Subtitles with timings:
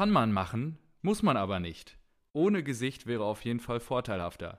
[0.00, 1.98] kann man machen, muss man aber nicht.
[2.32, 4.58] Ohne Gesicht wäre auf jeden Fall vorteilhafter.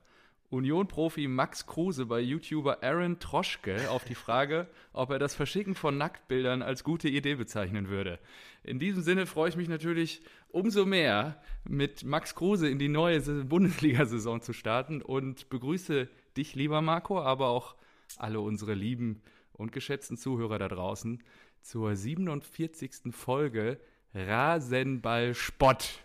[0.51, 5.97] Union-Profi Max Kruse bei YouTuber Aaron Troschke auf die Frage, ob er das Verschicken von
[5.97, 8.19] Nacktbildern als gute Idee bezeichnen würde.
[8.61, 13.19] In diesem Sinne freue ich mich natürlich umso mehr, mit Max Kruse in die neue
[13.19, 17.75] Bundesliga-Saison zu starten und begrüße dich, lieber Marco, aber auch
[18.17, 19.23] alle unsere lieben
[19.53, 21.23] und geschätzten Zuhörer da draußen
[21.63, 23.11] zur 47.
[23.11, 23.79] Folge
[24.13, 25.99] Rasenball Spott.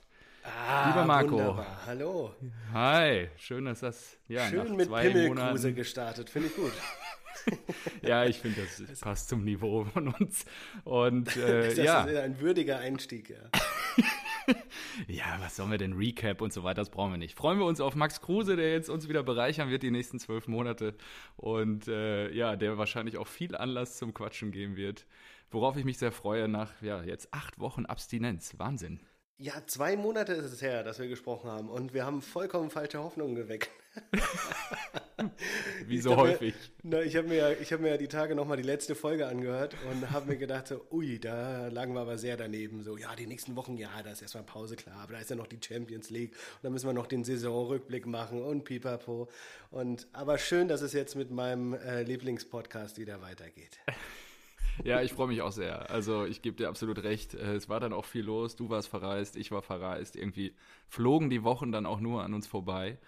[0.45, 1.33] Ah, Lieber Marco.
[1.33, 1.81] Wunderbar.
[1.87, 2.35] Hallo.
[2.73, 6.73] Hi, schön, dass das ja, schön mit Pimmelkruse gestartet, finde ich gut.
[8.03, 10.45] ja, ich finde, das, das passt zum Niveau von uns.
[10.85, 12.05] Und äh, das ja.
[12.05, 13.51] ist ein würdiger Einstieg, ja.
[15.09, 15.95] ja, was sollen wir denn?
[15.95, 17.37] Recap und so weiter, das brauchen wir nicht.
[17.37, 20.47] Freuen wir uns auf Max Kruse, der jetzt uns wieder bereichern wird die nächsten zwölf
[20.47, 20.95] Monate
[21.37, 25.07] und äh, ja, der wahrscheinlich auch viel Anlass zum Quatschen geben wird.
[25.51, 28.59] Worauf ich mich sehr freue nach ja jetzt acht Wochen Abstinenz.
[28.59, 29.01] Wahnsinn.
[29.39, 33.01] Ja, zwei Monate ist es her, dass wir gesprochen haben und wir haben vollkommen falsche
[33.01, 33.71] Hoffnungen geweckt.
[35.87, 36.55] Wie so häufig.
[36.83, 39.27] Mir, na, ich habe mir, ich hab mir ja die Tage nochmal die letzte Folge
[39.27, 42.83] angehört und habe mir gedacht, so, ui, da lagen wir aber sehr daneben.
[42.83, 45.37] So, ja, die nächsten Wochen, ja, da ist erstmal Pause, klar, aber da ist ja
[45.37, 49.29] noch die Champions League und da müssen wir noch den Saisonrückblick machen und pipapo.
[49.71, 53.79] Und, aber schön, dass es jetzt mit meinem äh, Lieblingspodcast wieder weitergeht.
[54.85, 55.91] Ja, ich freue mich auch sehr.
[55.91, 57.35] Also ich gebe dir absolut recht.
[57.35, 58.57] Äh, es war dann auch viel los.
[58.57, 60.17] Du warst verreist, ich war verreist.
[60.17, 60.55] Irgendwie
[60.89, 62.99] flogen die Wochen dann auch nur an uns vorbei.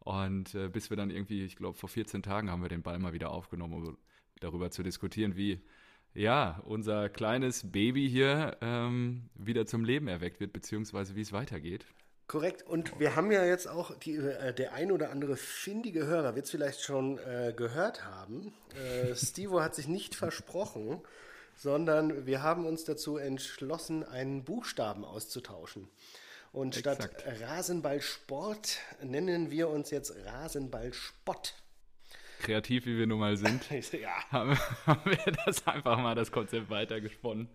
[0.00, 2.98] Und äh, bis wir dann irgendwie, ich glaube, vor 14 Tagen haben wir den Ball
[2.98, 3.98] mal wieder aufgenommen, um
[4.40, 5.60] darüber zu diskutieren, wie
[6.14, 11.86] ja, unser kleines Baby hier ähm, wieder zum Leben erweckt wird, beziehungsweise wie es weitergeht.
[12.28, 12.62] Korrekt.
[12.62, 16.44] Und wir haben ja jetzt auch die, äh, der ein oder andere findige Hörer wird
[16.44, 18.52] es vielleicht schon äh, gehört haben.
[18.76, 21.00] Äh, Stevo hat sich nicht versprochen,
[21.56, 25.88] sondern wir haben uns dazu entschlossen, einen Buchstaben auszutauschen.
[26.52, 27.02] Und Exakt.
[27.02, 31.54] statt Rasenballsport nennen wir uns jetzt Rasenballspott.
[32.40, 34.10] Kreativ wie wir nun mal sind, ja.
[34.30, 37.48] haben, haben wir das einfach mal das Konzept weitergesponnen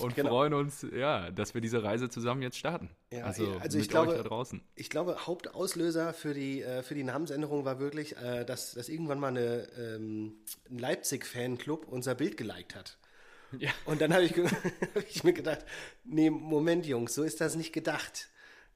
[0.00, 0.30] und genau.
[0.30, 2.90] freuen uns, ja, dass wir diese Reise zusammen jetzt starten.
[3.12, 4.60] Ja, also, also ich glaube, da draußen.
[4.74, 9.20] Ich glaube, Hauptauslöser für die äh, für die Namensänderung war wirklich, äh, dass, dass irgendwann
[9.20, 10.34] mal eine, ähm,
[10.68, 12.98] ein Leipzig-Fanclub unser Bild geliked hat.
[13.58, 13.70] Ja.
[13.84, 14.32] Und dann habe ich,
[14.94, 15.64] hab ich mir gedacht,
[16.04, 18.28] nee, Moment, Jungs, so ist das nicht gedacht.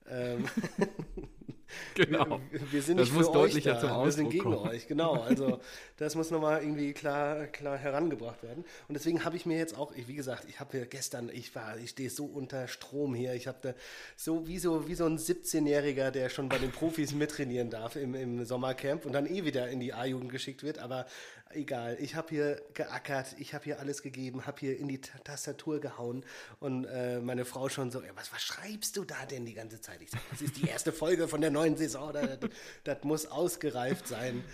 [0.09, 0.49] Ähm,
[1.95, 2.41] genau.
[2.51, 3.81] Wir, wir, sind das nicht muss für deutlicher euch da.
[3.81, 4.69] zum Ausdruck Wir sind gegen kommen.
[4.69, 5.13] euch, genau.
[5.15, 5.61] Also
[5.97, 8.65] das muss nochmal irgendwie klar, klar herangebracht werden.
[8.89, 11.91] Und deswegen habe ich mir jetzt auch, wie gesagt, ich habe gestern, ich war, ich
[11.91, 13.35] stehe so unter Strom hier.
[13.35, 13.75] Ich habe da
[14.17, 18.15] so wie so wie so ein 17-Jähriger, der schon bei den Profis mittrainieren darf im,
[18.15, 20.79] im Sommercamp und dann eh wieder in die A-Jugend geschickt wird.
[20.79, 21.07] Aber
[21.53, 25.81] egal, ich habe hier geackert, ich habe hier alles gegeben, habe hier in die Tastatur
[25.81, 26.25] gehauen
[26.61, 29.81] und äh, meine Frau schon so, ja, was, was schreibst du da denn die ganze
[29.81, 30.01] Zeit?
[30.03, 32.39] Ich sage, das ist die erste Folge von der neuen Saison, das,
[32.85, 34.45] das muss ausgereift sein.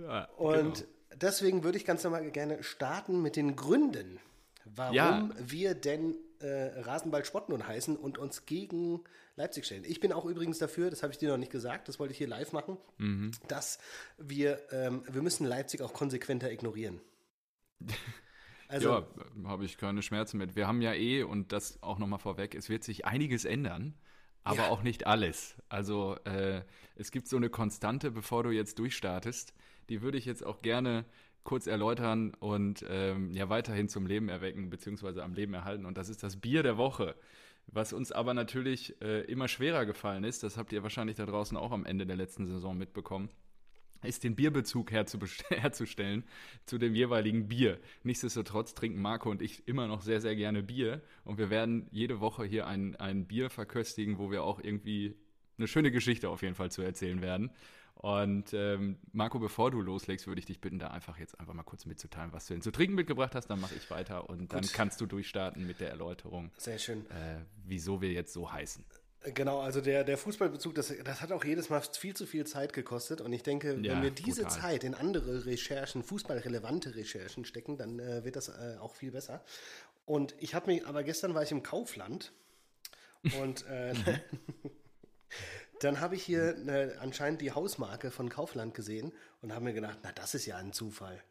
[0.00, 0.86] Ja, und genau.
[1.16, 4.18] deswegen würde ich ganz normal gerne starten mit den Gründen,
[4.64, 5.28] warum ja.
[5.38, 9.02] wir denn äh, Rasenball-Sport nun heißen und uns gegen
[9.36, 9.84] Leipzig stellen.
[9.86, 12.18] Ich bin auch übrigens dafür, das habe ich dir noch nicht gesagt, das wollte ich
[12.18, 13.30] hier live machen, mhm.
[13.48, 13.78] dass
[14.18, 17.00] wir, ähm, wir müssen Leipzig auch konsequenter ignorieren.
[18.68, 19.06] Also, ja,
[19.44, 20.56] habe ich keine Schmerzen mit.
[20.56, 23.94] Wir haben ja eh, und das auch nochmal vorweg, es wird sich einiges ändern
[24.44, 24.68] aber ja.
[24.68, 25.56] auch nicht alles.
[25.68, 26.62] Also äh,
[26.96, 29.54] es gibt so eine Konstante, bevor du jetzt durchstartest,
[29.88, 31.04] die würde ich jetzt auch gerne
[31.44, 35.86] kurz erläutern und ähm, ja weiterhin zum Leben erwecken beziehungsweise am Leben erhalten.
[35.86, 37.14] Und das ist das Bier der Woche.
[37.66, 41.56] Was uns aber natürlich äh, immer schwerer gefallen ist, das habt ihr wahrscheinlich da draußen
[41.56, 43.30] auch am Ende der letzten Saison mitbekommen,
[44.02, 44.90] ist den Bierbezug
[45.50, 46.24] herzustellen
[46.66, 47.78] zu dem jeweiligen Bier.
[48.02, 52.20] Nichtsdestotrotz trinken Marco und ich immer noch sehr, sehr gerne Bier und wir werden jede
[52.20, 55.16] Woche hier ein, ein Bier verköstigen, wo wir auch irgendwie
[55.58, 57.50] eine schöne Geschichte auf jeden Fall zu erzählen werden.
[58.02, 61.62] Und ähm, Marco, bevor du loslegst, würde ich dich bitten, da einfach jetzt einfach mal
[61.62, 63.46] kurz mitzuteilen, was du denn zu trinken mitgebracht hast.
[63.46, 64.54] Dann mache ich weiter und Gut.
[64.54, 66.50] dann kannst du durchstarten mit der Erläuterung.
[66.58, 67.08] Sehr schön.
[67.10, 68.84] Äh, wieso wir jetzt so heißen.
[69.34, 72.72] Genau, also der, der Fußballbezug, das, das hat auch jedes Mal viel zu viel Zeit
[72.72, 73.20] gekostet.
[73.20, 74.60] Und ich denke, ja, wenn wir diese brutal.
[74.60, 79.44] Zeit in andere Recherchen, fußballrelevante Recherchen stecken, dann äh, wird das äh, auch viel besser.
[80.06, 82.32] Und ich habe mich, aber gestern war ich im Kaufland
[83.40, 84.70] und äh, mhm.
[85.84, 89.98] dann habe ich hier äh, anscheinend die Hausmarke von Kaufland gesehen und habe mir gedacht,
[90.02, 91.22] na, das ist ja ein Zufall.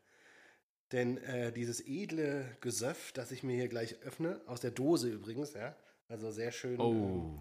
[0.91, 5.53] Denn äh, dieses edle Gesöff, das ich mir hier gleich öffne, aus der Dose übrigens,
[5.53, 5.75] ja,
[6.09, 6.79] also sehr schön.
[6.79, 6.91] Oh.
[6.91, 7.39] Ähm,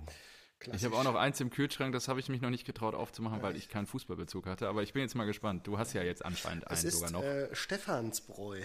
[0.60, 0.82] Klassisch.
[0.82, 3.40] Ich habe auch noch eins im Kühlschrank, das habe ich mich noch nicht getraut aufzumachen,
[3.40, 4.68] weil ich keinen Fußballbezug hatte.
[4.68, 5.66] Aber ich bin jetzt mal gespannt.
[5.66, 7.22] Du hast ja jetzt anscheinend einen es sogar noch.
[7.22, 8.60] Äh, Stephansbräu.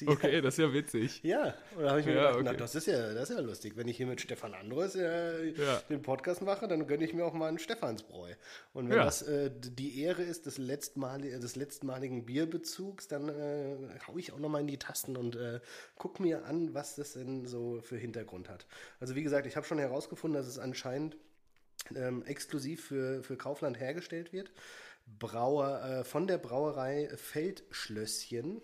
[0.00, 1.20] Die, okay, das ist ja witzig.
[1.22, 2.44] Ja, und da habe ich mir ja, gedacht, okay.
[2.44, 3.76] na, das ist, ja, das ist ja lustig.
[3.76, 5.76] Wenn ich hier mit Stefan Andres äh, ja.
[5.88, 8.32] den Podcast mache, dann gönne ich mir auch mal einen Stephansbräu.
[8.72, 9.04] Und wenn ja.
[9.04, 13.76] das äh, die Ehre ist des, letztmalig, des letztmaligen Bierbezugs, dann äh,
[14.06, 15.60] haue ich auch nochmal in die Tasten und äh,
[15.96, 18.66] gucke mir an, was das denn so für Hintergrund hat.
[19.00, 21.16] Also wie gesagt, ich habe schon herausgefunden, dass es anscheinend
[21.94, 24.52] ähm, exklusiv für, für Kaufland hergestellt wird.
[25.18, 28.62] Brauer, äh, von der Brauerei Feldschlösschen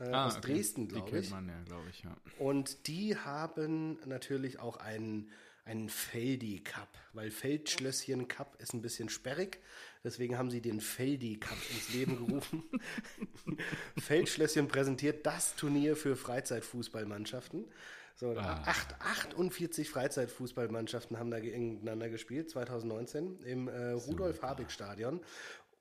[0.00, 0.54] äh, ah, aus okay.
[0.54, 1.12] Dresden, glaube ich.
[1.12, 2.16] Die kennt man ja, glaube ich, ja.
[2.38, 5.30] Und die haben natürlich auch einen,
[5.64, 9.60] einen Feldi Cup, weil Feldschlösschen Cup ist ein bisschen sperrig.
[10.02, 12.64] Deswegen haben sie den Feldi Cup ins Leben gerufen.
[13.98, 17.66] Feldschlösschen präsentiert das Turnier für Freizeitfußballmannschaften.
[18.20, 18.62] So, ah.
[18.66, 25.20] acht, 48 Freizeitfußballmannschaften haben da gegeneinander gespielt, 2019 im äh, Rudolf-Habig-Stadion.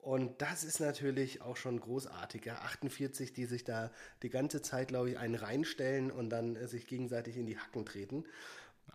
[0.01, 2.45] Und das ist natürlich auch schon großartig.
[2.45, 2.55] Ja?
[2.55, 3.91] 48, die sich da
[4.23, 7.85] die ganze Zeit, glaube ich, einen reinstellen und dann äh, sich gegenseitig in die Hacken
[7.85, 8.25] treten.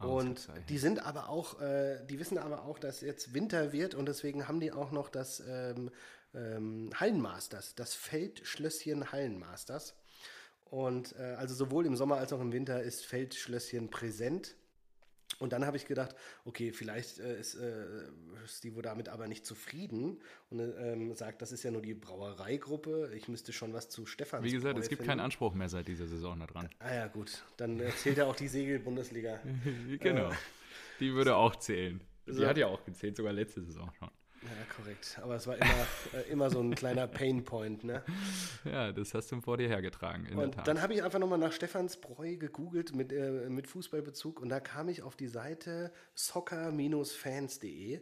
[0.01, 4.07] Und die sind aber auch, äh, die wissen aber auch, dass jetzt Winter wird und
[4.07, 5.91] deswegen haben die auch noch das ähm,
[6.35, 9.95] ähm, Hallenmasters, das Feldschlösschen Hallenmasters.
[10.65, 14.57] Und äh, also sowohl im Sommer als auch im Winter ist Feldschlösschen präsent.
[15.39, 16.15] Und dann habe ich gedacht,
[16.45, 17.85] okay, vielleicht äh, ist äh,
[18.47, 20.21] Steve damit aber nicht zufrieden
[20.51, 23.13] und ähm, sagt, das ist ja nur die Brauereigruppe.
[23.17, 25.11] Ich müsste schon was zu Stefan Wie gesagt, Bräu es gibt finden.
[25.11, 26.69] keinen Anspruch mehr seit dieser Saison da dran.
[26.79, 27.43] Ah ja, gut.
[27.57, 29.41] Dann zählt ja auch die Segel-Bundesliga.
[30.01, 30.31] genau.
[30.31, 30.35] Äh,
[31.01, 32.01] die würde auch zählen.
[32.27, 32.47] Die so.
[32.47, 34.11] hat ja auch gezählt, sogar letzte Saison schon.
[34.45, 35.19] Ja, korrekt.
[35.23, 38.03] Aber es war immer, äh, immer so ein kleiner Painpoint, ne?
[38.65, 41.53] Ja, das hast du vor dir hergetragen, in und dann habe ich einfach nochmal nach
[41.53, 48.01] Stefans Bräu gegoogelt mit, äh, mit Fußballbezug und da kam ich auf die Seite soccer-fans.de.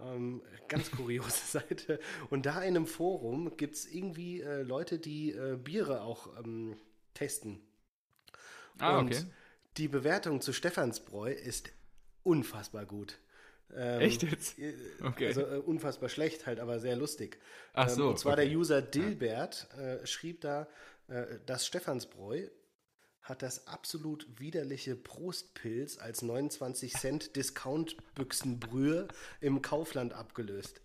[0.00, 1.98] Ähm, ganz kuriose Seite.
[2.30, 6.76] Und da in einem Forum gibt es irgendwie äh, Leute, die äh, Biere auch ähm,
[7.14, 7.60] testen.
[8.78, 9.24] Ah, und okay.
[9.76, 11.72] die Bewertung zu Stephansbräu ist
[12.22, 13.18] unfassbar gut.
[13.76, 14.58] Ähm, Echt jetzt?
[14.58, 15.26] Äh, okay.
[15.28, 17.38] Also äh, unfassbar schlecht halt, aber sehr lustig.
[17.74, 18.02] Ach so.
[18.02, 18.48] Ähm, und zwar okay.
[18.48, 20.68] der User Dilbert äh, schrieb da,
[21.08, 22.48] äh, das Stephansbräu
[23.22, 29.06] hat das absolut widerliche Prostpilz als 29 Cent Discount-Büchsenbrühe
[29.40, 30.80] im Kaufland abgelöst.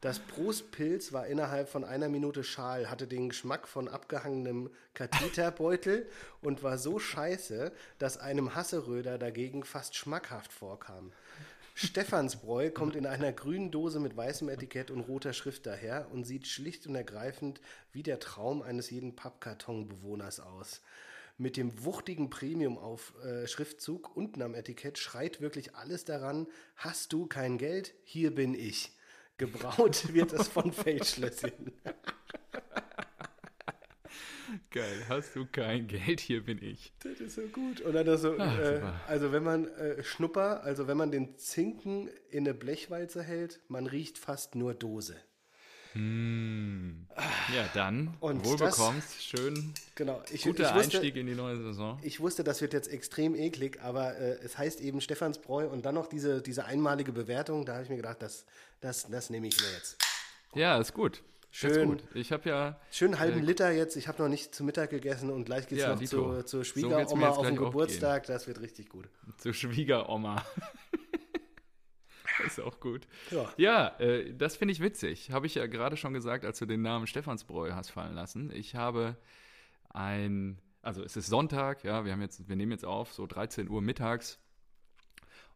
[0.00, 6.08] Das Prostpilz war innerhalb von einer Minute schal, hatte den Geschmack von abgehangenem Katheterbeutel
[6.40, 11.10] und war so scheiße, dass einem Hasseröder dagegen fast schmackhaft vorkam.
[11.80, 16.48] Stephansbräu kommt in einer grünen Dose mit weißem Etikett und roter Schrift daher und sieht
[16.48, 17.60] schlicht und ergreifend
[17.92, 20.82] wie der Traum eines jeden Pappkartonbewohners aus.
[21.36, 27.58] Mit dem wuchtigen Premium-Schriftzug äh, unten am Etikett schreit wirklich alles daran: Hast du kein
[27.58, 27.94] Geld?
[28.02, 28.90] Hier bin ich.
[29.36, 31.70] Gebraut wird es von Feldschlösschen.
[34.70, 36.92] Geil, hast du kein Geld, hier bin ich.
[37.02, 37.80] Das ist so gut.
[37.80, 42.08] Und dann so, Ach, äh, also wenn man äh, Schnupper, also wenn man den Zinken
[42.30, 45.16] in eine Blechwalze hält, man riecht fast nur Dose.
[45.92, 47.06] Hm.
[47.54, 48.78] Ja, dann und wohl das,
[49.20, 49.72] schön.
[49.94, 51.98] Genau, ich, guter ich wusste, Einstieg in die neue Saison.
[52.02, 55.94] Ich wusste, das wird jetzt extrem eklig, aber äh, es heißt eben Stephansbräu und dann
[55.94, 57.64] noch diese, diese einmalige Bewertung.
[57.64, 58.44] Da habe ich mir gedacht, das,
[58.80, 59.96] das, das nehme ich mir jetzt.
[60.54, 61.22] Ja, ist gut.
[61.50, 61.88] Schön.
[61.88, 62.04] Gut.
[62.14, 62.80] Ich habe ja.
[62.90, 63.96] Schön einen halben äh, Liter jetzt.
[63.96, 66.64] Ich habe noch nicht zu Mittag gegessen und gleich geht es ja, noch zu, zur
[66.64, 68.26] Schwiegeroma so auf den Geburtstag.
[68.26, 69.08] Das wird richtig gut.
[69.38, 70.44] Zur Schwiegeroma.
[72.46, 73.06] ist auch gut.
[73.30, 75.30] Ja, ja äh, das finde ich witzig.
[75.30, 78.50] Habe ich ja gerade schon gesagt, als du den Namen Stephansbräu hast fallen lassen.
[78.52, 79.16] Ich habe
[79.90, 83.68] ein, also es ist Sonntag, ja, wir haben jetzt, wir nehmen jetzt auf, so 13
[83.68, 84.38] Uhr mittags.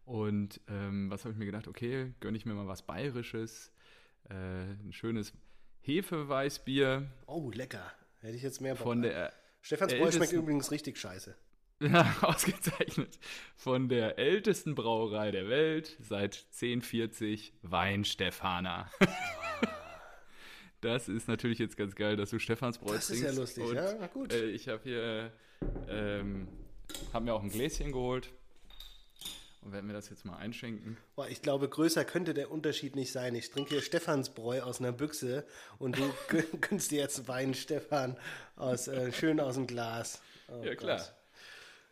[0.05, 1.69] Und ähm, was habe ich mir gedacht?
[1.69, 3.73] Okay, gönne ich mir mal was Bayerisches,
[4.29, 5.33] äh, ein schönes
[5.83, 7.11] Hefeweißbier.
[7.27, 7.93] Oh, lecker.
[8.21, 8.85] Hätte ich jetzt mehr Bock.
[8.85, 11.35] Von der Stephansbräu schmeckt übrigens richtig scheiße.
[11.81, 13.19] Ja, ausgezeichnet.
[13.57, 18.89] Von der ältesten Brauerei der Welt, seit 1040, Weinstefaner.
[20.81, 23.11] das ist natürlich jetzt ganz geil, dass du Stephansbräu trinkst.
[23.11, 24.33] Das ist ja lustig, und, ja, gut.
[24.33, 25.33] Äh, ich habe hier,
[25.89, 26.47] ähm,
[27.13, 28.33] habe mir auch ein Gläschen geholt
[29.63, 30.97] und werden wir das jetzt mal einschenken.
[31.15, 33.35] Boah, ich glaube, größer könnte der Unterschied nicht sein.
[33.35, 35.47] Ich trinke hier Stephansbräu aus einer Büchse
[35.79, 36.15] und du
[36.61, 38.17] gönnst dir jetzt Wein, Stefan,
[38.57, 40.21] aus, äh, schön aus dem Glas.
[40.49, 41.01] Oh, ja, klar.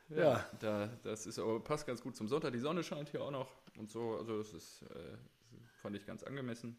[0.08, 0.50] Ja, ja.
[0.58, 2.52] Da, das ist aber passt ganz gut zum Sonntag.
[2.52, 4.16] Die Sonne scheint hier auch noch und so.
[4.16, 5.16] Also, das ist, äh,
[5.80, 6.76] fand ich ganz angemessen.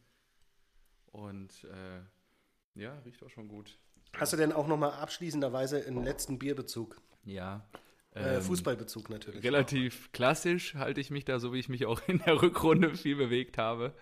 [1.13, 3.77] Und äh, ja, riecht auch schon gut.
[4.13, 6.99] Hast du denn auch nochmal abschließenderweise einen letzten Bierbezug?
[7.23, 7.65] Ja,
[8.15, 9.43] ähm, Fußballbezug natürlich.
[9.43, 10.11] Relativ auch.
[10.11, 13.57] klassisch halte ich mich da, so wie ich mich auch in der Rückrunde viel bewegt
[13.57, 13.93] habe.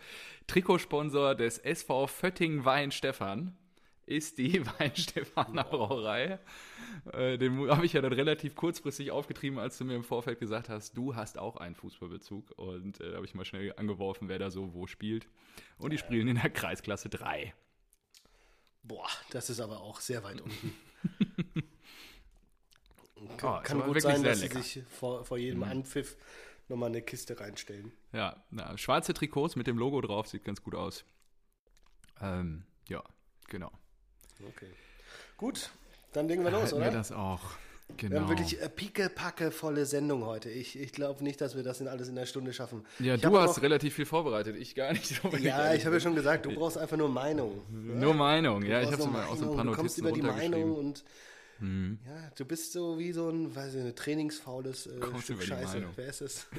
[0.48, 3.56] Trikotsponsor des SV Fötting Wein Stefan
[4.08, 6.40] ist die Weinstefaner Brauerei.
[7.14, 10.70] Äh, den habe ich ja dann relativ kurzfristig aufgetrieben, als du mir im Vorfeld gesagt
[10.70, 12.52] hast, du hast auch einen Fußballbezug.
[12.58, 15.28] Und äh, da habe ich mal schnell angeworfen, wer da so wo spielt.
[15.78, 17.54] Und die spielen in der Kreisklasse 3.
[18.82, 20.74] Boah, das ist aber auch sehr weit unten.
[23.38, 24.62] kann, oh, kann gut sein, dass lecker.
[24.62, 25.66] sie sich vor, vor jedem mhm.
[25.66, 26.18] Anpfiff
[26.68, 27.92] nochmal eine Kiste reinstellen.
[28.14, 31.04] Ja, na, schwarze Trikots mit dem Logo drauf, sieht ganz gut aus.
[32.22, 33.04] Ähm, ja,
[33.48, 33.72] genau.
[34.48, 34.70] Okay.
[35.38, 35.72] Gut,
[36.14, 36.86] dann legen wir los, oder?
[36.86, 37.42] wir das auch.
[37.98, 38.12] Genau.
[38.12, 38.40] Wir haben genau.
[38.40, 40.50] wirklich äh, picke volle Sendung heute.
[40.50, 42.86] Ich, ich glaube nicht, dass wir das in alles in einer Stunde schaffen.
[43.00, 45.10] Ja, ich du hast noch, relativ viel vorbereitet, ich gar nicht.
[45.22, 47.62] So ja, ich habe ja schon gesagt, du brauchst einfach nur Meinung.
[47.70, 48.82] Nur Meinung, ja.
[48.82, 51.04] Ich habe so mal aus ein paar Du kommst über die Meinung und
[51.60, 52.00] mhm.
[52.06, 55.84] ja, du bist so wie so ein, weiß ich, ein trainingsfaules äh, Stück Scheiße.
[55.96, 56.48] Wer ist es?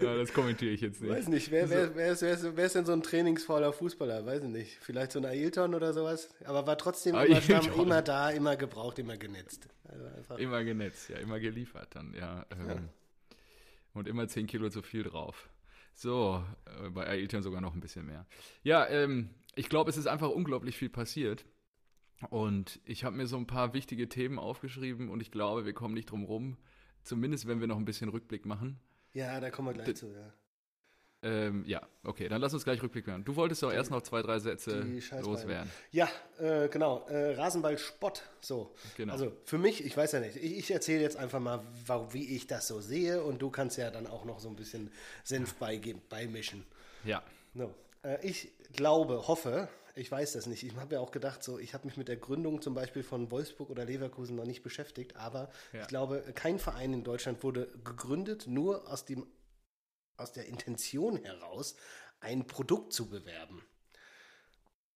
[0.00, 1.10] Ja, das kommentiere ich jetzt nicht.
[1.10, 4.24] Weiß nicht, wer, wer, wer, ist, wer, ist, wer ist denn so ein trainingsfauler Fußballer?
[4.24, 4.78] Weiß ich nicht.
[4.80, 6.28] Vielleicht so ein Ailton oder sowas?
[6.44, 7.26] Aber war trotzdem immer,
[7.76, 9.68] immer, da, immer gebraucht, immer genetzt.
[9.84, 12.46] Also immer genetzt, ja, immer geliefert dann, ja.
[12.52, 12.76] Ähm, ja.
[13.92, 15.48] Und immer 10 Kilo zu viel drauf.
[15.94, 16.42] So,
[16.84, 18.26] äh, bei Ailton sogar noch ein bisschen mehr.
[18.62, 21.44] Ja, ähm, ich glaube, es ist einfach unglaublich viel passiert.
[22.28, 25.94] Und ich habe mir so ein paar wichtige Themen aufgeschrieben und ich glaube, wir kommen
[25.94, 26.58] nicht drum rum,
[27.02, 28.78] zumindest wenn wir noch ein bisschen Rückblick machen,
[29.12, 30.32] ja, da kommen wir gleich D zu, ja.
[31.22, 33.12] Ähm, ja, okay, dann lass uns gleich rückblicken.
[33.12, 33.24] machen.
[33.24, 34.86] Du wolltest doch erst noch zwei, drei Sätze
[35.20, 35.70] loswerden.
[35.90, 37.06] Ja, äh, genau.
[37.08, 38.22] Äh, Rasenball-Spott.
[38.40, 38.74] So.
[38.96, 39.12] Genau.
[39.12, 41.60] Also für mich, ich weiß ja nicht, ich, ich erzähle jetzt einfach mal,
[42.12, 44.90] wie ich das so sehe und du kannst ja dann auch noch so ein bisschen
[45.22, 46.64] Senf beigeben, beimischen.
[47.04, 47.22] Ja.
[47.52, 47.74] No.
[48.02, 50.62] Äh, ich glaube, hoffe, ich weiß das nicht.
[50.62, 53.30] Ich habe ja auch gedacht, so, ich habe mich mit der Gründung zum Beispiel von
[53.30, 55.82] Wolfsburg oder Leverkusen noch nicht beschäftigt, aber ja.
[55.82, 59.26] ich glaube, kein Verein in Deutschland wurde gegründet, nur aus, dem,
[60.16, 61.76] aus der Intention heraus,
[62.20, 63.62] ein Produkt zu bewerben.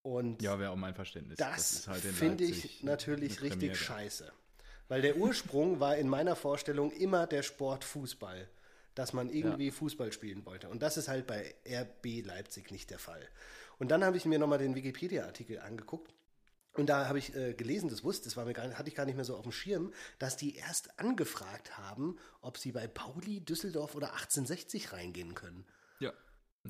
[0.03, 1.39] Und ja, wäre auch mein Verständnis.
[1.39, 4.31] Das, das halt finde ich natürlich richtig scheiße.
[4.89, 8.49] Weil der Ursprung war in meiner Vorstellung immer der Sport Fußball
[8.95, 9.73] dass man irgendwie ja.
[9.73, 10.69] Fußball spielen wollte.
[10.69, 13.27] Und das ist halt bei RB Leipzig nicht der Fall.
[13.79, 16.15] Und dann habe ich mir nochmal den Wikipedia-Artikel angeguckt.
[16.75, 19.07] Und da habe ich äh, gelesen, das wusste, das war mir gar, hatte ich gar
[19.07, 23.41] nicht mehr so auf dem Schirm, dass die erst angefragt haben, ob sie bei Pauli,
[23.41, 25.65] Düsseldorf oder 1860 reingehen können.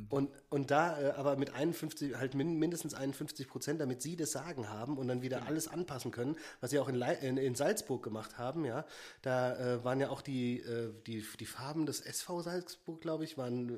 [0.08, 4.32] Und, und da äh, aber mit 51, halt min, mindestens 51 Prozent, damit sie das
[4.32, 5.50] Sagen haben und dann wieder genau.
[5.50, 8.84] alles anpassen können, was sie auch in, in, in Salzburg gemacht haben, ja.
[9.22, 13.38] Da äh, waren ja auch die, äh, die, die Farben des SV Salzburg, glaube ich,
[13.38, 13.68] waren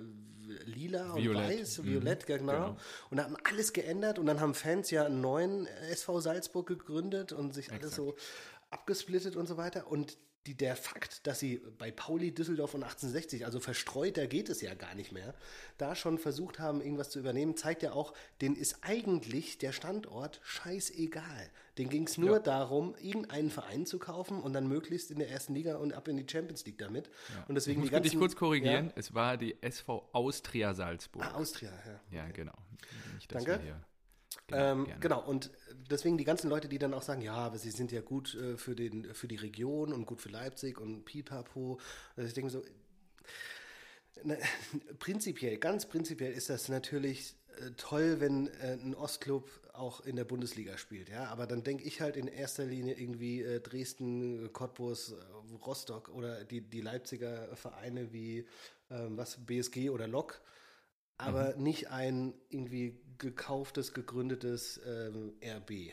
[0.49, 1.51] äh, lila Violett.
[1.51, 1.85] und weiß, mhm.
[1.85, 2.53] violett, genau.
[2.53, 2.77] genau.
[3.11, 7.33] Und da haben alles geändert und dann haben Fans ja einen neuen SV Salzburg gegründet
[7.33, 7.83] und sich Exakt.
[7.83, 8.17] alles so
[8.71, 9.91] abgesplittet und so weiter.
[9.91, 14.61] Und die, der Fakt, dass sie bei Pauli, Düsseldorf und 1860, also verstreuter geht es
[14.61, 15.35] ja gar nicht mehr,
[15.79, 20.41] da schon versucht haben, irgendwas zu übernehmen, zeigt ja auch, denen ist eigentlich der Standort
[20.45, 21.51] scheißegal.
[21.79, 22.39] Den ging es nur ja.
[22.39, 26.17] darum, irgendeinen Verein zu kaufen und dann möglichst in der ersten Liga und ab in
[26.17, 27.11] die Champions League damit.
[27.35, 27.45] Ja.
[27.49, 28.93] Und deswegen ich muss dich kurz korrigieren, ja.
[28.97, 31.25] es war die SV Austria Salzburg.
[31.25, 31.73] Ah, Austria,
[32.11, 32.19] ja.
[32.19, 32.55] Ja, genau.
[33.29, 33.61] Danke.
[34.49, 35.51] Genau, ähm, genau, und
[35.91, 38.57] deswegen die ganzen Leute, die dann auch sagen, ja, aber sie sind ja gut äh,
[38.57, 41.81] für, den, für die Region und gut für Leipzig und Pipapo.
[42.15, 42.63] Also ich denke so,
[44.23, 44.37] na,
[45.01, 50.25] prinzipiell, ganz prinzipiell ist das natürlich äh, toll, wenn äh, ein Ostclub auch in der
[50.25, 51.25] Bundesliga spielt, ja.
[51.25, 56.45] Aber dann denke ich halt in erster Linie irgendwie äh, Dresden, Cottbus, äh, Rostock oder
[56.45, 58.47] die, die Leipziger Vereine wie
[58.91, 60.41] ähm, was BSG oder Lok
[61.19, 61.63] aber mhm.
[61.63, 65.93] nicht ein irgendwie gekauftes, gegründetes ähm, RB.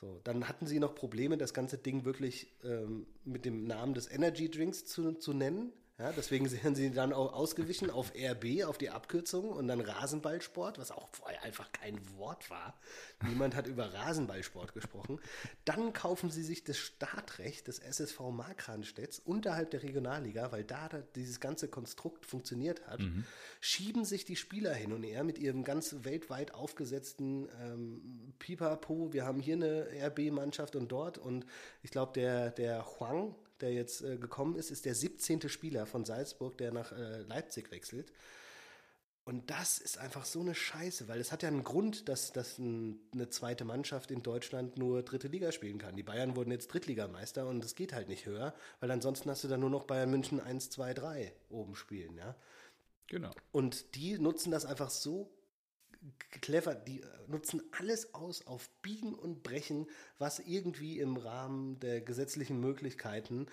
[0.00, 4.10] So, dann hatten sie noch Probleme, das ganze Ding wirklich ähm, mit dem Namen des
[4.10, 5.72] Energy Drinks zu, zu nennen.
[5.98, 10.78] Ja, deswegen sind sie dann auch ausgewichen auf RB, auf die Abkürzung und dann Rasenballsport,
[10.78, 12.78] was auch vorher einfach kein Wort war.
[13.26, 15.20] Niemand hat über Rasenballsport gesprochen.
[15.64, 21.40] Dann kaufen sie sich das Startrecht des SSV Markranstädts unterhalb der Regionalliga, weil da dieses
[21.40, 23.24] ganze Konstrukt funktioniert hat, mhm.
[23.60, 29.12] schieben sich die Spieler hin und her mit ihrem ganz weltweit aufgesetzten ähm, Pipapo.
[29.12, 31.44] Wir haben hier eine RB-Mannschaft und dort und
[31.82, 35.48] ich glaube, der, der Huang, der jetzt äh, gekommen ist, ist der 17.
[35.48, 38.12] Spieler von Salzburg, der nach äh, Leipzig wechselt.
[39.28, 42.58] Und das ist einfach so eine Scheiße, weil es hat ja einen Grund, dass, dass
[42.58, 45.96] ein, eine zweite Mannschaft in Deutschland nur dritte Liga spielen kann.
[45.96, 49.48] Die Bayern wurden jetzt Drittligameister und es geht halt nicht höher, weil ansonsten hast du
[49.48, 52.36] dann nur noch Bayern München 1, 2, 3 oben spielen, ja.
[53.08, 53.30] Genau.
[53.52, 55.30] Und die nutzen das einfach so
[56.40, 59.86] clever, die nutzen alles aus auf Biegen und Brechen,
[60.18, 63.46] was irgendwie im Rahmen der gesetzlichen Möglichkeiten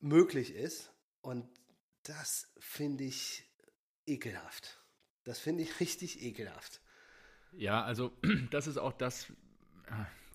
[0.00, 0.92] möglich ist.
[1.20, 1.48] Und
[2.02, 3.44] das finde ich
[4.06, 4.82] ekelhaft.
[5.24, 6.80] Das finde ich richtig ekelhaft.
[7.52, 8.12] Ja, also
[8.50, 9.32] das ist auch das,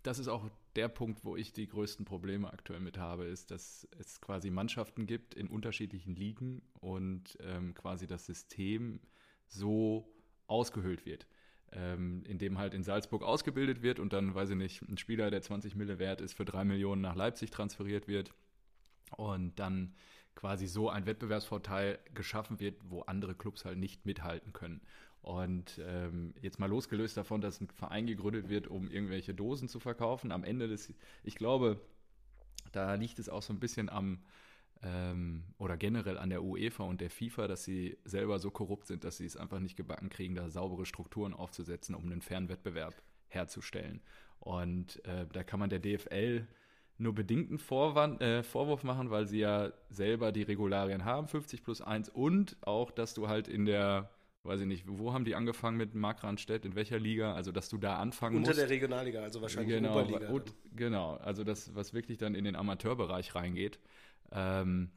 [0.03, 3.87] das ist auch der Punkt, wo ich die größten Probleme aktuell mit habe, ist, dass
[3.97, 8.99] es quasi Mannschaften gibt in unterschiedlichen Ligen und ähm, quasi das System
[9.47, 10.14] so
[10.47, 11.27] ausgehöhlt wird.
[11.71, 15.29] Ähm, in dem halt in Salzburg ausgebildet wird und dann, weiß ich nicht, ein Spieler,
[15.29, 18.33] der 20 Mille wert ist, für drei Millionen nach Leipzig transferiert wird
[19.17, 19.93] und dann
[20.35, 24.81] quasi so ein Wettbewerbsvorteil geschaffen wird, wo andere Clubs halt nicht mithalten können.
[25.21, 29.79] Und ähm, jetzt mal losgelöst davon, dass ein Verein gegründet wird, um irgendwelche Dosen zu
[29.79, 30.31] verkaufen.
[30.31, 31.79] Am Ende des, ich glaube,
[32.71, 34.19] da liegt es auch so ein bisschen am,
[34.83, 39.03] ähm, oder generell an der UEFA und der FIFA, dass sie selber so korrupt sind,
[39.03, 43.01] dass sie es einfach nicht gebacken kriegen, da saubere Strukturen aufzusetzen, um einen fairen Wettbewerb
[43.27, 44.01] herzustellen.
[44.39, 46.47] Und äh, da kann man der DFL
[46.97, 51.81] nur bedingten Vorwand, äh, Vorwurf machen, weil sie ja selber die Regularien haben, 50 plus
[51.81, 54.09] 1 und auch, dass du halt in der
[54.45, 57.33] weiß ich nicht, wo haben die angefangen mit Mark Randstedt, in welcher Liga?
[57.33, 58.59] Also, dass du da anfangen Unter musst.
[58.59, 60.29] Unter der Regionalliga, also wahrscheinlich genau, Oberliga.
[60.29, 63.79] Und, genau, also das, was wirklich dann in den Amateurbereich reingeht.
[64.31, 64.91] Ähm,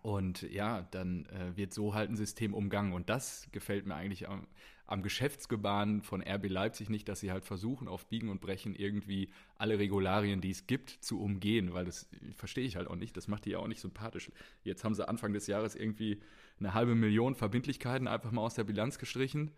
[0.00, 2.92] und ja, dann äh, wird so halt ein System umgangen.
[2.92, 4.46] Und das gefällt mir eigentlich am,
[4.86, 9.30] am Geschäftsgebaren von RB Leipzig nicht, dass sie halt versuchen, auf Biegen und Brechen irgendwie
[9.56, 13.16] alle Regularien, die es gibt, zu umgehen, weil das verstehe ich halt auch nicht.
[13.16, 14.30] Das macht die ja auch nicht sympathisch.
[14.64, 16.20] Jetzt haben sie Anfang des Jahres irgendwie
[16.58, 19.52] eine halbe Million Verbindlichkeiten einfach mal aus der Bilanz gestrichen.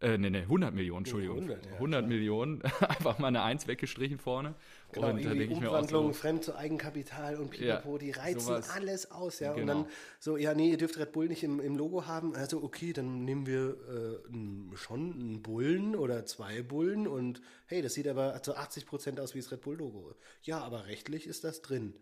[0.00, 1.38] Äh, ne, ne, 100 Millionen, Entschuldigung.
[1.38, 4.54] 100, ja, 100 Millionen, einfach mal eine Eins weggestrichen vorne.
[4.92, 8.10] Genau, und da denke ich mir auch so, fremd zu Eigenkapital und Pipapo, ja, die
[8.10, 8.70] reizen sowas.
[8.70, 9.52] alles aus, ja.
[9.52, 9.60] Genau.
[9.60, 12.34] Und dann so, ja, nee, ihr dürft Red Bull nicht im, im Logo haben.
[12.34, 17.94] Also, okay, dann nehmen wir äh, schon einen Bullen oder zwei Bullen und hey, das
[17.94, 20.14] sieht aber zu 80 Prozent aus wie das Red Bull-Logo.
[20.42, 21.94] Ja, aber rechtlich ist das drin.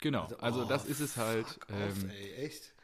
[0.00, 1.46] Genau, also, also oh, das ist es halt.
[1.46, 2.74] Off, ähm, ey, echt?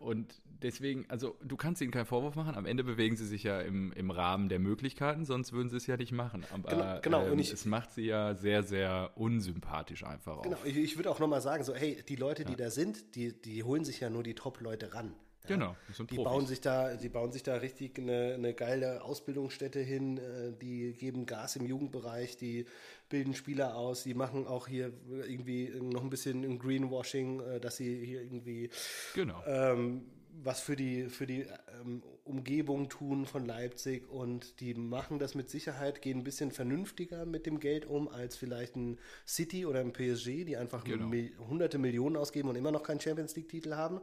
[0.00, 2.54] Und deswegen, also du kannst ihnen keinen Vorwurf machen.
[2.54, 5.86] Am Ende bewegen sie sich ja im, im Rahmen der Möglichkeiten, sonst würden sie es
[5.86, 6.42] ja nicht machen.
[6.50, 7.32] Aber genau, genau.
[7.32, 11.18] Ähm, ich, es macht sie ja sehr, sehr unsympathisch einfach Genau, ich, ich würde auch
[11.18, 12.58] nochmal sagen, so, hey, die Leute, die ja.
[12.58, 15.14] da sind, die, die holen sich ja nur die Top-Leute ran.
[15.50, 15.76] Genau,
[16.08, 20.52] die bauen sich da, die bauen sich da richtig eine, eine geile Ausbildungsstätte hin, äh,
[20.52, 22.66] die geben Gas im Jugendbereich, die
[23.08, 28.04] bilden Spieler aus, die machen auch hier irgendwie noch ein bisschen Greenwashing, äh, dass sie
[28.04, 28.70] hier irgendwie
[29.14, 29.42] genau.
[29.44, 30.02] ähm,
[30.42, 31.46] was für die, für die
[31.80, 37.26] ähm, Umgebung tun von Leipzig und die machen das mit Sicherheit, gehen ein bisschen vernünftiger
[37.26, 41.10] mit dem Geld um als vielleicht ein City oder ein PSG, die einfach genau.
[41.48, 44.00] Hunderte Millionen ausgeben und immer noch keinen Champions League-Titel haben.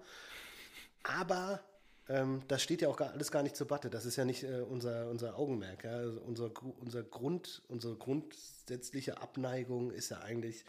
[1.08, 1.64] Aber
[2.10, 3.90] ähm, das steht ja auch gar, alles gar nicht zur Batte.
[3.90, 5.84] Das ist ja nicht äh, unser, unser Augenmerk.
[5.84, 5.92] Ja?
[5.92, 10.66] Also unser, unser Grund, unsere grundsätzliche Abneigung ist ja eigentlich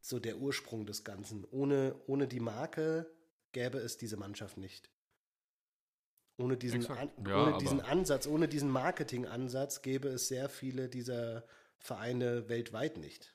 [0.00, 1.46] so der Ursprung des Ganzen.
[1.50, 3.10] Ohne, ohne die Marke
[3.52, 4.90] gäbe es diese Mannschaft nicht.
[6.36, 11.44] Ohne diesen, an, ja, ohne diesen Ansatz, ohne diesen Marketingansatz gäbe es sehr viele dieser
[11.78, 13.33] Vereine weltweit nicht.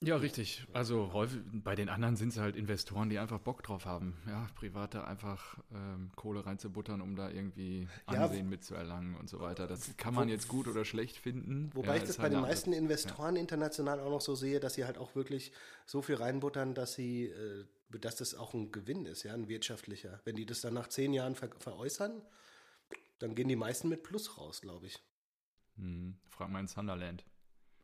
[0.00, 0.66] Ja, richtig.
[0.72, 4.46] Also häufig, bei den anderen sind es halt Investoren, die einfach Bock drauf haben, ja,
[4.54, 9.66] Private einfach ähm, Kohle reinzubuttern, um da irgendwie Ansehen ja, mitzuerlangen und so weiter.
[9.66, 11.70] Das kann man jetzt gut oder schlecht finden.
[11.74, 13.40] Wobei ja, ich das bei halt den meisten Investoren ja.
[13.40, 15.52] international auch noch so sehe, dass sie halt auch wirklich
[15.86, 20.20] so viel reinbuttern, dass sie, äh, dass das auch ein Gewinn ist, ja, ein wirtschaftlicher.
[20.24, 22.20] Wenn die das dann nach zehn Jahren ver veräußern,
[23.20, 24.98] dann gehen die meisten mit Plus raus, glaube ich.
[25.76, 27.24] Hm, frag mal in Sunderland.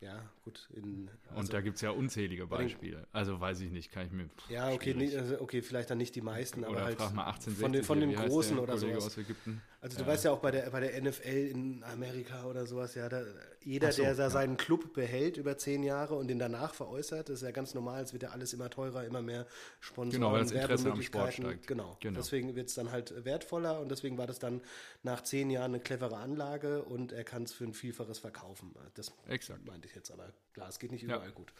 [0.01, 0.67] Ja, gut.
[0.73, 3.07] In, also und da gibt es ja unzählige Beispiele.
[3.13, 4.29] Also weiß ich nicht, kann ich mir.
[4.49, 7.25] Ja, okay, nee, also okay, vielleicht dann nicht die meisten, oder aber halt frag mal
[7.25, 9.05] 18, von den, von den Großen oder sowas.
[9.05, 9.61] Aus Ägypten?
[9.83, 10.09] Also du ja.
[10.09, 13.23] weißt ja auch bei der, bei der NFL in Amerika oder sowas, ja, da,
[13.63, 14.29] jeder, so, der da ja.
[14.29, 18.13] seinen Club behält über zehn Jahre und den danach veräußert, ist ja ganz normal, es
[18.13, 19.47] wird ja alles immer teurer, immer mehr
[19.79, 21.65] Sponsoren, genau, weil das Interesse am Sport steigt.
[21.65, 21.97] Genau.
[21.99, 22.19] genau.
[22.19, 24.61] Deswegen wird es dann halt wertvoller und deswegen war das dann
[25.01, 28.75] nach zehn Jahren eine clevere Anlage und er kann es für ein Vielfaches verkaufen.
[28.93, 29.65] Das Exakt.
[29.65, 30.31] meinte ich jetzt aber.
[30.53, 31.33] Klar, es geht nicht überall ja.
[31.33, 31.53] gut.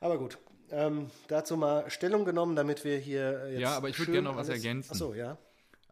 [0.00, 0.38] Aber gut,
[0.70, 3.60] ähm, dazu mal Stellung genommen, damit wir hier jetzt.
[3.60, 4.90] Ja, aber ich würde gerne noch was ergänzen.
[4.90, 5.38] Achso, ja.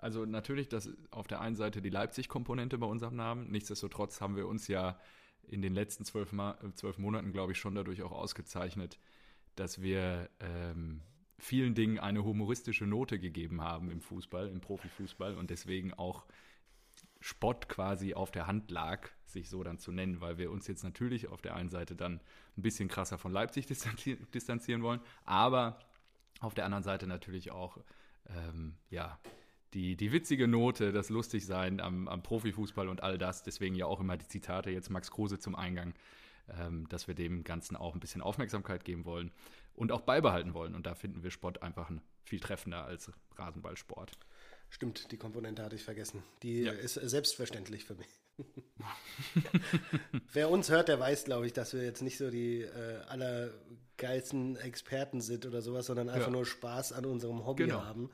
[0.00, 3.50] Also natürlich, dass auf der einen Seite die Leipzig-Komponente bei unserem Namen.
[3.50, 4.98] Nichtsdestotrotz haben wir uns ja
[5.42, 6.32] in den letzten zwölf,
[6.74, 8.98] zwölf Monaten, glaube ich, schon dadurch auch ausgezeichnet,
[9.56, 11.00] dass wir ähm,
[11.38, 16.26] vielen Dingen eine humoristische Note gegeben haben im Fußball, im Profifußball und deswegen auch
[17.20, 20.84] Spott quasi auf der Hand lag, sich so dann zu nennen, weil wir uns jetzt
[20.84, 22.20] natürlich auf der einen Seite dann
[22.56, 25.78] ein bisschen krasser von Leipzig distanzieren wollen, aber
[26.40, 27.78] auf der anderen Seite natürlich auch
[28.26, 29.18] ähm, ja,
[29.74, 33.42] die, die witzige Note, das Lustigsein am, am Profifußball und all das.
[33.42, 35.94] Deswegen ja auch immer die Zitate jetzt Max Kruse zum Eingang,
[36.58, 39.30] ähm, dass wir dem Ganzen auch ein bisschen Aufmerksamkeit geben wollen
[39.74, 40.74] und auch beibehalten wollen.
[40.74, 41.90] Und da finden wir Sport einfach
[42.24, 44.12] viel treffender als Rasenballsport.
[44.70, 46.22] Stimmt, die Komponente hatte ich vergessen.
[46.42, 46.72] Die ja.
[46.72, 48.08] ist selbstverständlich für mich.
[50.32, 54.56] Wer uns hört, der weiß, glaube ich, dass wir jetzt nicht so die äh, allergeilsten
[54.56, 56.32] Experten sind oder sowas, sondern einfach ja.
[56.32, 57.82] nur Spaß an unserem Hobby genau.
[57.82, 58.10] haben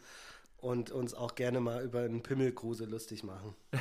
[0.64, 3.54] und uns auch gerne mal über einen Pimmelkruse lustig machen.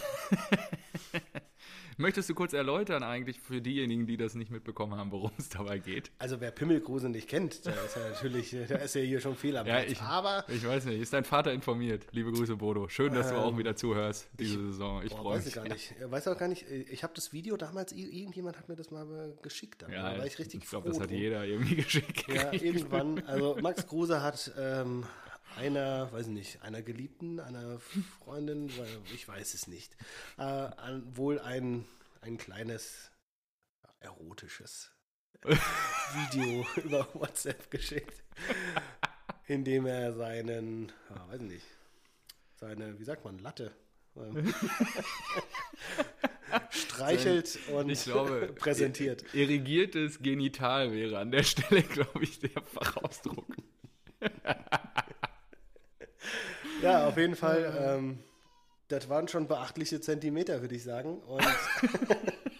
[1.98, 5.78] Möchtest du kurz erläutern eigentlich für diejenigen, die das nicht mitbekommen haben, worum es dabei
[5.78, 6.12] geht?
[6.17, 9.56] Also wer Pimmelkruse nicht kennt, der ist ja natürlich, da ist ja hier schon viel
[9.56, 9.91] am ja, Platz.
[9.91, 12.08] Ich, Aber ich weiß nicht, ist dein Vater informiert?
[12.12, 12.89] Liebe Grüße, Bodo.
[12.89, 15.04] Schön, dass ähm, du auch wieder zuhörst diese ich, Saison.
[15.04, 15.46] Ich freue mich.
[15.46, 15.96] Weiß ich gar nicht.
[16.02, 16.12] Ja.
[16.12, 16.65] Weiß auch gar nicht.
[16.69, 19.84] Ich habe das Video damals, irgendjemand hat mir das mal geschickt.
[19.84, 22.28] ja, da war ich richtig Ich glaube, das hat jeder irgendwie geschickt.
[22.28, 23.24] Ja, irgendwann.
[23.26, 25.06] Also Max Kruse hat ähm,
[25.57, 27.79] einer, weiß ich nicht, einer Geliebten, einer
[28.19, 28.71] Freundin,
[29.13, 29.95] ich weiß es nicht,
[30.37, 30.69] äh,
[31.13, 31.85] wohl ein,
[32.21, 33.11] ein kleines
[33.99, 34.91] erotisches
[35.43, 38.23] Video über WhatsApp geschickt,
[39.47, 41.65] in dem er seinen, ja, weiß ich nicht,
[42.55, 43.75] seine, wie sagt man, Latte
[44.15, 44.53] ähm,
[46.69, 49.25] streichelt und glaube, präsentiert.
[49.33, 53.47] Irrigiertes Genital wäre an der Stelle, glaube ich, der Fachausdruck.
[56.84, 57.74] Ja, auf jeden Fall.
[57.80, 58.19] Ähm,
[58.89, 61.19] das waren schon beachtliche Zentimeter, würde ich sagen.
[61.19, 61.41] Und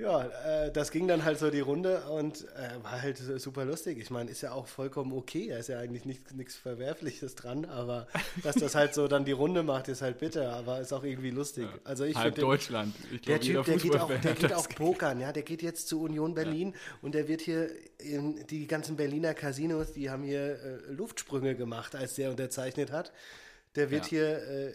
[0.00, 3.98] ja, äh, das ging dann halt so die Runde und äh, war halt super lustig.
[3.98, 5.48] Ich meine, ist ja auch vollkommen okay.
[5.48, 8.06] Da ist ja eigentlich nichts Verwerfliches dran, aber
[8.42, 11.30] dass das halt so dann die Runde macht, ist halt bitter, aber ist auch irgendwie
[11.30, 11.64] lustig.
[11.64, 12.94] Ja, also ich Halb Deutschland.
[13.12, 15.32] Ich glaub, der Typ, der geht auch, der geht auch pokern, ja.
[15.32, 16.78] Der geht jetzt zu Union Berlin ja.
[17.02, 21.94] und der wird hier in die ganzen Berliner Casinos, die haben hier äh, Luftsprünge gemacht,
[21.94, 23.12] als der unterzeichnet hat.
[23.76, 24.08] Der wird ja.
[24.08, 24.74] hier, äh,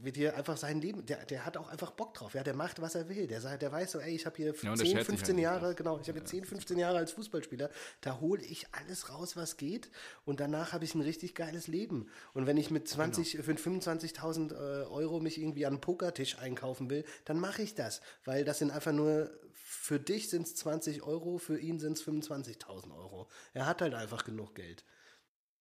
[0.00, 2.80] wird hier einfach sein Leben, der, der hat auch einfach Bock drauf, ja, der macht,
[2.80, 3.26] was er will.
[3.26, 6.00] Der, sagt, der weiß so, ey, ich habe hier ja, 10, 15 halt Jahre, genau,
[6.00, 7.68] ich habe ja, 10, 15 Jahre als Fußballspieler,
[8.00, 9.90] da hole ich alles raus, was geht
[10.24, 12.08] und danach habe ich ein richtig geiles Leben.
[12.32, 13.44] Und wenn ich mit 20, genau.
[13.44, 18.00] für 25.000 äh, Euro mich irgendwie an einen Pokertisch einkaufen will, dann mache ich das,
[18.24, 22.04] weil das sind einfach nur, für dich sind es 20 Euro, für ihn sind es
[22.04, 23.28] 25.000 Euro.
[23.52, 24.84] Er hat halt einfach genug Geld.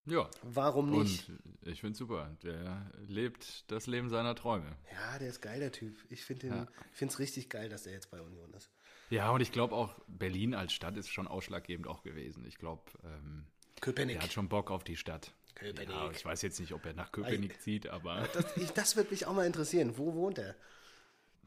[0.10, 0.30] Ja.
[0.44, 1.30] Warum nicht?
[1.30, 2.36] Und ich finde super.
[2.44, 4.76] Der lebt das Leben seiner Träume.
[4.92, 5.98] Ja, der ist geil, der Typ.
[6.10, 6.68] Ich finde ja.
[7.00, 8.70] es richtig geil, dass er jetzt bei Union ist.
[9.10, 12.46] Ja, und ich glaube auch, Berlin als Stadt ist schon ausschlaggebend auch gewesen.
[12.46, 13.46] Ich glaube, ähm,
[13.82, 14.18] Köpenick.
[14.18, 15.34] Er hat schon Bock auf die Stadt.
[15.56, 15.90] Köpenick.
[15.90, 18.28] Ja, ich weiß jetzt nicht, ob er nach Köpenick Weil, zieht, aber.
[18.34, 19.98] Das, ich, das würde mich auch mal interessieren.
[19.98, 20.56] Wo wohnt er?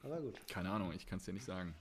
[0.03, 0.40] Aber gut.
[0.48, 1.75] Keine Ahnung, ich kann es dir nicht sagen.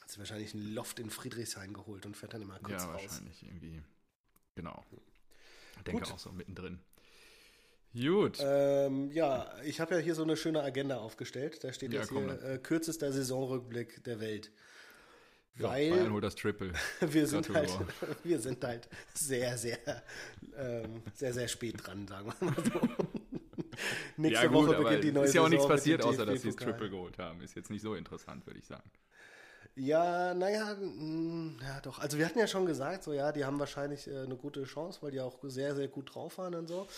[0.00, 3.02] Hat sich wahrscheinlich ein Loft in Friedrichshain geholt und fährt dann immer kurz ja, raus.
[3.02, 3.82] Ja, wahrscheinlich irgendwie.
[4.56, 4.84] Genau.
[5.78, 6.12] Ich denke Gut.
[6.12, 6.80] auch so mittendrin.
[7.94, 8.38] Gut.
[8.40, 11.64] Ähm, ja, ich habe ja hier so eine schöne Agenda aufgestellt.
[11.64, 14.50] Da steht ja, jetzt hier äh, kürzester Saisonrückblick der Welt.
[15.54, 16.72] Weil ja, Bayern holt das Triple.
[17.00, 17.70] wir, sind halt,
[18.24, 19.78] wir sind halt sehr, sehr,
[20.56, 22.80] ähm, sehr, sehr spät dran, sagen wir mal so.
[24.16, 26.48] Nächste ja, gut, Woche beginnt die neue Ist ja auch nichts passiert, außer dass sie
[26.48, 27.40] das Triple geholt haben.
[27.40, 28.88] Ist jetzt nicht so interessant, würde ich sagen.
[29.76, 32.00] Ja, naja, mm, ja doch.
[32.00, 34.98] Also wir hatten ja schon gesagt, so ja, die haben wahrscheinlich äh, eine gute Chance,
[35.02, 36.88] weil die auch sehr, sehr gut drauf waren und so.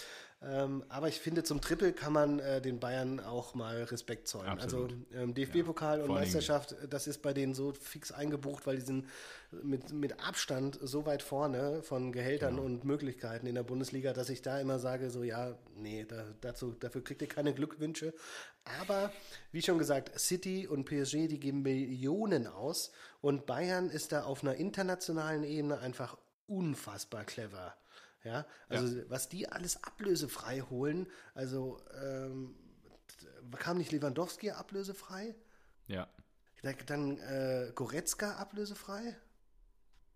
[0.43, 4.49] Ähm, aber ich finde, zum Triple kann man äh, den Bayern auch mal Respekt zollen.
[4.49, 4.93] Absolut.
[4.93, 8.83] Also ähm, DFB-Pokal ja, und Meisterschaft, das ist bei denen so fix eingebucht, weil die
[8.83, 9.07] sind
[9.51, 12.65] mit, mit Abstand so weit vorne von Gehältern genau.
[12.65, 16.73] und Möglichkeiten in der Bundesliga, dass ich da immer sage, so ja, nee, da, dazu,
[16.73, 18.15] dafür kriegt ihr keine Glückwünsche.
[18.81, 19.13] Aber
[19.53, 24.43] wie schon gesagt, City und PSG, die geben Millionen aus und Bayern ist da auf
[24.43, 27.75] einer internationalen Ebene einfach unfassbar clever.
[28.25, 29.05] Ja, also ja.
[29.09, 32.55] was die alles ablösefrei holen, also ähm,
[33.59, 35.35] kam nicht Lewandowski ablösefrei?
[35.87, 36.09] Ja.
[36.87, 39.17] Dann äh, Goretzka ablösefrei?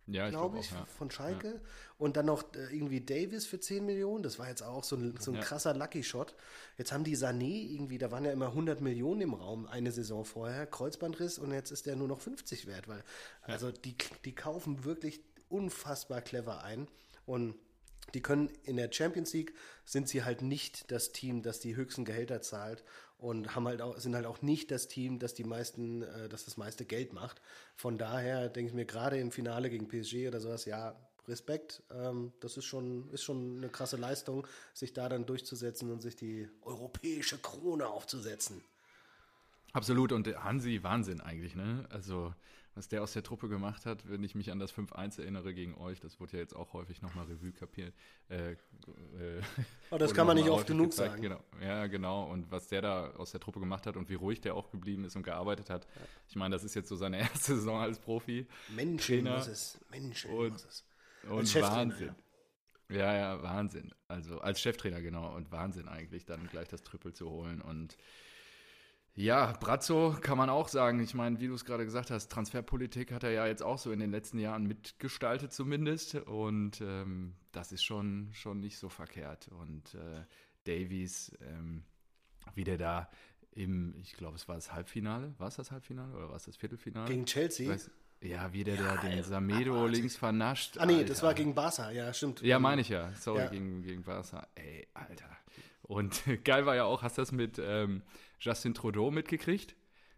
[0.07, 0.93] Ja, glaube ich, glaub auch, ja.
[0.99, 1.49] von Schalke.
[1.49, 1.61] Ja.
[1.97, 4.23] Und dann noch äh, irgendwie Davis für 10 Millionen.
[4.23, 5.43] Das war jetzt auch so ein, so ein ja.
[5.43, 6.35] krasser Lucky-Shot.
[6.77, 10.27] Jetzt haben die Sané irgendwie, da waren ja immer 100 Millionen im Raum eine Saison
[10.27, 12.87] vorher, Kreuzbandriss und jetzt ist der nur noch 50 wert.
[12.87, 13.03] Weil,
[13.43, 16.89] also die, die kaufen wirklich unfassbar clever ein.
[17.25, 17.55] Und
[18.13, 22.05] die können in der Champions League sind sie halt nicht das Team, das die höchsten
[22.05, 22.85] Gehälter zahlt
[23.19, 26.45] und haben halt auch, sind halt auch nicht das Team, das die meisten, äh, das
[26.45, 27.41] das meiste Geld macht.
[27.77, 30.95] Von daher denke ich mir gerade im Finale gegen PSG oder sowas, ja,
[31.27, 31.83] Respekt.
[31.91, 36.17] Ähm, das ist schon, ist schon eine krasse Leistung, sich da dann durchzusetzen und sich
[36.17, 38.63] die europäische Krone aufzusetzen.
[39.73, 40.13] Absolut.
[40.13, 41.87] Und Hansi, Wahnsinn eigentlich, ne?
[41.91, 42.33] Also
[42.75, 45.77] was der aus der Truppe gemacht hat, wenn ich mich an das 5-1 erinnere gegen
[45.77, 47.95] euch, das wurde ja jetzt auch häufig nochmal Revue kapiert.
[48.29, 48.57] Äh, äh,
[49.91, 51.13] oh, das kann man nicht oft genug gezeigt.
[51.13, 51.23] sagen.
[51.23, 52.25] Genau, ja, genau.
[52.25, 55.05] Und was der da aus der Truppe gemacht hat und wie ruhig der auch geblieben
[55.05, 55.85] ist und gearbeitet hat.
[55.85, 56.03] Ja.
[56.29, 58.47] Ich meine, das ist jetzt so seine erste Saison als Profi.
[58.75, 59.37] Menschen Trainer.
[59.37, 59.79] muss es.
[59.91, 60.85] Menschen und, muss es.
[61.29, 62.15] Und Wahnsinn.
[62.91, 62.97] Ja.
[62.97, 63.95] ja, ja, Wahnsinn.
[64.09, 65.35] Also als Cheftrainer, genau.
[65.35, 67.97] Und Wahnsinn eigentlich, dann gleich das Triple zu holen und
[69.17, 70.99] Ja, Brazzo kann man auch sagen.
[71.01, 73.93] Ich meine, wie du es gerade gesagt hast, Transferpolitik hat er ja jetzt auch so
[73.93, 76.17] in den letzten Jahren mitgestaltet zumindest.
[76.17, 79.49] Und ähm, das ist schon, schon nicht so verkehrt.
[79.49, 80.25] Und äh,
[80.65, 81.85] Davies, ähm,
[82.55, 83.11] wie der da
[83.53, 85.33] im, ich glaube, es war das Halbfinale.
[85.39, 87.07] War es das Halbfinale oder war es das Viertelfinale?
[87.07, 87.71] Gegen Chelsea?
[87.71, 87.91] Weiß,
[88.25, 90.79] ja, wie der ja, da den Samedo links vernascht.
[90.79, 91.09] Ah, nee, Alter.
[91.09, 92.43] das war gegen Barca, ja, stimmt.
[92.43, 93.13] Ja, meine ich ja.
[93.15, 93.47] Sorry, ja.
[93.49, 94.47] Gegen, gegen Barca.
[94.55, 95.29] Ey, Alter.
[95.83, 98.03] Und geil war ja auch, hast du das mit ähm,
[98.41, 99.77] Justin Trudeau mitgekriegt?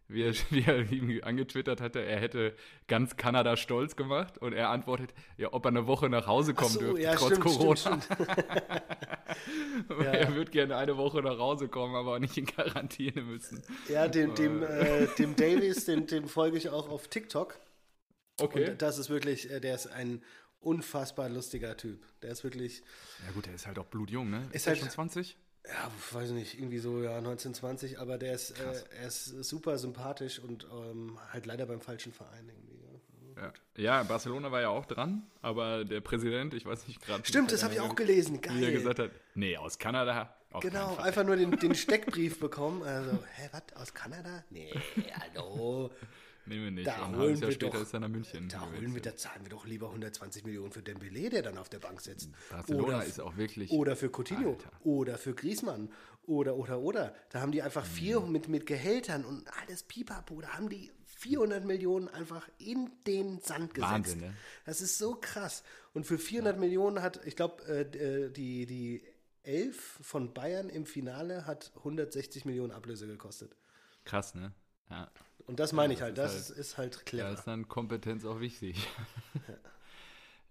[0.08, 2.54] Wie er, wie er ihm angetwittert hatte, er hätte
[2.86, 6.70] ganz Kanada stolz gemacht und er antwortet, ja, ob er eine Woche nach Hause kommen
[6.70, 7.76] so, dürfte, ja, trotz stimmt, Corona.
[7.76, 8.28] Stimmt, stimmt.
[10.00, 10.12] ja.
[10.12, 13.62] Er würde gerne eine Woche nach Hause kommen, aber nicht in Quarantäne müssen.
[13.88, 17.58] Ja, dem, dem, äh, dem Davies, dem, dem folge ich auch auf TikTok.
[18.40, 18.70] Okay.
[18.70, 20.22] Und das ist wirklich, äh, der ist ein
[20.60, 22.02] unfassbar lustiger Typ.
[22.22, 22.82] Der ist wirklich.
[23.26, 24.46] Ja, gut, der ist halt auch blutjung, ne?
[24.48, 25.36] Ist, ist halt schon 20?
[25.66, 30.38] Ja, weiß nicht, irgendwie so, ja, 1920, aber der ist, äh, er ist super sympathisch
[30.38, 32.76] und ähm, halt leider beim falschen Verein irgendwie.
[33.36, 33.52] Ja.
[33.76, 34.02] ja.
[34.02, 37.24] Barcelona war ja auch dran, aber der Präsident, ich weiß nicht gerade.
[37.26, 38.56] Stimmt, das habe ich auch gelesen, geil.
[38.58, 40.34] Wie er gesagt hat, nee, aus Kanada.
[40.60, 42.82] Genau, einfach nur den, den Steckbrief bekommen.
[42.82, 44.42] Also, hä, was, aus Kanada?
[44.48, 44.72] Nee,
[45.34, 45.90] hallo.
[46.46, 46.86] Nehmen wir nicht.
[46.86, 48.48] Da holen wir später doch, ist er nach München.
[48.48, 51.68] Da holen wir, da zahlen wir doch lieber 120 Millionen für Dembele, der dann auf
[51.68, 52.30] der Bank sitzt.
[52.50, 53.70] Barcelona oder, ist auch wirklich.
[53.70, 54.50] Oder für Coutinho.
[54.50, 54.70] Alter.
[54.84, 55.90] Oder für Griezmann.
[56.26, 57.14] Oder, oder, oder.
[57.30, 58.32] Da haben die einfach vier mhm.
[58.32, 60.40] mit, mit Gehältern und alles pipapo.
[60.40, 63.92] Da haben die 400 Millionen einfach in den Sand gesetzt.
[63.92, 64.34] Wahnsinn, ne?
[64.64, 65.62] Das ist so krass.
[65.94, 66.60] Und für 400 ja.
[66.60, 69.02] Millionen hat, ich glaube, äh, äh, die, die
[69.42, 73.56] Elf von Bayern im Finale hat 160 Millionen Ablöse gekostet.
[74.04, 74.52] Krass, ne?
[74.90, 75.10] Ja.
[75.46, 77.28] Und das meine ja, ich halt, das ist, halt, ist halt clever.
[77.28, 78.76] Da ist dann Kompetenz auch wichtig.
[79.34, 79.54] Ja,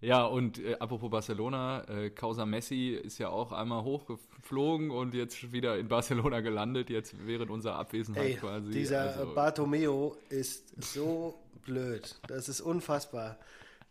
[0.00, 5.52] ja und äh, apropos Barcelona, äh, Causa Messi ist ja auch einmal hochgeflogen und jetzt
[5.52, 8.70] wieder in Barcelona gelandet, jetzt während unserer Abwesenheit Ey, quasi.
[8.70, 12.14] Dieser also, Bartomeo ist so blöd.
[12.26, 13.38] Das ist unfassbar.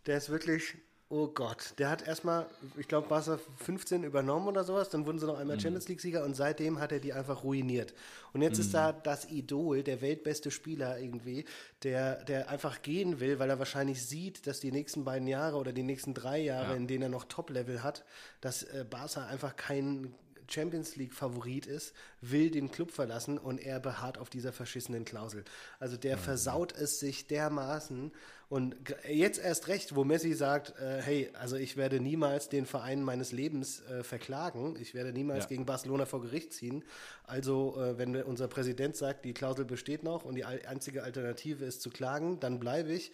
[0.08, 0.76] Der ist wirklich
[1.17, 5.25] Oh Gott, der hat erstmal, ich glaube, Barca 15 übernommen oder sowas, dann wurden sie
[5.25, 5.62] noch einmal mhm.
[5.62, 7.93] Champions League-Sieger und seitdem hat er die einfach ruiniert.
[8.34, 8.65] Und jetzt mhm.
[8.65, 11.45] ist da das Idol, der weltbeste Spieler irgendwie,
[11.84, 15.71] der, der einfach gehen will, weil er wahrscheinlich sieht, dass die nächsten beiden Jahre oder
[15.71, 16.75] die nächsten drei Jahre, ja.
[16.75, 18.04] in denen er noch Top-Level hat,
[18.41, 20.13] dass äh, Barca einfach kein
[20.47, 25.43] Champions League Favorit ist, will den Club verlassen und er beharrt auf dieser verschissenen Klausel.
[25.79, 26.21] Also der mhm.
[26.21, 28.12] versaut es sich dermaßen
[28.47, 28.75] und
[29.10, 33.31] jetzt erst recht, wo Messi sagt, äh, hey, also ich werde niemals den Verein meines
[33.31, 35.49] Lebens äh, verklagen, ich werde niemals ja.
[35.49, 36.84] gegen Barcelona vor Gericht ziehen.
[37.23, 41.81] Also äh, wenn unser Präsident sagt, die Klausel besteht noch und die einzige Alternative ist
[41.81, 43.12] zu klagen, dann bleibe ich.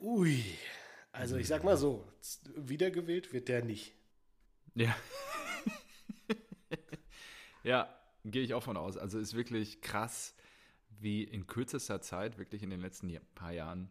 [0.00, 0.44] Ui,
[1.12, 2.04] also ich sag mal so,
[2.54, 3.94] wiedergewählt wird der nicht.
[4.74, 4.94] Ja.
[7.66, 7.92] Ja,
[8.24, 8.96] gehe ich auch von aus.
[8.96, 10.34] Also ist wirklich krass,
[10.88, 13.90] wie in kürzester Zeit, wirklich in den letzten paar Jahren,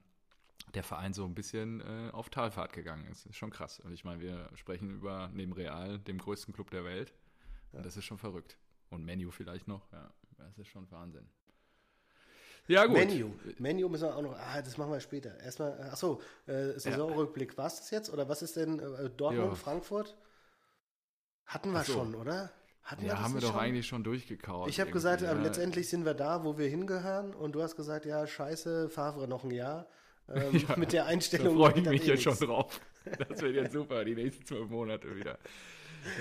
[0.74, 3.26] der Verein so ein bisschen äh, auf Talfahrt gegangen ist.
[3.26, 3.80] Ist schon krass.
[3.82, 7.14] Und ich meine, wir sprechen über neben Real, dem größten Club der Welt.
[7.74, 8.58] Und das ist schon verrückt.
[8.90, 9.92] Und Menu vielleicht noch.
[9.92, 11.28] Ja, das ist schon Wahnsinn.
[12.68, 12.96] Ja, gut.
[12.96, 13.34] Menu.
[13.60, 14.38] Menu müssen wir auch noch.
[14.38, 15.38] Ah, das machen wir später.
[15.40, 17.52] Erstmal, achso, äh, Saisonrückblick.
[17.52, 17.58] Ja.
[17.58, 18.10] War es das jetzt?
[18.10, 19.56] Oder was ist denn äh, Dortmund, ja.
[19.56, 20.18] Frankfurt?
[21.46, 21.94] Hatten wir so.
[21.94, 22.52] schon, oder?
[22.86, 23.60] Hatten ja, wir haben wir doch schon?
[23.60, 24.70] eigentlich schon durchgekaut.
[24.70, 25.34] Ich habe gesagt, ja.
[25.34, 27.34] letztendlich sind wir da, wo wir hingehören.
[27.34, 29.88] Und du hast gesagt, ja, scheiße, Favre noch ein Jahr.
[30.30, 31.58] Ähm, ja, mit der Einstellung.
[31.58, 32.80] Da freue ich mich jetzt schon drauf.
[33.28, 35.38] Das wird jetzt super, die nächsten zwölf Monate wieder.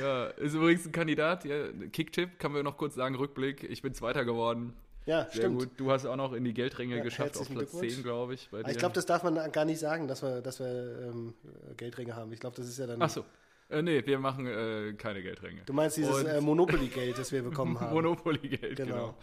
[0.00, 1.44] Ja, ist übrigens ein Kandidat.
[1.44, 3.64] Ja, Kicktipp, kann man noch kurz sagen, Rückblick.
[3.64, 4.72] Ich bin Zweiter geworden.
[5.05, 5.59] Ja, Sehr stimmt.
[5.59, 5.70] gut.
[5.77, 8.48] Du hast auch noch in die Geldränge ja, geschafft, auf Platz 10, glaube ich.
[8.68, 11.35] ich glaube, das darf man gar nicht sagen, dass wir, dass wir ähm,
[11.77, 12.33] Geldränge haben.
[12.33, 13.03] Ich glaube, das ist ja dann.
[13.03, 13.24] Ach so.
[13.68, 15.62] Äh, nee, wir machen äh, keine Geldränge.
[15.66, 17.94] Du meinst dieses äh, Monopoly-Geld, das wir bekommen haben?
[17.94, 19.16] Monopoly-Geld, genau.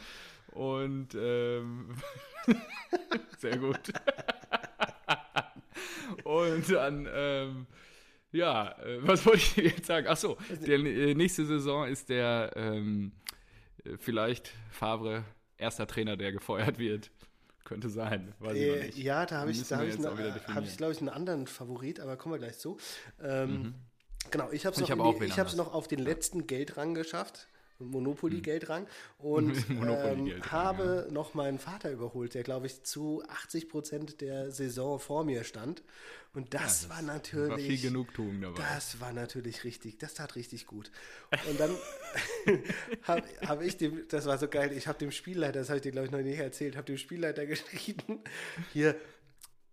[0.51, 0.61] genau.
[0.65, 1.95] Und ähm,
[3.37, 3.79] sehr gut.
[6.23, 7.67] Und dann, ähm,
[8.31, 10.07] ja, äh, was wollte ich jetzt sagen?
[10.07, 13.13] Achso, der äh, nächste Saison ist der ähm,
[13.97, 15.23] vielleicht Favre
[15.57, 17.11] erster Trainer, der gefeuert wird.
[17.63, 18.97] Könnte sein, weiß ich noch nicht.
[18.97, 22.17] Ja, da habe ich, da hab ich, hab ich glaube ich, einen anderen Favorit, aber
[22.17, 22.77] kommen wir gleich zu.
[23.21, 23.75] Ähm, mhm.
[24.29, 27.47] Genau, ich habe es noch, noch auf den letzten Geldrang geschafft.
[27.81, 28.87] Monopoly-Geldrang
[29.19, 31.13] und Monopoly ähm, habe ja.
[31.13, 35.83] noch meinen Vater überholt, der glaube ich zu 80 Prozent der Saison vor mir stand.
[36.33, 37.49] Und das, ja, das war natürlich.
[37.49, 38.61] War viel Genugtuung dabei.
[38.73, 40.89] Das war natürlich richtig, das tat richtig gut.
[41.49, 41.71] Und dann
[43.03, 45.83] habe hab ich dem, das war so geil, ich habe dem Spielleiter, das habe ich
[45.83, 48.19] dir glaube ich noch nicht erzählt, habe dem Spielleiter geschrieben,
[48.71, 48.95] hier,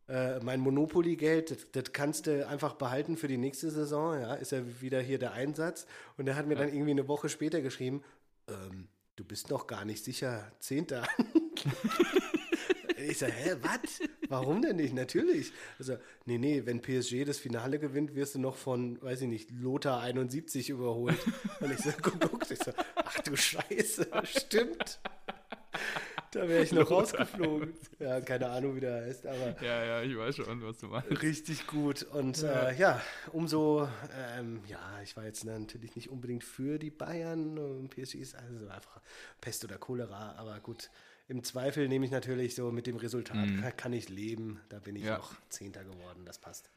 [0.09, 4.53] äh, mein Monopoly-Geld, das, das, kannst du einfach behalten für die nächste Saison, ja, ist
[4.53, 5.87] ja wieder hier der Einsatz.
[6.17, 6.61] Und er hat mir ja.
[6.61, 8.03] dann irgendwie eine Woche später geschrieben,
[8.49, 11.07] ähm, du bist noch gar nicht sicher Zehnter.
[12.97, 14.01] ich sage, hä, was?
[14.29, 14.95] Warum denn nicht?
[14.95, 15.53] Natürlich.
[15.79, 19.51] Also, nee, nee, wenn PSG das Finale gewinnt, wirst du noch von, weiß ich nicht,
[19.51, 21.19] Lothar 71 überholt.
[21.61, 25.01] Und ich so, guck, guck, ich so, ach du Scheiße, stimmt.
[26.31, 27.75] Da wäre ich noch rausgeflogen.
[27.99, 29.57] Ja, keine Ahnung, wie der heißt, aber.
[29.63, 31.23] Ja, ja, ich weiß schon, was du meinst.
[31.23, 32.03] Richtig gut.
[32.03, 33.89] Und ja, äh, ja umso,
[34.37, 37.89] ähm, ja, ich war jetzt natürlich nicht unbedingt für die Bayern.
[37.89, 39.01] PSG ist also einfach
[39.41, 40.91] Pest oder Cholera, aber gut.
[41.29, 43.63] Im Zweifel nehme ich natürlich so mit dem Resultat, mhm.
[43.77, 44.61] kann ich leben.
[44.71, 45.19] Da bin ich ja.
[45.19, 46.71] auch Zehnter geworden, das passt.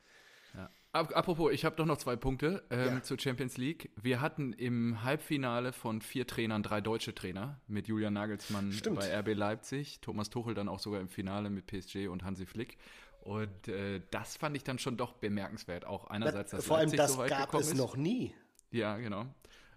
[0.94, 3.04] Apropos, ich habe doch noch zwei Punkte ähm, ja.
[3.04, 3.92] zur Champions League.
[4.02, 9.00] Wir hatten im Halbfinale von vier Trainern drei deutsche Trainer mit Julian Nagelsmann Stimmt.
[9.00, 12.78] bei RB Leipzig, Thomas Tuchel dann auch sogar im Finale mit PSG und Hansi Flick.
[13.22, 15.86] Und äh, das fand ich dann schon doch bemerkenswert.
[15.86, 17.78] Auch einerseits, dass Vor allem das so gab es ist.
[17.78, 18.34] noch nie.
[18.72, 19.28] Ja, genau.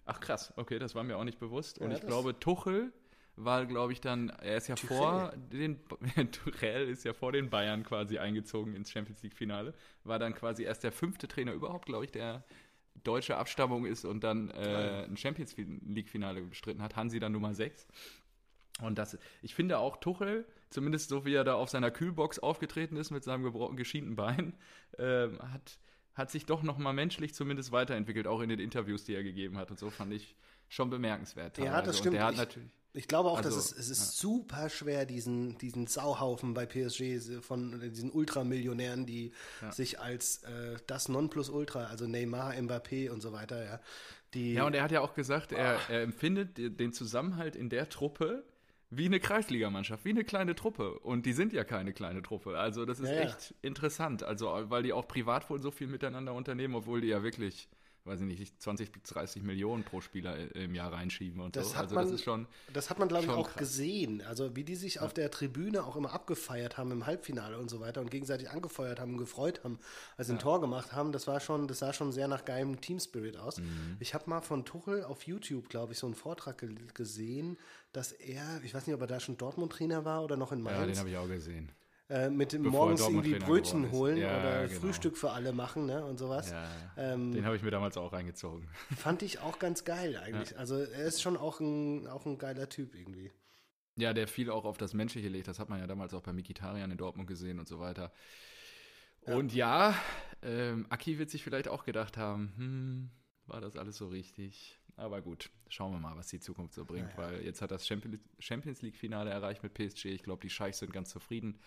[0.06, 1.78] Ach krass, okay, das war mir auch nicht bewusst.
[1.78, 2.92] Und ja, ich glaube, Tuchel
[3.36, 4.96] war, glaube ich, dann, er ist ja Tuchel.
[4.96, 5.80] vor den,
[6.32, 10.84] Tuchel ist ja vor den Bayern quasi eingezogen ins Champions League-Finale, war dann quasi erst
[10.84, 12.44] der fünfte Trainer überhaupt, glaube ich, der
[13.02, 16.94] deutsche Abstammung ist und dann äh, ein Champions League-Finale bestritten hat.
[16.94, 17.88] Hansi dann Nummer 6.
[18.82, 22.96] Und das, ich finde auch Tuchel, zumindest so wie er da auf seiner Kühlbox aufgetreten
[22.96, 24.54] ist mit seinem geschienten Bein,
[24.98, 25.78] äh, hat,
[26.14, 29.70] hat sich doch nochmal menschlich zumindest weiterentwickelt, auch in den Interviews, die er gegeben hat.
[29.70, 30.36] Und so fand ich
[30.68, 31.58] schon bemerkenswert.
[31.58, 32.14] Ja, das stimmt.
[32.14, 34.28] Und der hat natürlich ich glaube auch, also, dass es, es ist ja.
[34.28, 39.72] super schwer, diesen, diesen Sauhaufen bei PSG von diesen Ultramillionären, die ja.
[39.72, 43.80] sich als äh, das Nonplusultra, also Neymar, Mbappé und so weiter, ja.
[44.32, 47.88] Die, ja, und er hat ja auch gesagt, er, er empfindet den Zusammenhalt in der
[47.88, 48.44] Truppe
[48.90, 50.98] wie eine Kreisligamannschaft, wie eine kleine Truppe.
[51.00, 52.58] Und die sind ja keine kleine Truppe.
[52.58, 54.22] Also das ist ja, echt interessant.
[54.22, 57.68] Also, weil die auch privat wohl so viel miteinander unternehmen, obwohl die ja wirklich
[58.04, 61.76] weiß ich nicht, 20 bis 30 Millionen pro Spieler im Jahr reinschieben und das so.
[61.76, 62.46] also man, das ist schon.
[62.72, 63.58] Das hat man, glaube ich, auch krass.
[63.58, 64.20] gesehen.
[64.22, 65.02] Also wie die sich ja.
[65.02, 69.00] auf der Tribüne auch immer abgefeiert haben im Halbfinale und so weiter und gegenseitig angefeuert
[69.00, 69.78] haben und gefreut haben,
[70.16, 70.38] als sie ja.
[70.38, 71.12] ein Tor gemacht haben.
[71.12, 73.58] Das war schon, das sah schon sehr nach geilem Teamspirit aus.
[73.58, 73.96] Mhm.
[74.00, 76.62] Ich habe mal von Tuchel auf YouTube, glaube ich, so einen Vortrag
[76.94, 77.56] gesehen,
[77.92, 80.78] dass er, ich weiß nicht, ob er da schon Dortmund-Trainer war oder noch in Mainz.
[80.78, 81.70] Ja, den habe ich auch gesehen.
[82.10, 84.80] Äh, mit dem morgens irgendwie Brötchen holen ja, oder genau.
[84.80, 86.50] Frühstück für alle machen ne, und sowas.
[86.50, 88.68] Ja, ähm, den habe ich mir damals auch reingezogen.
[88.94, 90.50] Fand ich auch ganz geil eigentlich.
[90.50, 90.58] Ja.
[90.58, 93.32] Also er ist schon auch ein, auch ein geiler Typ irgendwie.
[93.96, 95.48] Ja, der viel auch auf das Menschliche legt.
[95.48, 98.12] Das hat man ja damals auch bei Mikitarian in Dortmund gesehen und so weiter.
[99.22, 99.94] Und ja,
[100.42, 103.10] ähm, Aki wird sich vielleicht auch gedacht haben, hm,
[103.46, 104.78] war das alles so richtig?
[104.96, 107.30] Aber gut, schauen wir mal, was die Zukunft so bringt, ja, ja.
[107.30, 110.06] weil jetzt hat das Champions League-Finale erreicht mit PSG.
[110.06, 111.58] Ich glaube, die Scheichs sind ganz zufrieden.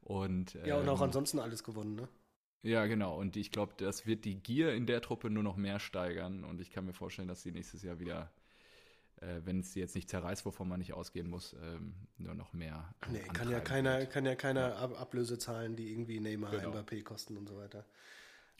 [0.00, 2.08] Und, ja, und auch ähm, ansonsten alles gewonnen, ne?
[2.62, 3.18] Ja, genau.
[3.18, 6.44] Und ich glaube, das wird die Gier in der Truppe nur noch mehr steigern.
[6.44, 8.32] Und ich kann mir vorstellen, dass sie nächstes Jahr wieder,
[9.20, 12.94] äh, wenn es jetzt nicht zerreißt, wovon man nicht ausgehen muss, ähm, nur noch mehr.
[13.10, 14.92] Nee, kann ja keiner, kann ja keiner ja.
[14.94, 16.70] Ablöse zahlen, die irgendwie Neymar, genau.
[16.70, 17.84] Mbappé kosten und so weiter.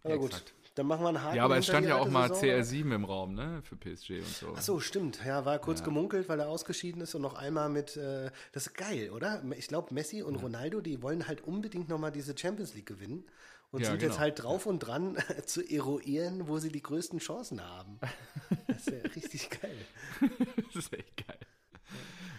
[0.05, 0.33] Aber Exakt.
[0.33, 1.37] gut, dann machen wir einen Haken.
[1.37, 4.29] Ja, aber es stand ja auch mal Saison, CR7 im Raum, ne, für PSG und
[4.29, 4.55] so.
[4.57, 5.21] Ach so, stimmt.
[5.25, 5.85] Ja, war kurz ja.
[5.85, 9.43] gemunkelt, weil er ausgeschieden ist und noch einmal mit, äh, das ist geil, oder?
[9.57, 10.41] Ich glaube, Messi und ja.
[10.41, 13.25] Ronaldo, die wollen halt unbedingt nochmal diese Champions League gewinnen
[13.71, 14.13] und ja, sind genau.
[14.13, 17.99] jetzt halt drauf und dran zu eruieren, wo sie die größten Chancen haben.
[18.67, 19.77] Das ist ja richtig geil.
[20.67, 21.39] das ist echt geil.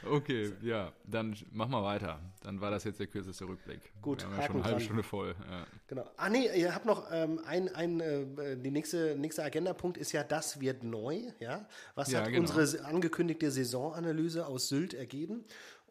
[0.10, 0.54] Okay, so.
[0.62, 2.20] ja, dann mach mal weiter.
[2.42, 3.80] Dann war das jetzt der kürzeste Rückblick.
[4.02, 5.36] Gut, Wir haben ja schon eine halbe Stunde voll.
[5.50, 5.66] Ja.
[5.88, 6.10] Genau.
[6.18, 10.24] Ah nee, ihr habt noch ähm, ein, ein äh, die nächste nächste Agendapunkt ist ja,
[10.24, 11.22] das wird neu.
[11.40, 12.42] Ja, was ja, hat genau.
[12.42, 15.46] unsere angekündigte Saisonanalyse aus Sylt ergeben?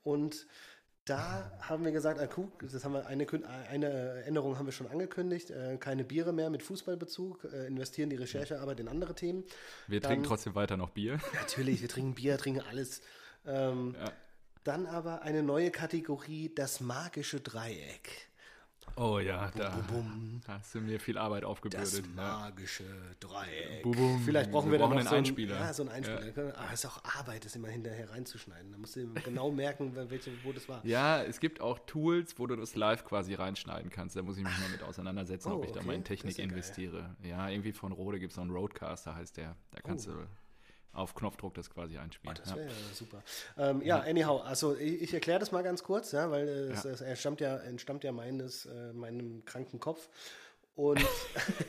[0.05, 0.47] Und
[1.05, 2.29] da haben wir gesagt, ah,
[2.61, 3.27] das haben wir eine,
[3.69, 8.17] eine Änderung haben wir schon angekündigt, äh, keine Biere mehr mit Fußballbezug, äh, investieren die
[8.17, 9.43] Recherchearbeit in andere Themen.
[9.89, 11.19] Wir Dann, trinken trotzdem weiter noch Bier.
[11.35, 13.03] Natürlich, wir trinken Bier, trinken alles.
[13.47, 14.13] Ähm, ja.
[14.65, 18.33] Dann aber eine neue Kategorie, das magische Dreieck.
[18.97, 21.93] Oh ja, da bum, bum, hast du mir viel Arbeit aufgebürdet.
[21.93, 22.85] Das magische
[23.21, 23.83] Dreieck.
[23.83, 25.59] Bum, Vielleicht brauchen wir, wir brauchen da noch so einen Einspieler.
[25.59, 26.49] Ja, so einen Einspieler.
[26.49, 26.55] Ja.
[26.57, 28.71] Ah, ist auch Arbeit, das immer hinterher reinzuschneiden.
[28.71, 30.85] Da musst du genau merken, welche, wo das war.
[30.85, 34.17] Ja, es gibt auch Tools, wo du das live quasi reinschneiden kannst.
[34.17, 35.81] Da muss ich mich mal mit auseinandersetzen, oh, ob ich okay.
[35.81, 37.17] da mal in Technik investiere.
[37.23, 37.31] Geil.
[37.31, 39.57] Ja, irgendwie von Rode gibt es noch einen Roadcaster, heißt der.
[39.71, 40.13] Da kannst oh.
[40.13, 40.27] du
[40.93, 42.37] auf Knopfdruck das quasi einspielen.
[42.37, 42.73] Oh, das wäre ja.
[42.73, 42.95] ja.
[42.95, 43.23] super.
[43.57, 46.85] Ähm, ja, anyhow, also ich, ich erkläre das mal ganz kurz, ja, weil äh, es,
[46.85, 46.91] ja.
[46.91, 50.09] es ja, entstammt ja meines, äh, meinem kranken Kopf.
[50.75, 51.05] Und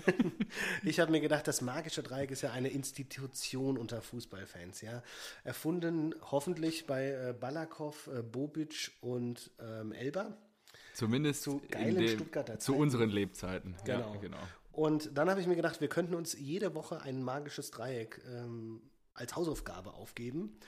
[0.84, 5.04] ich habe mir gedacht, das magische Dreieck ist ja eine Institution unter Fußballfans, ja.
[5.44, 10.38] Erfunden hoffentlich bei äh, Balakow, äh, Bobic und ähm, Elba.
[10.94, 13.76] Zumindest zu, dem, zu unseren Lebzeiten.
[13.84, 14.14] Genau.
[14.14, 14.38] Ja, genau.
[14.72, 18.82] Und dann habe ich mir gedacht, wir könnten uns jede Woche ein magisches Dreieck ähm,
[19.14, 20.60] als Hausaufgabe aufgeben.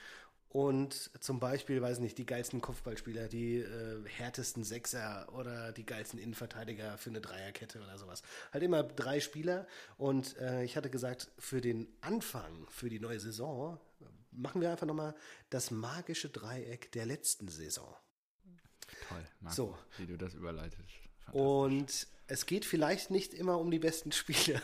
[0.48, 6.18] und zum Beispiel, weiß nicht, die geilsten Kopfballspieler, die äh, härtesten Sechser oder die geilsten
[6.18, 8.22] Innenverteidiger für eine Dreierkette oder sowas.
[8.52, 9.66] Halt immer drei Spieler
[9.98, 13.78] und äh, ich hatte gesagt, für den Anfang, für die neue Saison,
[14.36, 15.14] machen wir einfach nochmal
[15.50, 17.94] das magische Dreieck der letzten Saison.
[19.08, 19.78] Toll, Marco, so.
[19.98, 20.88] wie du das überleitest.
[21.32, 24.60] Und es geht vielleicht nicht immer um die besten Spieler,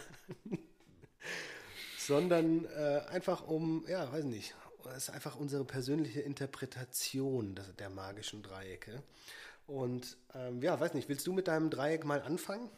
[2.12, 4.54] sondern äh, einfach um, ja, weiß nicht,
[4.94, 9.02] es ist einfach unsere persönliche Interpretation der magischen Dreiecke.
[9.66, 12.68] Und ähm, ja, weiß nicht, willst du mit deinem Dreieck mal anfangen?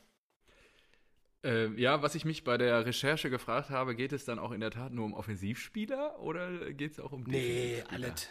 [1.42, 4.60] Äh, ja, was ich mich bei der Recherche gefragt habe, geht es dann auch in
[4.60, 8.28] der Tat nur um Offensivspieler oder geht es auch um Nee, alles.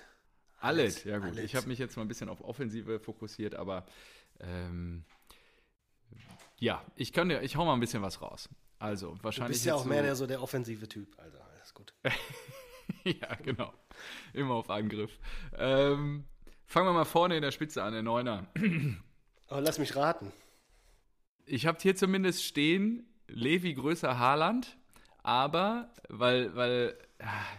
[0.62, 1.32] Alles, ja gut.
[1.32, 1.44] Alles.
[1.44, 3.86] Ich habe mich jetzt mal ein bisschen auf Offensive fokussiert, aber
[4.40, 5.04] ähm,
[6.60, 8.48] ja, ich kann dir, ich hau mal ein bisschen was raus.
[8.84, 9.60] Also wahrscheinlich.
[9.60, 11.94] Du bist ja auch mehr so der so der offensive Typ, also alles gut.
[13.06, 13.74] ja, genau.
[14.34, 15.18] Immer auf Angriff.
[15.58, 16.26] Ähm,
[16.66, 18.46] fangen wir mal vorne in der Spitze an, der Neuner.
[19.48, 20.34] Aber lass mich raten.
[21.46, 24.78] Ich habe hier zumindest stehen, Levi größer Haaland,
[25.20, 26.98] aber weil, weil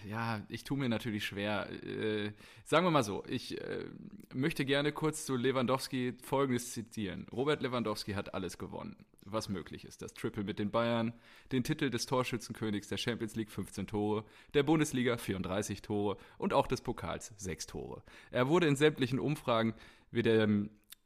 [0.08, 1.68] ja, ich tue mir natürlich schwer.
[1.82, 2.32] Äh,
[2.64, 3.84] sagen wir mal so, ich äh,
[4.32, 7.26] möchte gerne kurz zu Lewandowski Folgendes zitieren.
[7.32, 10.02] Robert Lewandowski hat alles gewonnen, was möglich ist.
[10.02, 11.12] Das Triple mit den Bayern,
[11.52, 16.66] den Titel des Torschützenkönigs der Champions League 15 Tore, der Bundesliga 34 Tore und auch
[16.66, 18.02] des Pokals 6 Tore.
[18.30, 19.74] Er wurde in sämtlichen Umfragen
[20.10, 20.48] wie der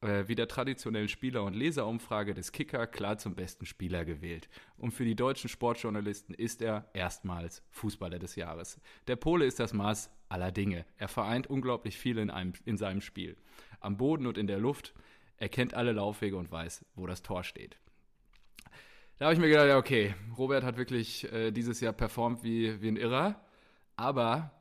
[0.01, 4.49] äh, wie der traditionellen Spieler- und Leserumfrage des Kicker klar zum besten Spieler gewählt.
[4.77, 8.81] Und für die deutschen Sportjournalisten ist er erstmals Fußballer des Jahres.
[9.09, 10.85] Der Pole ist das Maß aller Dinge.
[10.97, 13.37] Er vereint unglaublich viel in, einem, in seinem Spiel.
[13.81, 14.95] Am Boden und in der Luft.
[15.37, 17.79] Er kennt alle Laufwege und weiß, wo das Tor steht.
[19.19, 22.89] Da habe ich mir gedacht, okay, Robert hat wirklich äh, dieses Jahr performt wie, wie
[22.89, 23.41] ein Irrer.
[23.97, 24.53] Aber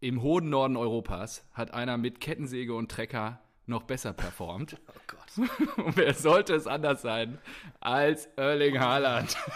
[0.00, 3.40] im hohen Norden Europas hat einer mit Kettensäge und Trecker
[3.70, 4.76] noch besser performt.
[4.88, 5.48] Oh Gott.
[5.86, 7.38] Und wer sollte es anders sein
[7.80, 9.36] als Erling Haaland?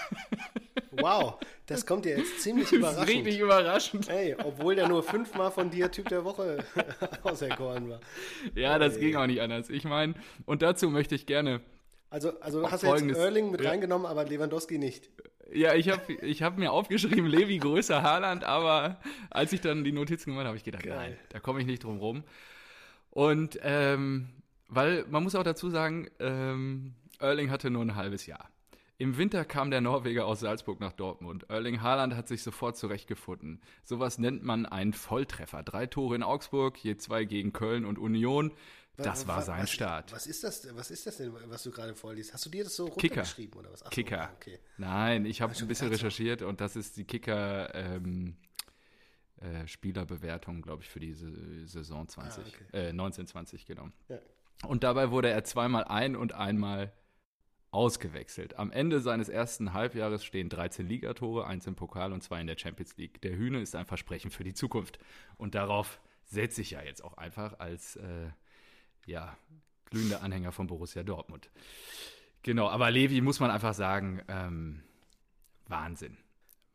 [1.00, 3.02] Wow, das kommt dir jetzt ziemlich überraschend.
[3.02, 4.08] Das ist richtig überraschend.
[4.08, 6.64] Hey, obwohl der nur fünfmal von dir Typ der Woche
[7.24, 8.00] auserkoren war.
[8.54, 9.00] Ja, das hey.
[9.00, 9.70] ging auch nicht anders.
[9.70, 10.14] Ich meine,
[10.46, 11.62] und dazu möchte ich gerne.
[12.10, 13.70] Also, also hast du jetzt Erling mit ja.
[13.70, 15.10] reingenommen, aber Lewandowski nicht.
[15.52, 19.00] Ja, ich habe ich hab mir aufgeschrieben, Levi größer Haaland, aber
[19.30, 20.96] als ich dann die Notizen gemacht habe, habe ich gedacht, Geil.
[20.96, 22.24] nein, da komme ich nicht drum rum.
[23.14, 24.28] Und ähm,
[24.68, 28.50] weil man muss auch dazu sagen, ähm, Erling hatte nur ein halbes Jahr.
[28.96, 31.46] Im Winter kam der Norweger aus Salzburg nach Dortmund.
[31.48, 33.60] Erling Haaland hat sich sofort zurechtgefunden.
[33.84, 35.62] Sowas nennt man einen Volltreffer.
[35.62, 38.52] Drei Tore in Augsburg, je zwei gegen Köln und Union.
[38.96, 40.12] Das war sein was, Start.
[40.12, 42.32] Was ist das, was ist das denn, was du gerade vorliest?
[42.32, 43.58] Hast du dir das so runtergeschrieben Kicker.
[43.60, 43.84] oder was?
[43.84, 44.30] Ach Kicker.
[44.36, 44.60] okay.
[44.78, 48.36] Nein, ich habe ein bisschen recherchiert und das ist die Kicker ähm,
[49.40, 52.64] äh, Spielerbewertung, glaube ich, für diese Saison 20, ah, okay.
[52.72, 53.92] äh, 1920 genommen.
[54.08, 54.18] Ja.
[54.66, 56.92] Und dabei wurde er zweimal ein- und einmal
[57.70, 58.56] ausgewechselt.
[58.56, 62.56] Am Ende seines ersten Halbjahres stehen 13 Ligatore, eins im Pokal und zwei in der
[62.56, 63.20] Champions League.
[63.22, 64.98] Der Hühne ist ein Versprechen für die Zukunft.
[65.36, 68.28] Und darauf setze ich ja jetzt auch einfach als äh,
[69.06, 69.36] ja,
[69.90, 71.50] glühender Anhänger von Borussia Dortmund.
[72.42, 74.82] Genau, aber Levi muss man einfach sagen, ähm,
[75.66, 76.16] Wahnsinn.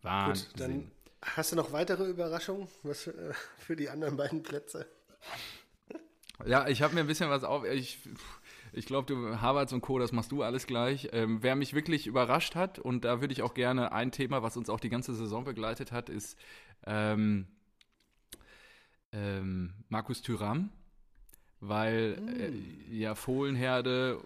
[0.01, 0.49] Wahnsinn.
[0.51, 0.91] Gut, dann
[1.21, 4.87] Hast du noch weitere Überraschungen was für, äh, für die anderen beiden Plätze?
[6.45, 7.65] Ja, ich habe mir ein bisschen was auf.
[7.65, 7.99] Ich,
[8.71, 11.09] ich glaube, du Harvards und Co., das machst du alles gleich.
[11.11, 14.55] Ähm, wer mich wirklich überrascht hat, und da würde ich auch gerne ein Thema, was
[14.55, 16.37] uns auch die ganze Saison begleitet hat, ist
[16.85, 17.47] ähm,
[19.11, 20.69] ähm, Markus Thüram.
[21.59, 22.39] Weil mm.
[22.39, 24.21] äh, ja, Fohlenherde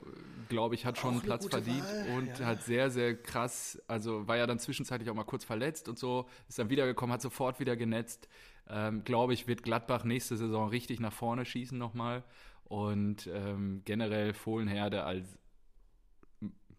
[0.50, 2.18] glaube ich, hat schon einen Platz verdient Wahl.
[2.18, 2.46] und ja.
[2.46, 6.28] hat sehr, sehr krass, also war ja dann zwischenzeitlich auch mal kurz verletzt und so,
[6.48, 8.28] ist dann wiedergekommen, hat sofort wieder genetzt.
[8.70, 12.24] Ähm, glaube ich, wird Gladbach nächste Saison richtig nach vorne schießen nochmal.
[12.66, 15.38] Und ähm, generell Fohlenherde als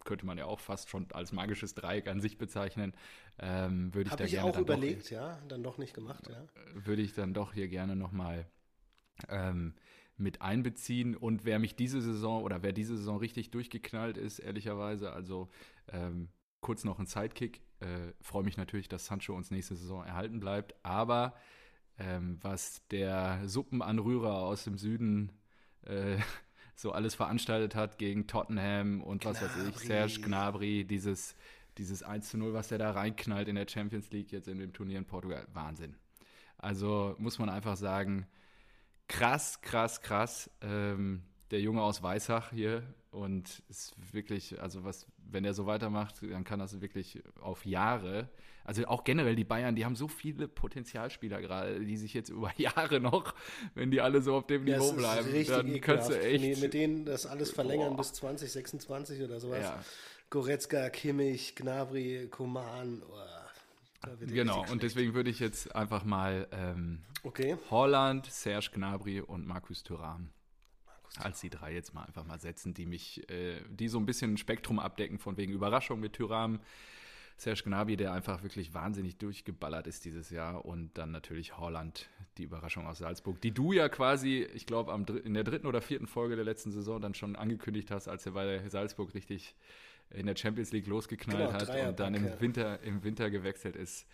[0.03, 2.93] könnte man ja auch fast schon als magisches Dreieck an sich bezeichnen,
[3.39, 6.29] ähm, würde ich Hab da ich gerne auch überlegt, doch, ja, dann doch nicht gemacht,
[6.29, 6.45] ja.
[6.75, 8.45] Würde ich dann doch hier gerne nochmal
[9.29, 9.73] ähm,
[10.17, 11.15] mit einbeziehen.
[11.15, 15.49] Und wer mich diese Saison oder wer diese Saison richtig durchgeknallt ist, ehrlicherweise, also
[15.91, 16.29] ähm,
[16.61, 17.61] kurz noch ein Sidekick.
[17.79, 20.75] Äh, Freue mich natürlich, dass Sancho uns nächste Saison erhalten bleibt.
[20.83, 21.35] Aber
[21.97, 25.31] ähm, was der Suppenanrührer aus dem Süden
[25.83, 26.17] äh,
[26.75, 29.41] so alles veranstaltet hat gegen Tottenham und Gnabry.
[29.41, 31.35] was weiß ich, Serge Gnabry, dieses,
[31.77, 34.73] dieses 1 zu 0, was der da reinknallt in der Champions League jetzt in dem
[34.73, 35.95] Turnier in Portugal, Wahnsinn.
[36.57, 38.27] Also muss man einfach sagen,
[39.07, 40.49] krass, krass, krass.
[40.61, 46.21] Ähm, der Junge aus Weissach hier und ist wirklich, also was, wenn er so weitermacht,
[46.21, 48.29] dann kann das wirklich auf Jahre,
[48.65, 52.51] also auch generell die Bayern, die haben so viele Potenzialspieler gerade, die sich jetzt über
[52.57, 53.35] Jahre noch,
[53.75, 56.61] wenn die alle so auf dem Niveau bleiben, dann kannst du echt.
[56.61, 57.97] Mit denen das alles verlängern boah.
[57.97, 59.61] bis 2026 oder sowas.
[59.61, 59.83] Ja.
[60.31, 63.03] Goretzka, Kimmich, Gnabry, Koman.
[63.07, 63.13] Oh,
[64.19, 67.57] genau, und deswegen würde ich jetzt einfach mal ähm, okay.
[67.69, 70.29] Holland, Serge Gnabry und Markus Thuram
[71.19, 74.33] als die drei jetzt mal einfach mal setzen, die mich, äh, die so ein bisschen
[74.33, 76.59] ein Spektrum abdecken, von wegen Überraschung mit Tyram,
[77.37, 82.43] Serge Gnabry, der einfach wirklich wahnsinnig durchgeballert ist dieses Jahr und dann natürlich Holland, die
[82.43, 84.93] Überraschung aus Salzburg, die du ja quasi, ich glaube,
[85.23, 88.33] in der dritten oder vierten Folge der letzten Saison dann schon angekündigt hast, als er
[88.33, 89.55] bei Salzburg richtig
[90.09, 94.05] in der Champions League losgeknallt genau, hat und dann im Winter, im Winter gewechselt ist.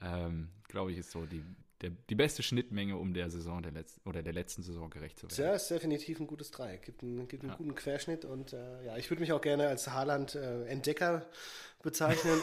[0.00, 1.42] Ähm, glaube ich, ist so die,
[1.80, 5.28] der, die beste Schnittmenge, um der Saison der letzten oder der letzten Saison gerecht zu
[5.28, 5.44] werden.
[5.44, 6.82] Ja, ist definitiv ein gutes Dreieck.
[6.82, 7.56] Gibt einen, gibt einen ja.
[7.56, 12.40] guten Querschnitt und äh, ja, ich würde mich auch gerne als Haaland-Entdecker äh, bezeichnen.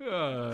[0.00, 0.52] ja,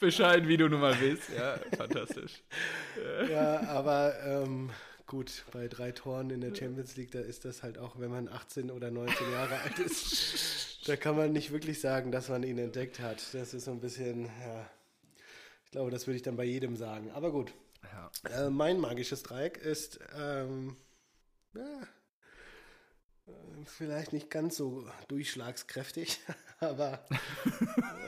[0.00, 1.30] bescheiden, wie du nun mal bist.
[1.36, 2.42] Ja, fantastisch.
[3.30, 4.70] ja, aber ähm,
[5.06, 8.28] gut, bei drei Toren in der Champions League, da ist das halt auch, wenn man
[8.28, 12.58] 18 oder 19 Jahre alt ist, da kann man nicht wirklich sagen, dass man ihn
[12.58, 13.22] entdeckt hat.
[13.32, 14.70] Das ist so ein bisschen, ja
[15.66, 17.10] ich glaube, das würde ich dann bei jedem sagen.
[17.10, 17.52] Aber gut.
[17.82, 18.46] Ja.
[18.46, 20.76] Äh, mein magisches Dreieck ist ähm,
[21.54, 21.82] ja,
[23.26, 26.20] äh, vielleicht nicht ganz so durchschlagskräftig,
[26.60, 27.04] aber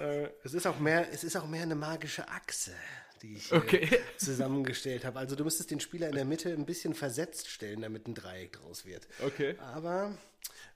[0.00, 2.72] äh, es ist auch mehr, es ist auch mehr eine magische Achse,
[3.18, 3.88] die ich okay.
[4.16, 5.18] zusammengestellt habe.
[5.18, 8.52] Also du müsstest den Spieler in der Mitte ein bisschen versetzt stellen, damit ein Dreieck
[8.52, 9.06] draus wird.
[9.24, 9.56] Okay.
[9.58, 10.16] Aber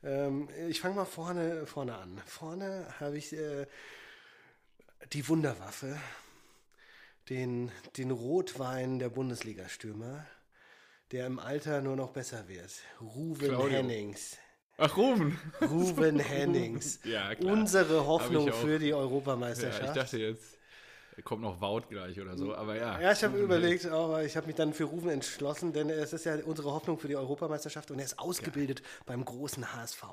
[0.02, 2.20] ähm, ich fange mal vorne, vorne an.
[2.26, 3.66] Vorne habe ich äh,
[5.12, 5.98] die Wunderwaffe
[7.28, 10.26] den, den Rotwein der Bundesliga-Stürmer,
[11.12, 12.70] der im Alter nur noch besser wird.
[13.00, 13.78] Ruven Claudio.
[13.78, 14.36] Hennings.
[14.78, 15.38] Ach, Ruven.
[15.60, 16.98] Ruven Hennings.
[17.04, 17.52] ja, klar.
[17.52, 19.82] Unsere Hoffnung für die Europameisterschaft.
[19.82, 20.58] Ja, ich dachte jetzt,
[21.24, 23.00] kommt noch Wout gleich oder so, aber ja.
[23.00, 26.24] Ja, ich habe überlegt, aber ich habe mich dann für Ruven entschlossen, denn es ist
[26.24, 28.86] ja unsere Hoffnung für die Europameisterschaft und er ist ausgebildet ja.
[29.06, 30.04] beim großen HSV.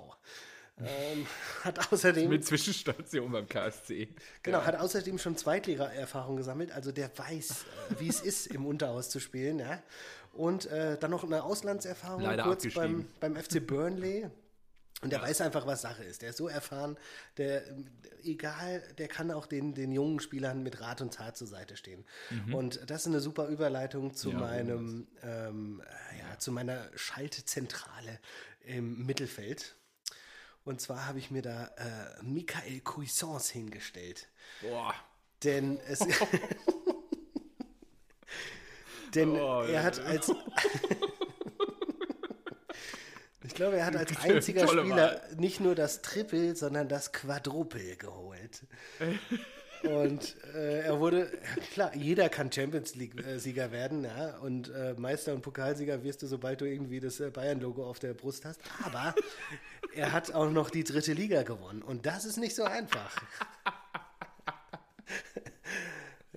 [0.81, 1.25] Ähm,
[1.63, 2.29] hat außerdem.
[2.29, 4.09] Mit Zwischenstation beim KSC.
[4.43, 4.65] Genau, ja.
[4.65, 6.71] hat außerdem schon Zweitliga-Erfahrung gesammelt.
[6.71, 9.59] Also der weiß, äh, wie es ist, im Unterhaus zu spielen.
[9.59, 9.81] Ja.
[10.33, 14.29] Und äh, dann noch eine Auslandserfahrung Leider kurz beim, beim FC Burnley.
[15.01, 15.25] Und der ja.
[15.25, 16.21] weiß einfach, was Sache ist.
[16.21, 16.97] Der ist so erfahren,
[17.37, 17.63] der,
[18.23, 22.05] egal, der kann auch den, den jungen Spielern mit Rat und Tat zur Seite stehen.
[22.29, 22.53] Mhm.
[22.53, 25.81] Und das ist eine super Überleitung zu ja, meinem, ähm,
[26.17, 28.19] ja, zu meiner Schaltzentrale
[28.65, 29.75] im Mittelfeld.
[30.65, 34.27] Und zwar habe ich mir da äh, Michael Cuisance hingestellt.
[34.61, 34.93] Boah.
[35.43, 35.99] Denn es.
[39.15, 40.31] denn oh, er hat als.
[43.59, 48.61] ich glaube, er hat als einziger Spieler nicht nur das Triple, sondern das Quadruple geholt.
[49.83, 51.29] Und äh, er wurde,
[51.73, 56.61] klar, jeder kann Champions League-Sieger werden, ja, und äh, Meister und Pokalsieger wirst du, sobald
[56.61, 58.61] du irgendwie das äh, Bayern-Logo auf der Brust hast.
[58.85, 59.13] Aber
[59.93, 63.13] er hat auch noch die dritte Liga gewonnen und das ist nicht so einfach.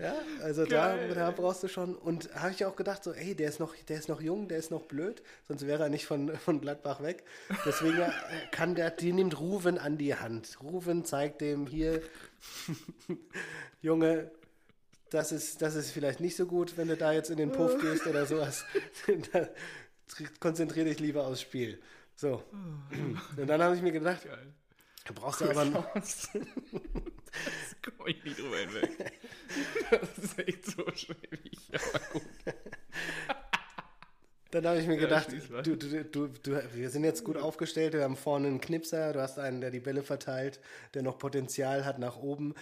[0.02, 1.94] Ja, also da, da, brauchst du schon.
[1.94, 4.58] Und habe ich auch gedacht, so, ey, der ist noch, der ist noch jung, der
[4.58, 7.22] ist noch blöd, sonst wäre er nicht von, von Gladbach weg.
[7.64, 8.10] Deswegen äh,
[8.50, 10.58] kann der, die nimmt Ruven an die Hand.
[10.60, 12.02] Ruven zeigt dem hier,
[13.80, 14.32] Junge,
[15.10, 17.78] das ist, das ist vielleicht nicht so gut, wenn du da jetzt in den Puff
[17.80, 18.64] gehst oder sowas.
[20.40, 21.80] Konzentriere dich lieber aufs Spiel.
[22.16, 22.42] So.
[23.36, 24.52] Und dann habe ich mir gedacht, Geil.
[25.04, 25.64] Da brauchst du aber.
[25.94, 26.28] das
[27.82, 29.12] komme ich nicht drüber hinweg.
[29.90, 32.22] Das ist echt so schwierig, aber gut.
[34.52, 37.94] Dann habe ich mir gedacht, ja, du, du, du, du, wir sind jetzt gut aufgestellt,
[37.94, 40.60] wir haben vorne einen Knipser, du hast einen, der die Bälle verteilt,
[40.92, 42.54] der noch Potenzial hat nach oben.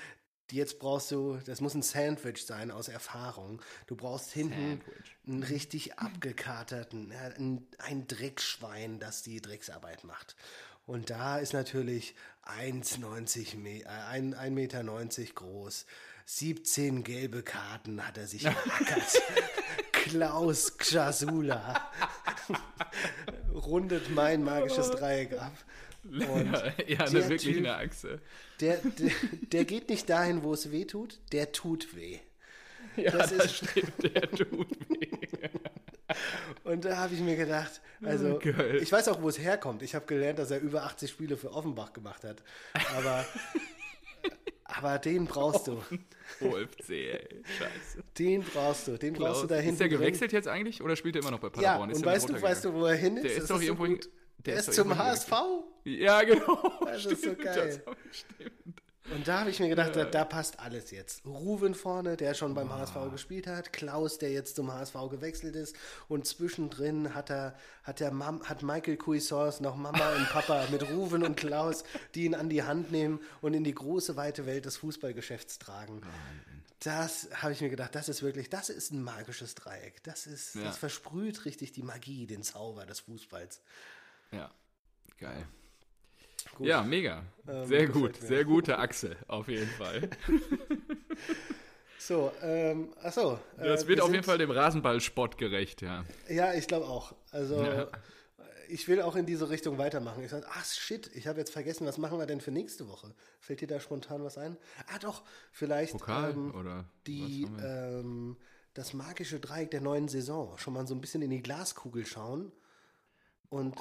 [0.52, 3.60] Jetzt brauchst du, das muss ein Sandwich sein aus Erfahrung.
[3.88, 5.16] Du brauchst hinten Sandwich.
[5.26, 10.36] einen richtig abgekaterten, ein, ein Dreckschwein, das die Drecksarbeit macht.
[10.86, 12.14] Und da ist natürlich
[12.44, 14.84] 1,90 äh, 1,90 Meter
[15.34, 15.86] groß.
[16.26, 19.22] 17 gelbe Karten hat er sich geackert.
[19.92, 21.90] Klaus Xasula
[23.54, 25.52] rundet mein magisches Dreieck ab.
[26.04, 26.52] Und
[26.86, 28.20] ja, eine wirklich typ, eine Achse.
[28.60, 29.10] Der, der,
[29.52, 32.18] der, geht nicht dahin, wo es weh tut, der tut weh.
[32.96, 35.10] Ja, das, das stimmt, der tut weh.
[36.64, 38.78] Und da habe ich mir gedacht, also Geil.
[38.82, 39.82] ich weiß auch, wo es herkommt.
[39.82, 42.42] Ich habe gelernt, dass er über 80 Spiele für Offenbach gemacht hat.
[42.96, 43.24] Aber
[44.76, 45.82] Aber den brauchst du.
[46.40, 47.42] OFC, ey.
[47.58, 48.04] Scheiße.
[48.18, 48.96] Den brauchst du.
[48.96, 49.72] Den Klaus, brauchst du da hinten.
[49.72, 50.38] Ist der gewechselt drin.
[50.38, 51.90] jetzt eigentlich oder spielt er immer noch bei Paderborn?
[51.90, 53.24] Ja, und weißt du, weißt du, wo er hin ist?
[53.24, 53.86] Der ist das doch irgendwo.
[53.86, 54.08] So der,
[54.38, 55.32] der, ist, ist zum HSV.
[55.84, 56.72] Ja, genau.
[56.84, 57.82] Das stimmt, ist so geil.
[58.10, 58.79] stimmt.
[59.14, 60.04] Und da habe ich mir gedacht, ja.
[60.04, 61.26] da, da, passt alles jetzt.
[61.26, 62.74] Ruven vorne, der schon beim oh.
[62.74, 65.74] HSV gespielt hat, Klaus, der jetzt zum HSV gewechselt ist
[66.08, 70.88] und zwischendrin hat er hat der Mam, hat Michael Cuisance noch Mama und Papa mit
[70.90, 71.82] Ruven und Klaus,
[72.14, 76.02] die ihn an die Hand nehmen und in die große weite Welt des Fußballgeschäfts tragen.
[76.78, 80.02] Das habe ich mir gedacht, das ist wirklich, das ist ein magisches Dreieck.
[80.04, 80.62] Das ist, ja.
[80.62, 83.60] das versprüht richtig die Magie, den Zauber des Fußballs.
[84.32, 84.50] Ja,
[85.18, 85.46] geil.
[86.56, 86.66] Gut.
[86.66, 87.24] Ja, mega.
[87.48, 88.16] Ähm, sehr gut.
[88.16, 90.10] Sehr gute Achse, auf jeden Fall.
[91.98, 93.38] so, ähm, achso.
[93.58, 96.04] Äh, das wird auf jeden Fall dem Rasenballsport gerecht, ja.
[96.28, 97.14] Ja, ich glaube auch.
[97.30, 97.88] Also, ja.
[98.68, 100.22] ich will auch in diese Richtung weitermachen.
[100.22, 103.14] Ich sage, ach shit, ich habe jetzt vergessen, was machen wir denn für nächste Woche?
[103.40, 104.56] Fällt dir da spontan was ein?
[104.94, 105.22] Ah, doch,
[105.52, 105.92] vielleicht.
[105.92, 106.84] Pokal ähm, oder?
[107.06, 108.36] Die, ähm,
[108.74, 110.56] das magische Dreieck der neuen Saison.
[110.58, 112.52] Schon mal so ein bisschen in die Glaskugel schauen
[113.50, 113.76] und,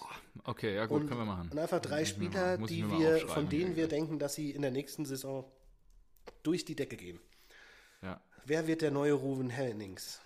[0.45, 1.49] okay, ja gut, und, können wir machen.
[1.51, 5.05] Und einfach drei Spieler, die wir, von denen wir denken, dass sie in der nächsten
[5.05, 5.45] Saison
[6.41, 7.19] durch die Decke gehen.
[8.01, 8.19] Ja.
[8.45, 10.21] Wer wird der neue Ruven Hennings?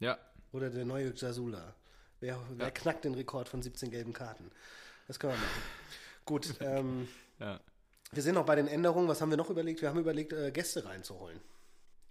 [0.00, 0.18] Ja.
[0.52, 1.74] Oder der neue Jasula?
[2.20, 2.70] Wer, wer ja.
[2.70, 4.50] knackt den Rekord von 17 gelben Karten?
[5.06, 5.62] Das können wir machen.
[6.24, 6.54] Gut.
[6.60, 7.08] Ähm,
[7.38, 7.60] ja.
[8.12, 9.08] Wir sind noch bei den Änderungen.
[9.08, 9.82] Was haben wir noch überlegt?
[9.82, 11.40] Wir haben überlegt, äh, Gäste reinzuholen.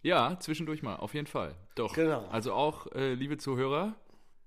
[0.04, 1.56] Ja, zwischendurch mal, auf jeden Fall.
[1.76, 1.94] Doch.
[1.94, 2.28] Genau.
[2.28, 3.96] Also auch, äh, liebe Zuhörer,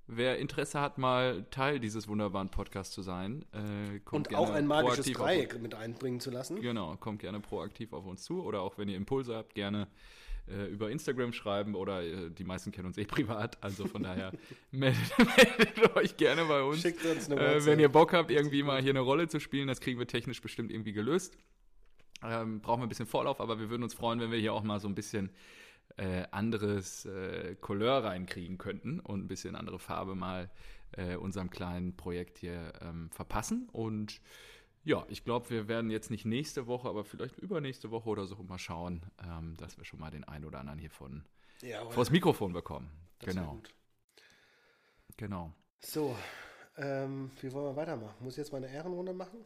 [0.09, 4.67] Wer Interesse hat, mal Teil dieses wunderbaren Podcasts zu sein, äh, kommt und auch ein
[4.67, 6.61] magisches Dreieck mit einbringen zu lassen.
[6.61, 9.89] Genau, kommt gerne proaktiv auf uns zu oder auch wenn ihr Impulse habt, gerne
[10.49, 14.31] äh, über Instagram schreiben oder äh, die meisten kennen uns eh privat, also von daher
[14.71, 16.83] meldet, meldet, euch gerne bei uns.
[16.83, 19.67] Schickt uns eine äh, Wenn ihr Bock habt, irgendwie mal hier eine Rolle zu spielen,
[19.67, 21.37] das kriegen wir technisch bestimmt irgendwie gelöst.
[22.23, 24.63] Ähm, brauchen wir ein bisschen Vorlauf, aber wir würden uns freuen, wenn wir hier auch
[24.63, 25.31] mal so ein bisschen
[25.97, 30.51] äh, anderes äh, Couleur reinkriegen könnten und ein bisschen andere Farbe mal
[30.93, 33.69] äh, unserem kleinen Projekt hier ähm, verpassen.
[33.73, 34.21] Und
[34.85, 38.37] ja, ich glaube, wir werden jetzt nicht nächste Woche, aber vielleicht übernächste Woche oder so
[38.43, 41.25] mal schauen, ähm, dass wir schon mal den einen oder anderen hier von
[41.63, 42.91] ja, vors Mikrofon bekommen.
[43.19, 43.61] Das genau.
[45.17, 45.53] Genau.
[45.81, 46.15] So,
[46.77, 48.15] ähm, wie wollen wir weitermachen?
[48.21, 49.39] Muss ich jetzt mal eine Ehrenrunde machen?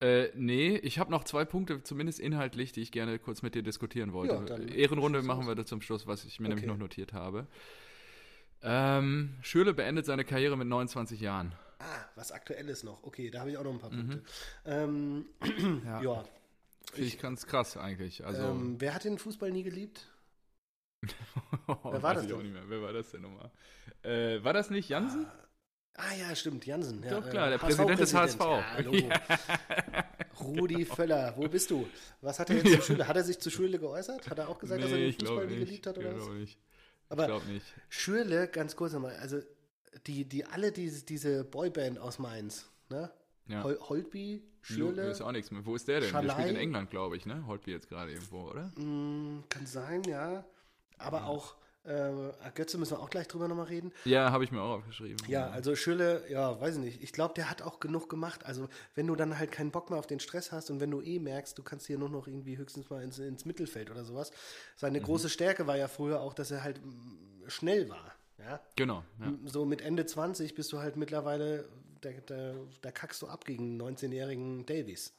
[0.00, 3.62] Äh, nee, ich habe noch zwei Punkte, zumindest inhaltlich, die ich gerne kurz mit dir
[3.62, 4.44] diskutieren wollte.
[4.48, 6.54] Ja, Ehrenrunde machen wir da zum Schluss, was ich mir okay.
[6.54, 7.46] nämlich noch notiert habe.
[8.62, 11.54] Ähm, Schürle beendet seine Karriere mit 29 Jahren.
[11.78, 11.84] Ah,
[12.14, 13.02] was aktuelles noch.
[13.02, 14.16] Okay, da habe ich auch noch ein paar Punkte.
[14.16, 14.22] Mhm.
[14.64, 15.24] Ähm,
[15.84, 16.02] ja.
[16.02, 16.24] ja.
[16.92, 18.24] Finde ich ganz krass eigentlich.
[18.24, 20.08] Also, ähm, wer hat den Fußball nie geliebt?
[21.66, 22.54] wer war das denn?
[22.68, 23.50] Wer war das denn nochmal?
[24.02, 25.26] Äh, war das nicht Jansen?
[25.26, 25.46] Ah,
[26.00, 27.02] Ah ja, stimmt, Jansen.
[27.02, 28.40] Ja, Doch klar, der Präsident des HSV.
[28.40, 29.20] Ja,
[30.40, 31.86] Rudi Völler, wo bist du?
[32.22, 33.06] Was hat er jetzt zur Schule?
[33.06, 34.30] Hat er sich zur Schule geäußert?
[34.30, 36.28] Hat er auch gesagt, nee, dass er den Fußball nie geliebt hat oder was?
[36.28, 36.58] Nicht.
[37.10, 37.66] Aber ich glaube nicht.
[37.88, 39.40] Schürle, ganz kurz nochmal, also
[40.06, 43.10] die, die alle diese, diese Boyband aus Mainz, ne?
[43.48, 43.64] Ja.
[43.64, 45.06] Hol Holtby, Schürle.
[45.06, 45.66] Lu, ist auch nichts mehr.
[45.66, 46.10] Wo ist der denn?
[46.10, 46.26] Schalai.
[46.26, 47.44] Der spielt in England, glaube ich, ne?
[47.46, 48.72] Holtby jetzt gerade irgendwo, oder?
[48.76, 50.44] Mm, kann sein, ja.
[50.98, 51.24] Aber ja.
[51.26, 53.92] auch äh, Götze müssen wir auch gleich drüber nochmal reden.
[54.04, 55.16] Ja, habe ich mir auch aufgeschrieben.
[55.28, 57.02] Ja, also Schülle, ja, weiß ich nicht.
[57.02, 58.44] Ich glaube, der hat auch genug gemacht.
[58.44, 61.00] Also, wenn du dann halt keinen Bock mehr auf den Stress hast und wenn du
[61.00, 64.30] eh merkst, du kannst hier nur noch irgendwie höchstens mal ins, ins Mittelfeld oder sowas.
[64.76, 65.04] Seine mhm.
[65.04, 68.14] große Stärke war ja früher auch, dass er halt mm, schnell war.
[68.38, 68.60] Ja?
[68.76, 69.04] Genau.
[69.20, 69.32] Ja.
[69.46, 71.68] So mit Ende 20 bist du halt mittlerweile,
[72.02, 75.14] da, da, da kackst du ab gegen 19-jährigen Davies.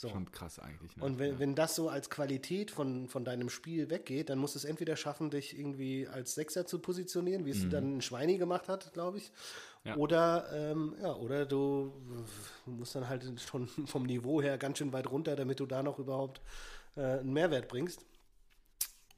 [0.00, 0.08] So.
[0.08, 0.96] Schon krass eigentlich.
[0.96, 1.04] Ne?
[1.04, 1.38] Und wenn, ja.
[1.40, 4.96] wenn das so als Qualität von, von deinem Spiel weggeht, dann musst du es entweder
[4.96, 7.70] schaffen, dich irgendwie als Sechser zu positionieren, wie es mhm.
[7.70, 9.30] dann Schweini gemacht hat, glaube ich.
[9.84, 9.96] Ja.
[9.96, 11.92] Oder, ähm, ja, oder du
[12.64, 15.98] musst dann halt schon vom Niveau her ganz schön weit runter, damit du da noch
[15.98, 16.40] überhaupt
[16.96, 18.06] äh, einen Mehrwert bringst.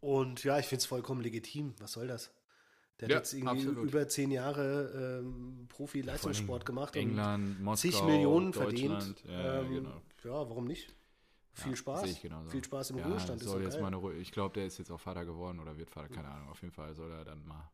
[0.00, 1.74] Und ja, ich finde es vollkommen legitim.
[1.78, 2.32] Was soll das?
[3.00, 3.88] Der ja, hat jetzt irgendwie absolut.
[3.88, 6.94] über zehn Jahre ähm, Profi-Leistungssport gemacht.
[6.94, 9.24] England, Moskau, zig Millionen verdient.
[9.26, 10.02] Ja, ähm, genau.
[10.24, 10.94] ja, warum nicht?
[11.54, 12.18] Viel ja, Spaß.
[12.48, 13.42] Viel Spaß im Ruhestand.
[13.42, 16.08] Soll jetzt mal eine, ich glaube, der ist jetzt auch Vater geworden oder wird Vater,
[16.08, 16.48] keine Ahnung.
[16.48, 17.70] Auf jeden Fall soll er dann mal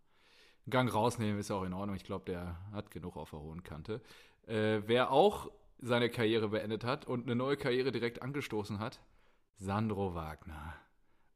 [0.66, 1.94] einen Gang rausnehmen, ist auch in Ordnung.
[1.94, 4.00] Ich glaube, der hat genug auf der hohen Kante.
[4.46, 5.50] Äh, wer auch
[5.80, 9.00] seine Karriere beendet hat und eine neue Karriere direkt angestoßen hat,
[9.56, 10.74] Sandro Wagner.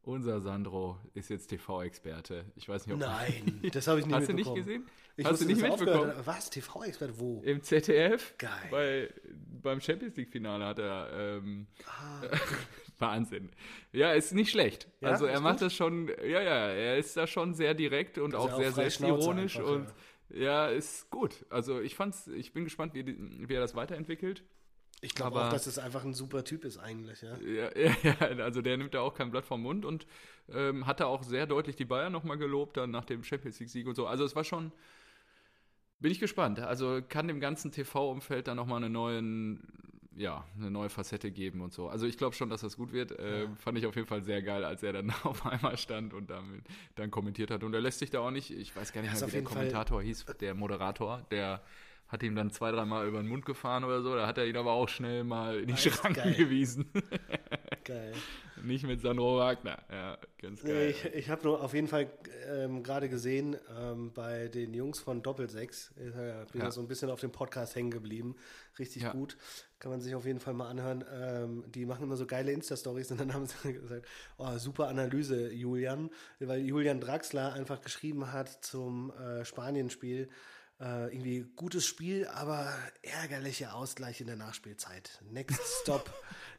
[0.04, 2.44] Unser Sandro ist jetzt TV-Experte.
[2.56, 4.84] Ich weiß nicht, ob Nein, das habe ich nicht Hast du nicht gesehen?
[5.16, 6.12] Ich Hast du nicht mitbekommen?
[6.24, 6.50] Was?
[6.50, 7.20] TV-Experte?
[7.20, 7.40] Wo?
[7.44, 8.34] Im ZDF.
[8.36, 8.50] Geil.
[8.70, 9.14] Bei,
[9.62, 11.08] beim Champions League-Finale hat er.
[11.12, 12.22] Ähm, ah.
[12.98, 13.50] Wahnsinn.
[13.92, 14.88] Ja, ist nicht schlecht.
[15.00, 15.66] Ja, also er macht gut?
[15.66, 16.08] das schon.
[16.08, 19.94] Ja, ja, er ist da schon sehr direkt und auch sehr selbstironisch einfach, und
[20.30, 20.66] ja.
[20.66, 20.68] ja.
[20.68, 21.44] ist gut.
[21.48, 22.26] Also ich fand's.
[22.26, 24.42] Ich bin gespannt, wie, wie er das weiterentwickelt.
[25.04, 27.36] Ich glaube auch, dass es einfach ein super Typ ist eigentlich, ja.
[27.38, 27.70] Ja,
[28.04, 30.06] ja, also der nimmt da auch kein Blatt vom Mund und
[30.48, 33.96] ähm, hatte auch sehr deutlich die Bayern nochmal gelobt, dann nach dem Champions League-Sieg und
[33.96, 34.06] so.
[34.06, 34.70] Also es war schon,
[35.98, 36.60] bin ich gespannt.
[36.60, 39.66] Also kann dem ganzen TV-Umfeld dann nochmal eine neuen,
[40.14, 41.88] ja, eine neue Facette geben und so.
[41.88, 43.10] Also ich glaube schon, dass das gut wird.
[43.18, 43.50] Äh, ja.
[43.56, 46.62] Fand ich auf jeden Fall sehr geil, als er dann auf einmal stand und damit
[46.94, 47.64] dann kommentiert hat.
[47.64, 49.98] Und er lässt sich da auch nicht, ich weiß gar nicht mehr, wie der Kommentator
[49.98, 50.06] Fall.
[50.06, 51.60] hieß, der Moderator, der
[52.12, 54.14] hat ihm dann zwei, dreimal über den Mund gefahren oder so.
[54.14, 56.34] Da hat er ihn aber auch schnell mal in die Schranken geil.
[56.34, 56.90] gewiesen.
[57.84, 58.12] geil.
[58.62, 59.78] Nicht mit Sandro Wagner.
[59.90, 60.90] Ja, ganz geil.
[60.90, 62.10] ich ich habe nur auf jeden Fall
[62.46, 66.70] ähm, gerade gesehen, ähm, bei den Jungs von Doppelsechs, ich äh, bin ja.
[66.70, 68.36] so ein bisschen auf dem Podcast hängen geblieben.
[68.78, 69.12] Richtig ja.
[69.12, 69.38] gut.
[69.78, 71.04] Kann man sich auf jeden Fall mal anhören.
[71.12, 74.06] Ähm, die machen immer so geile Insta-Stories und dann haben sie gesagt,
[74.36, 76.10] oh, super Analyse, Julian.
[76.38, 80.28] Weil Julian Draxler einfach geschrieben hat zum äh, Spanien-Spiel,
[80.82, 85.22] äh, irgendwie gutes Spiel, aber ärgerlicher Ausgleich in der Nachspielzeit.
[85.30, 86.10] Next Stop,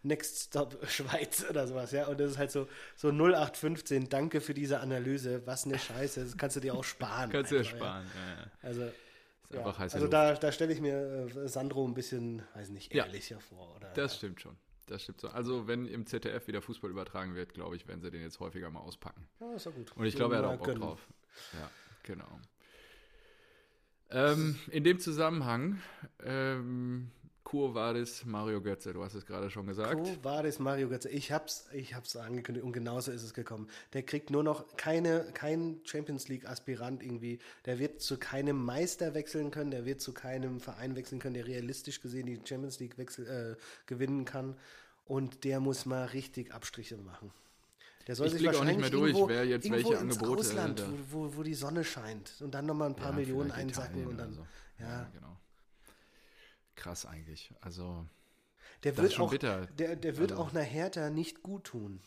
[0.02, 2.08] Next Stop Schweiz oder sowas, ja.
[2.08, 6.38] Und das ist halt so, so 0815, danke für diese Analyse, was eine Scheiße, das
[6.38, 7.32] kannst du dir auch sparen.
[7.32, 8.44] kannst du dir sparen, ja.
[8.44, 8.52] ja.
[8.62, 8.92] Also,
[9.50, 13.42] ja, also da, da stelle ich mir äh, Sandro ein bisschen, weiß nicht, ehrlicher ja,
[13.42, 13.76] vor.
[13.76, 14.56] Oder, das stimmt schon.
[14.88, 15.28] Das stimmt so.
[15.30, 18.70] Also, wenn im ZDF wieder Fußball übertragen wird, glaube ich, werden sie den jetzt häufiger
[18.70, 19.28] mal auspacken.
[19.40, 19.92] Ja, ist auch gut.
[19.96, 21.08] Und ich glaube, er hat auch Bock drauf.
[21.54, 21.70] Ja,
[22.04, 22.40] genau.
[24.14, 25.82] Ähm, in dem Zusammenhang,
[26.24, 27.10] ähm,
[27.44, 29.94] Quo Vadis Mario Götze, du hast es gerade schon gesagt.
[29.94, 33.68] Quo Vadis Mario Götze, ich hab's, ich hab's angekündigt und genauso ist es gekommen.
[33.94, 37.40] Der kriegt nur noch keine, kein Champions League Aspirant irgendwie.
[37.66, 41.48] Der wird zu keinem Meister wechseln können, der wird zu keinem Verein wechseln können, der
[41.48, 44.56] realistisch gesehen die Champions League wechsel, äh, gewinnen kann.
[45.06, 47.32] Und der muss mal richtig Abstriche machen.
[48.08, 50.80] Der soll ich sich wahrscheinlich auch nicht mehr durch, irgendwo, wer jetzt welche Angebote Ausland,
[50.82, 54.08] äh, wo, wo, wo, die Sonne scheint und dann nochmal ein paar ja, Millionen einsacken
[54.08, 54.34] und dann.
[54.34, 54.46] So.
[54.80, 54.90] Ja.
[54.90, 55.10] ja.
[55.14, 55.40] genau.
[56.76, 57.54] Krass eigentlich.
[57.62, 58.06] Also.
[58.84, 59.68] Der wird auch, bitter.
[59.68, 62.02] Der, der wird also, auch einer Hertha nicht gut tun.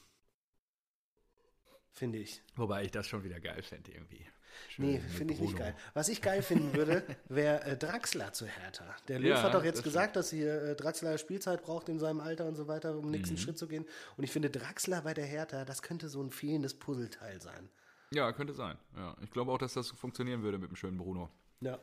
[1.92, 2.42] Finde ich.
[2.56, 4.26] Wobei ich das schon wieder geil fände irgendwie.
[4.68, 5.74] Schön nee, finde ich nicht geil.
[5.94, 8.84] Was ich geil finden würde, wäre äh, Draxler zu Hertha.
[9.08, 11.98] Der Löw ja, hat doch jetzt das gesagt, dass hier äh, Draxler Spielzeit braucht in
[11.98, 13.40] seinem Alter und so weiter, um den nächsten mhm.
[13.40, 13.84] Schritt zu gehen.
[14.16, 17.68] Und ich finde, Draxler bei der Hertha, das könnte so ein fehlendes Puzzleteil sein.
[18.12, 18.78] Ja, könnte sein.
[18.96, 21.28] Ja, ich glaube auch, dass das funktionieren würde mit dem schönen Bruno.
[21.60, 21.78] Ja.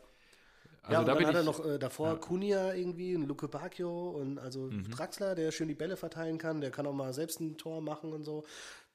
[0.84, 2.15] Also ja, und da dann hat er noch äh, davor ja.
[2.15, 4.91] Kunja irgendwie, ein Luke Bacchio und also mhm.
[4.91, 8.11] Draxler, der schön die Bälle verteilen kann, der kann auch mal selbst ein Tor machen
[8.11, 8.43] und so.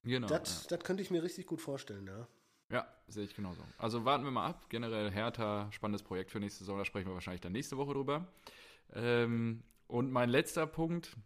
[0.04, 0.26] Genau.
[0.26, 0.76] Das ja.
[0.76, 2.28] könnte ich mir richtig gut vorstellen, ja.
[2.70, 3.62] Ja, sehe ich genauso.
[3.78, 4.68] Also warten wir mal ab.
[4.68, 8.26] Generell Hertha, spannendes Projekt für nächste Saison, da sprechen wir wahrscheinlich dann nächste Woche drüber.
[8.92, 11.16] Ähm, und mein letzter Punkt,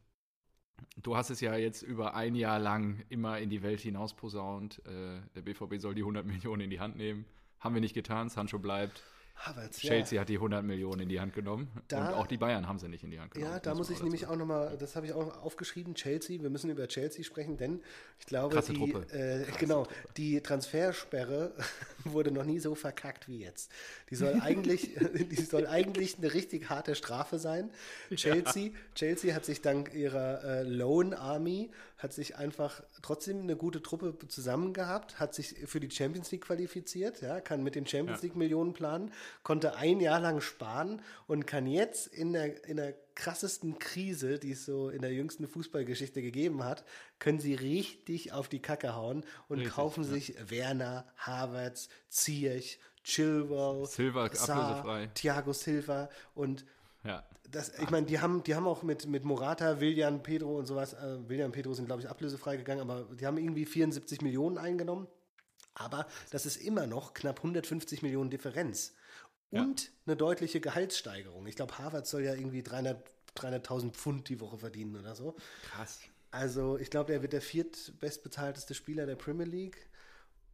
[0.97, 4.81] du hast es ja jetzt über ein Jahr lang immer in die Welt hinaus posaunt.
[4.87, 7.25] Äh, der BVB soll die 100 Millionen in die Hand nehmen.
[7.59, 9.03] Haben wir nicht getan, Sancho bleibt.
[9.43, 10.21] Havertz, Chelsea ja.
[10.21, 11.69] hat die 100 Millionen in die Hand genommen.
[11.89, 13.53] Da, und auch die Bayern haben sie nicht in die Hand genommen.
[13.53, 16.71] Ja, da muss ich nämlich auch nochmal, das habe ich auch aufgeschrieben, Chelsea, wir müssen
[16.71, 17.81] über Chelsea sprechen, denn
[18.21, 19.95] ich glaube, Krasse die, äh, genau, Truppe.
[20.17, 21.53] die Transfersperre
[22.05, 23.73] wurde noch nie so verkackt wie jetzt.
[24.11, 24.91] Die soll eigentlich,
[25.31, 27.71] die soll eigentlich eine richtig harte Strafe sein.
[28.15, 28.71] Chelsea, ja.
[28.95, 31.71] Chelsea hat sich dank ihrer äh, Loan Army
[32.03, 36.45] hat sich einfach trotzdem eine gute Truppe zusammen gehabt, hat sich für die Champions League
[36.45, 39.13] qualifiziert, ja, kann mit den Champions League Millionen planen,
[39.45, 44.53] konnte ein Jahr lang sparen und kann jetzt in der, in der krassesten Krise, die
[44.53, 46.85] es so in der jüngsten Fußballgeschichte gegeben hat,
[47.21, 50.11] können sie richtig auf die Kacke hauen und richtig, kaufen ja.
[50.11, 56.65] sich Werner, Havertz, Ziyech, Chilwell, Silva, Saar, Thiago Silva und
[57.05, 57.25] ja.
[57.51, 60.95] Das, ich meine, die haben, die haben auch mit, mit Morata, Willian, Pedro und sowas,
[60.95, 65.07] äh, Willian, Pedro sind, glaube ich, ablösefrei gegangen, aber die haben irgendwie 74 Millionen eingenommen.
[65.75, 68.95] Aber das ist immer noch knapp 150 Millionen Differenz.
[69.51, 69.91] Und ja.
[70.07, 71.47] eine deutliche Gehaltssteigerung.
[71.47, 75.37] Ich glaube, Harvard soll ja irgendwie 300, 300.000 Pfund die Woche verdienen oder so.
[75.71, 76.01] Krass.
[76.31, 79.91] Also, ich glaube, er wird der viertbestbezahlteste Spieler der Premier League.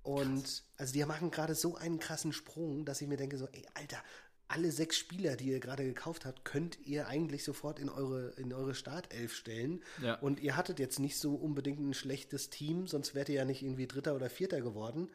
[0.02, 0.64] Und Krass.
[0.76, 4.02] also die machen gerade so einen krassen Sprung, dass ich mir denke, so, ey, Alter,
[4.48, 8.52] alle sechs Spieler, die ihr gerade gekauft habt, könnt ihr eigentlich sofort in eure, in
[8.52, 9.84] eure Startelf stellen.
[10.02, 10.14] Ja.
[10.14, 13.62] Und ihr hattet jetzt nicht so unbedingt ein schlechtes Team, sonst wärt ihr ja nicht
[13.62, 15.10] irgendwie Dritter oder Vierter geworden.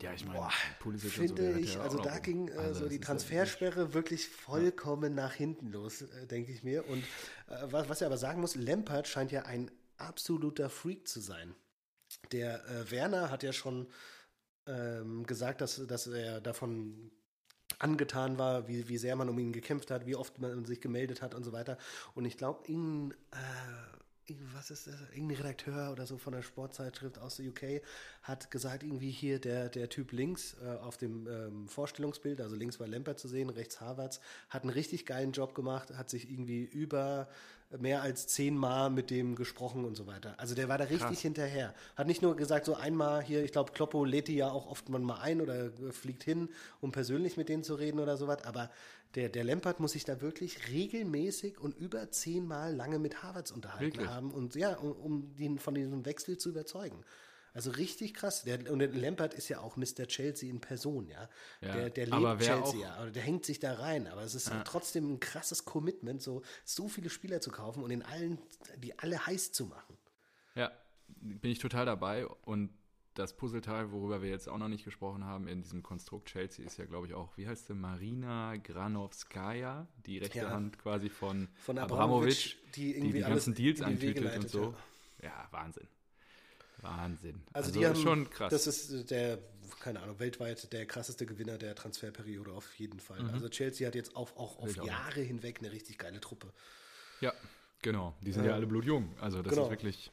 [0.00, 0.48] Ja, ich meine,
[0.78, 5.14] Pulisic finde so, ich, ja also da ging äh, so die Transfersperre ja wirklich vollkommen
[5.14, 6.86] nach hinten los, äh, denke ich mir.
[6.88, 7.02] Und
[7.48, 11.54] äh, was, was ich aber sagen muss, Lampard scheint ja ein absoluter Freak zu sein.
[12.30, 13.88] Der äh, Werner hat ja schon
[14.66, 17.10] ähm, gesagt, dass, dass er davon
[17.78, 21.22] angetan war, wie, wie sehr man um ihn gekämpft hat, wie oft man sich gemeldet
[21.22, 21.78] hat und so weiter.
[22.14, 27.18] Und ich glaube, ihn, äh, was ist das, irgendein Redakteur oder so von der Sportzeitschrift
[27.18, 27.82] aus der UK
[28.22, 32.78] hat gesagt, irgendwie hier der, der Typ links äh, auf dem ähm, Vorstellungsbild, also links
[32.78, 34.20] war Lemper zu sehen, rechts Harvards,
[34.50, 37.28] hat einen richtig geilen Job gemacht, hat sich irgendwie über
[37.76, 40.34] mehr als zehnmal mit dem gesprochen und so weiter.
[40.38, 41.20] Also der war da richtig Krass.
[41.20, 41.74] hinterher.
[41.96, 44.88] Hat nicht nur gesagt, so einmal hier, ich glaube, Kloppo lädt die ja auch oft
[44.88, 46.48] mal ein oder fliegt hin,
[46.80, 48.70] um persönlich mit denen zu reden oder sowas, aber
[49.14, 53.84] der, der Lampert muss sich da wirklich regelmäßig und über zehnmal lange mit Harvards unterhalten
[53.84, 54.08] wirklich?
[54.08, 57.04] haben und ja, um, um den von diesem Wechsel zu überzeugen.
[57.58, 58.44] Also richtig krass.
[58.44, 60.06] Der, und der Lampert ist ja auch Mr.
[60.06, 61.28] Chelsea in Person, ja.
[61.60, 63.10] ja der, der lebt Chelsea, auch, ja.
[63.10, 64.06] Der hängt sich da rein.
[64.06, 64.62] Aber es ist ja.
[64.62, 68.38] trotzdem ein krasses Commitment, so, so viele Spieler zu kaufen und in allen,
[68.76, 69.96] die alle heiß zu machen.
[70.54, 70.70] Ja,
[71.08, 72.28] bin ich total dabei.
[72.28, 72.70] Und
[73.14, 76.76] das Puzzleteil, worüber wir jetzt auch noch nicht gesprochen haben, in diesem Konstrukt Chelsea ist
[76.76, 80.50] ja, glaube ich, auch, wie heißt sie, Marina Granovskaya, die rechte ja.
[80.50, 84.76] Hand quasi von, von Abramovic, die irgendwie die, die ganzen Deals antütet und so.
[85.20, 85.30] Ja.
[85.30, 85.88] ja, Wahnsinn.
[86.82, 87.40] Wahnsinn.
[87.52, 88.50] Also, also die haben, schon krass.
[88.50, 89.38] Das ist der,
[89.80, 93.22] keine Ahnung, weltweit der krasseste Gewinner der Transferperiode auf jeden Fall.
[93.22, 93.30] Mhm.
[93.30, 96.52] Also Chelsea hat jetzt auf, auch auf Jahre hinweg eine richtig geile Truppe.
[97.20, 97.32] Ja,
[97.82, 98.14] genau.
[98.22, 99.14] Die sind ja, ja alle blutjung.
[99.20, 99.64] Also das genau.
[99.64, 100.12] ist wirklich,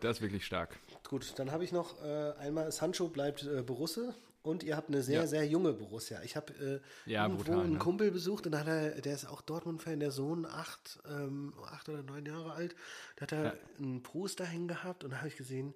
[0.00, 0.76] das ist wirklich stark.
[1.08, 4.14] Gut, dann habe ich noch äh, einmal, Sancho bleibt äh, Borusse
[4.46, 5.26] und ihr habt eine sehr, ja.
[5.26, 6.22] sehr junge Borussia.
[6.22, 7.78] Ich habe äh, ja, irgendwo brutal, einen ne?
[7.78, 12.02] Kumpel besucht und hat er, der ist auch Dortmund-Fan, der Sohn, acht, ähm, acht oder
[12.02, 12.74] neun Jahre alt.
[13.16, 13.54] Da hat er ja.
[13.78, 15.74] ein Poster hängen gehabt und da habe ich gesehen,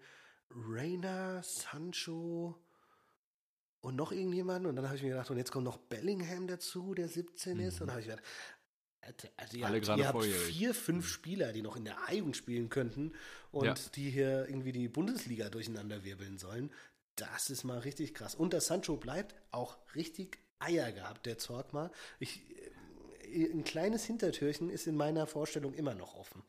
[0.51, 2.57] Reina, Sancho
[3.81, 4.67] und noch irgendjemanden.
[4.67, 7.65] Und dann habe ich mir gedacht, und jetzt kommt noch Bellingham dazu, der 17 mhm.
[7.65, 7.81] ist.
[7.81, 8.25] Und habe ich gedacht,
[9.37, 11.09] also ihr, Alle habt, ihr habt vier, fünf mhm.
[11.09, 13.13] Spieler, die noch in der A-Jugend spielen könnten
[13.51, 13.75] und ja.
[13.95, 16.71] die hier irgendwie die Bundesliga durcheinander wirbeln sollen.
[17.17, 18.35] Das ist mal richtig krass.
[18.35, 21.91] Und der Sancho bleibt auch richtig Eier gehabt, der Zorg mal.
[22.19, 22.43] Ich,
[23.25, 26.43] äh, ein kleines Hintertürchen ist in meiner Vorstellung immer noch offen.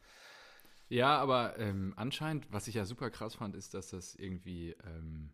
[0.90, 5.32] Ja, aber ähm, anscheinend, was ich ja super krass fand, ist, dass das irgendwie ähm,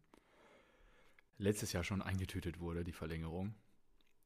[1.39, 3.55] letztes Jahr schon eingetütet wurde, die Verlängerung.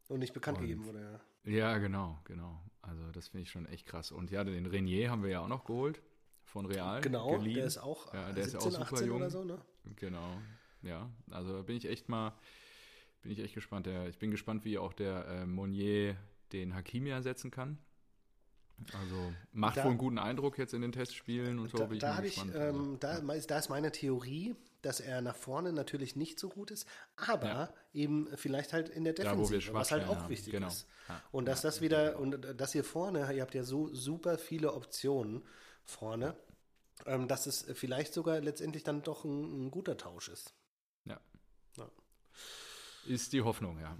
[0.09, 1.51] Und nicht bekannt und, gegeben wurde, ja.
[1.51, 2.61] Ja, genau, genau.
[2.81, 4.11] Also das finde ich schon echt krass.
[4.11, 6.01] Und ja, den Renier haben wir ja auch noch geholt
[6.43, 7.01] von Real.
[7.01, 7.55] Genau, geliehen.
[7.55, 9.17] der ist auch, ja, der 17, ist auch super jung.
[9.17, 9.61] oder so, ne?
[9.95, 10.41] Genau,
[10.83, 11.09] ja.
[11.29, 12.33] Also bin ich echt mal,
[13.21, 13.85] bin ich echt gespannt.
[13.85, 16.17] Der, ich bin gespannt, wie auch der äh, Monnier
[16.51, 17.77] den Hakimi ersetzen kann.
[18.99, 21.77] Also macht da, wohl einen guten Eindruck jetzt in den Testspielen und so.
[21.77, 23.39] Da, da, ich, ähm, da, ja.
[23.47, 27.73] da, ist meine Theorie, dass er nach vorne natürlich nicht so gut ist, aber ja.
[27.93, 30.29] eben vielleicht halt in der Defensive, ja, was halt auch haben.
[30.29, 30.67] wichtig genau.
[30.67, 30.87] ist.
[31.31, 35.43] Und dass das wieder, und dass ihr vorne, ihr habt ja so super viele Optionen
[35.83, 36.35] vorne,
[37.05, 40.53] ähm, dass es vielleicht sogar letztendlich dann doch ein, ein guter Tausch ist.
[41.77, 41.89] Ja.
[43.05, 43.97] Ist die Hoffnung, ja.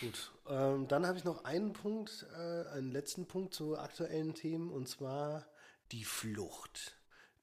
[0.00, 0.32] Gut.
[0.48, 4.88] Ähm, dann habe ich noch einen Punkt, äh, einen letzten Punkt zu aktuellen Themen, und
[4.88, 5.46] zwar
[5.92, 6.96] die Flucht.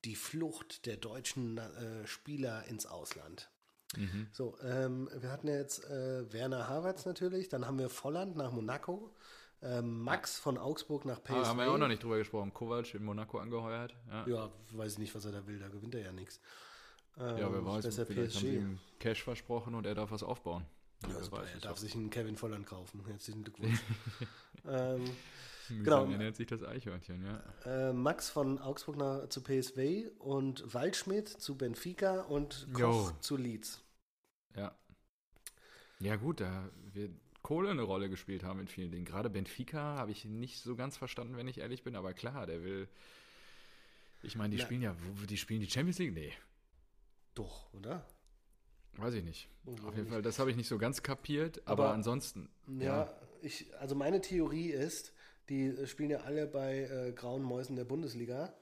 [0.06, 3.50] Die Flucht der deutschen äh, Spieler ins Ausland.
[3.96, 4.28] Mhm.
[4.32, 8.52] So, ähm, wir hatten ja jetzt äh, Werner Havertz natürlich, dann haben wir Volland nach
[8.52, 9.14] Monaco,
[9.62, 11.32] ähm, Max von Augsburg nach PSV.
[11.32, 12.54] Ah, haben wir ja auch noch nicht drüber gesprochen.
[12.54, 13.96] Kovac in Monaco angeheuert.
[14.10, 14.28] Ja.
[14.28, 16.42] ja, weiß ich nicht, was er da will, da gewinnt er ja nichts.
[17.18, 18.16] Ähm, ja, wer ähm, weiß, vielleicht PSG.
[18.16, 20.66] haben sie ihm Cash versprochen und er darf was aufbauen.
[21.08, 23.04] Ja, super, er darf sich einen Kevin Volland kaufen.
[23.06, 23.80] Herzlichen Glückwunsch.
[24.68, 25.04] ähm,
[25.68, 26.06] genau.
[26.06, 27.90] Er nennt sich das Eichhörnchen, ja.
[27.90, 33.12] Äh, Max von Augsburg nach, zu PSV und Waldschmidt zu Benfica und Koch jo.
[33.20, 33.82] zu Leeds.
[34.56, 34.76] Ja.
[36.00, 37.12] Ja, gut, da wird
[37.42, 39.06] Kohle eine Rolle gespielt haben in vielen Dingen.
[39.06, 42.64] Gerade Benfica habe ich nicht so ganz verstanden, wenn ich ehrlich bin, aber klar, der
[42.64, 42.88] will.
[44.22, 44.96] Ich meine, die Na, spielen ja,
[45.30, 46.14] die spielen die Champions League?
[46.14, 46.32] Nee.
[47.36, 48.06] Doch, oder?
[48.98, 49.50] Weiß ich nicht.
[49.86, 52.50] Auf jeden Fall, das habe ich nicht so ganz kapiert, aber, aber ansonsten.
[52.68, 55.14] Ja, ja, ich, also meine Theorie ist,
[55.50, 58.54] die spielen ja alle bei äh, Grauen Mäusen der Bundesliga.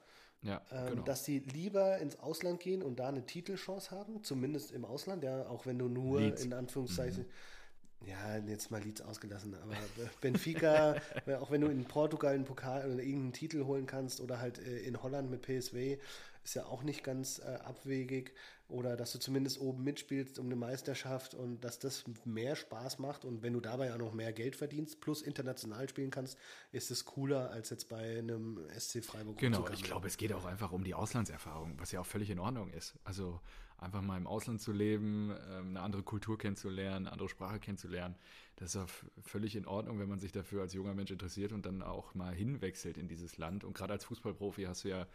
[0.42, 1.02] Ja, ähm, genau.
[1.02, 5.46] Dass sie lieber ins Ausland gehen und da eine Titelchance haben, zumindest im Ausland, ja,
[5.46, 6.44] auch wenn du nur Leeds.
[6.44, 7.24] in Anführungszeichen.
[7.24, 8.08] Mhm.
[8.08, 9.76] Ja, jetzt mal Leeds ausgelassen, aber
[10.20, 10.96] Benfica,
[11.40, 14.78] auch wenn du in Portugal einen Pokal oder irgendeinen Titel holen kannst oder halt äh,
[14.80, 15.98] in Holland mit PSW,
[16.44, 18.34] ist ja auch nicht ganz äh, abwegig.
[18.68, 23.26] Oder dass du zumindest oben mitspielst um eine Meisterschaft und dass das mehr Spaß macht.
[23.26, 26.38] Und wenn du dabei auch noch mehr Geld verdienst, plus international spielen kannst,
[26.72, 29.36] ist es cooler als jetzt bei einem SC Freiburg.
[29.36, 32.38] Genau, ich glaube, es geht auch einfach um die Auslandserfahrung, was ja auch völlig in
[32.38, 32.94] Ordnung ist.
[33.04, 33.40] Also
[33.76, 38.14] einfach mal im Ausland zu leben, ähm, eine andere Kultur kennenzulernen, eine andere Sprache kennenzulernen.
[38.56, 38.88] Das ist auch
[39.22, 42.32] völlig in Ordnung, wenn man sich dafür als junger Mensch interessiert und dann auch mal
[42.32, 43.64] hinwechselt in dieses Land.
[43.64, 45.06] Und gerade als Fußballprofi hast du ja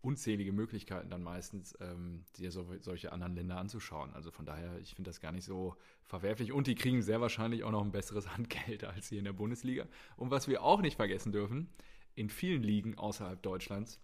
[0.00, 4.12] unzählige Möglichkeiten dann meistens, ähm, dir so, solche anderen Länder anzuschauen.
[4.14, 6.52] Also von daher, ich finde das gar nicht so verwerflich.
[6.52, 9.86] Und die kriegen sehr wahrscheinlich auch noch ein besseres Handgeld als hier in der Bundesliga.
[10.16, 11.68] Und was wir auch nicht vergessen dürfen,
[12.14, 14.00] in vielen Ligen außerhalb Deutschlands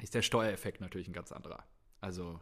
[0.00, 1.64] ist der Steuereffekt natürlich ein ganz anderer.
[2.00, 2.40] Also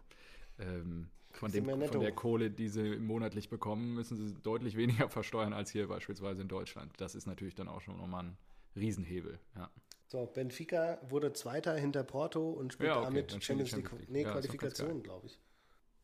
[0.58, 5.52] ähm, von, dem, von der Kohle, die sie monatlich bekommen, müssen sie deutlich weniger versteuern
[5.52, 6.92] als hier beispielsweise in Deutschland.
[6.98, 8.38] Das ist natürlich dann auch schon nochmal ein
[8.74, 9.38] Riesenhebel.
[9.54, 9.70] Ja.
[10.06, 13.04] So, Benfica wurde Zweiter hinter Porto und spielt ja, okay.
[13.06, 14.08] damit Champions League, League.
[14.08, 15.40] Nee, ja, Qualifikation, glaube ich.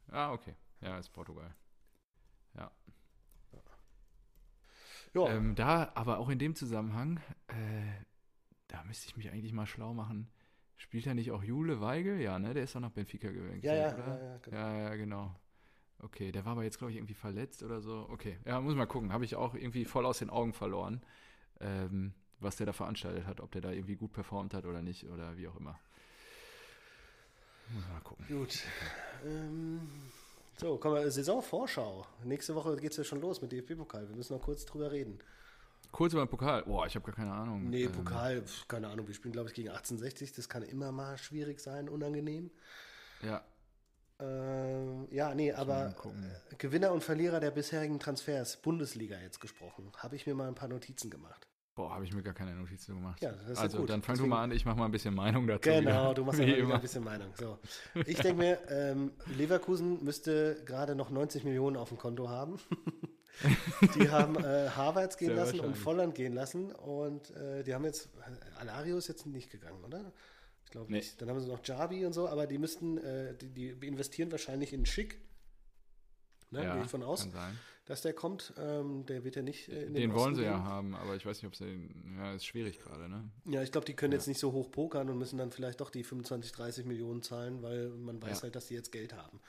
[0.09, 0.55] Ah, okay.
[0.81, 1.55] Ja, ist Portugal.
[2.57, 2.71] Ja.
[5.15, 5.29] ja.
[5.29, 8.05] Ähm, da, aber auch in dem Zusammenhang, äh,
[8.67, 10.29] da müsste ich mich eigentlich mal schlau machen.
[10.77, 12.21] Spielt er nicht auch Jule Weigel?
[12.21, 12.55] Ja, ne?
[12.55, 14.09] Der ist doch nach Benfica gewechselt, ja, ja, oder?
[14.09, 14.57] Ja, ja, genau.
[14.57, 15.41] Ja, ja, genau.
[16.01, 18.09] Okay, der war aber jetzt, glaube ich, irgendwie verletzt oder so.
[18.11, 19.13] Okay, ja, muss mal gucken.
[19.13, 21.01] Habe ich auch irgendwie voll aus den Augen verloren,
[21.61, 22.13] ähm,
[22.43, 23.41] was der da veranstaltet hat.
[23.41, 25.79] Ob der da irgendwie gut performt hat oder nicht oder wie auch immer.
[27.91, 28.27] Mal gucken.
[28.29, 28.59] Gut.
[29.25, 29.81] Ähm,
[30.59, 32.07] so, kommen wir, Saisonvorschau.
[32.25, 34.09] Nächste Woche geht es ja schon los mit DFB-Pokal.
[34.09, 35.19] Wir müssen noch kurz drüber reden.
[35.91, 36.63] Kurz über den Pokal.
[36.65, 37.69] Boah, ich habe gar keine Ahnung.
[37.69, 39.07] Nee, ähm, Pokal, keine Ahnung.
[39.07, 40.33] Wir spielen, glaube ich, gegen 1860.
[40.33, 42.51] Das kann immer mal schwierig sein, unangenehm.
[43.23, 43.45] Ja.
[44.19, 45.95] Ähm, ja, nee, aber
[46.59, 50.69] Gewinner und Verlierer der bisherigen Transfers, Bundesliga jetzt gesprochen, habe ich mir mal ein paar
[50.69, 51.49] Notizen gemacht.
[51.75, 53.23] Boah, habe ich mir gar keine Notizen gemacht.
[53.23, 53.89] Ja, also gut.
[53.89, 55.71] dann fang Deswegen, du mal an, ich mache mal ein bisschen Meinung dazu.
[55.71, 56.15] Genau, wieder.
[56.15, 57.29] du machst mal ein bisschen Meinung.
[57.35, 57.59] So.
[58.05, 62.59] Ich denke mir, ähm, Leverkusen müsste gerade noch 90 Millionen auf dem Konto haben.
[63.95, 67.87] die haben äh, Harvards gehen Sehr lassen und Volland gehen lassen und äh, die haben
[67.87, 68.11] jetzt,
[68.59, 70.13] Alario ist jetzt nicht gegangen, oder?
[70.67, 70.99] Ich glaube nee.
[70.99, 71.23] nicht.
[71.23, 74.75] Dann haben sie noch Javi und so, aber die müssten, äh, die, die investieren wahrscheinlich
[74.75, 75.23] in Schick.
[76.51, 77.23] Ne, ja, gehe ich von aus.
[77.23, 78.53] Kann sein dass der kommt.
[78.57, 80.53] Ähm, der wird ja nicht äh, den, den wollen sie gehen.
[80.53, 83.29] ja haben, aber ich weiß nicht, ob sie ja, ist schwierig gerade, ne?
[83.47, 84.19] Ja, ich glaube, die können ja.
[84.19, 87.63] jetzt nicht so hoch pokern und müssen dann vielleicht doch die 25, 30 Millionen zahlen,
[87.63, 88.43] weil man weiß ja.
[88.45, 89.41] halt, dass sie jetzt Geld haben.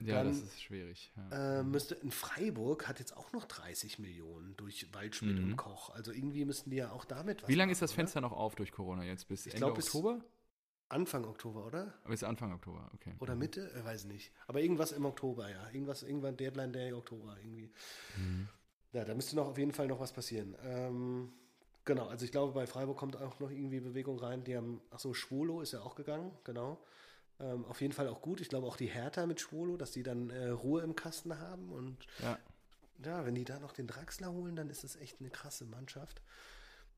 [0.00, 1.10] Ja, dann, das ist schwierig.
[1.30, 1.60] Ja.
[1.60, 5.52] Äh, müsste in Freiburg hat jetzt auch noch 30 Millionen durch Waldschmidt mhm.
[5.52, 5.90] und Koch.
[5.90, 8.28] Also irgendwie müssten die ja auch damit was Wie lange ist das Fenster oder?
[8.28, 9.28] noch auf durch Corona jetzt?
[9.28, 10.20] Bis ich Ende glaub, Oktober?
[10.88, 11.94] Anfang Oktober, oder?
[12.04, 13.14] Aber ist Anfang Oktober, okay.
[13.18, 13.34] Oder.
[13.34, 13.70] Mitte?
[13.76, 14.32] Ich weiß nicht.
[14.46, 15.68] Aber irgendwas im Oktober, ja.
[15.70, 17.72] Irgendwas, irgendwann Deadline Day Oktober irgendwie.
[18.16, 18.48] Mhm.
[18.92, 20.56] Ja, da müsste noch auf jeden Fall noch was passieren.
[20.64, 21.32] Ähm,
[21.84, 24.44] genau, also ich glaube, bei Freiburg kommt auch noch irgendwie Bewegung rein.
[24.44, 26.80] Die haben, achso, Schwolo ist ja auch gegangen, genau.
[27.40, 28.40] Ähm, auf jeden Fall auch gut.
[28.40, 31.70] Ich glaube auch die Hertha mit Schwolo, dass die dann äh, Ruhe im Kasten haben.
[31.72, 32.38] Und ja.
[33.04, 36.22] ja, wenn die da noch den Draxler holen, dann ist das echt eine krasse Mannschaft.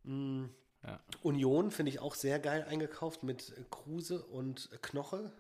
[0.05, 0.51] Mhm.
[0.85, 1.01] Ja.
[1.23, 5.33] Union finde ich auch sehr geil eingekauft mit Kruse und Knoche.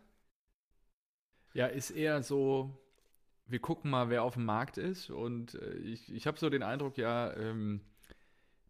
[1.55, 2.77] Ja, ist eher so,
[3.47, 5.11] wir gucken mal, wer auf dem Markt ist.
[5.11, 7.81] Und äh, ich, ich habe so den Eindruck, ja, ähm,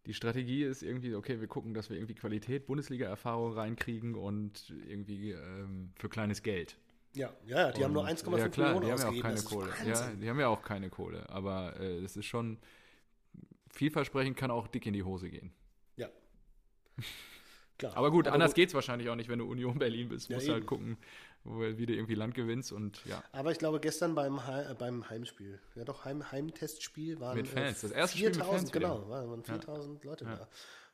[0.07, 5.33] die Strategie ist irgendwie, okay, wir gucken, dass wir irgendwie Qualität, Bundesliga-Erfahrung reinkriegen und irgendwie
[5.33, 6.79] ähm, für kleines Geld.
[7.15, 9.43] Ja, ja, die und, haben nur 1,5 ja, klar, Millionen die haben ja auch keine
[9.43, 9.71] Kohle.
[9.87, 11.29] Ja, die haben ja auch keine Kohle.
[11.29, 12.59] Aber äh, es ist schon
[13.71, 15.53] vielversprechend, kann auch dick in die Hose gehen.
[17.79, 17.97] Klar.
[17.97, 20.29] Aber gut, aber anders geht es wahrscheinlich auch nicht, wenn du Union Berlin bist.
[20.29, 20.99] Du ja, musst halt gucken,
[21.45, 23.23] wo du wieder irgendwie Land gewinnst und ja.
[23.31, 27.83] Aber ich glaube, gestern beim, He beim Heimspiel, ja doch, Heim Heimtestspiel waren mit Fans.
[27.83, 30.11] Das erste 4000, Spiel mit Fans genau, waren 4000 ja.
[30.11, 30.37] Leute ja.
[30.37, 30.49] da.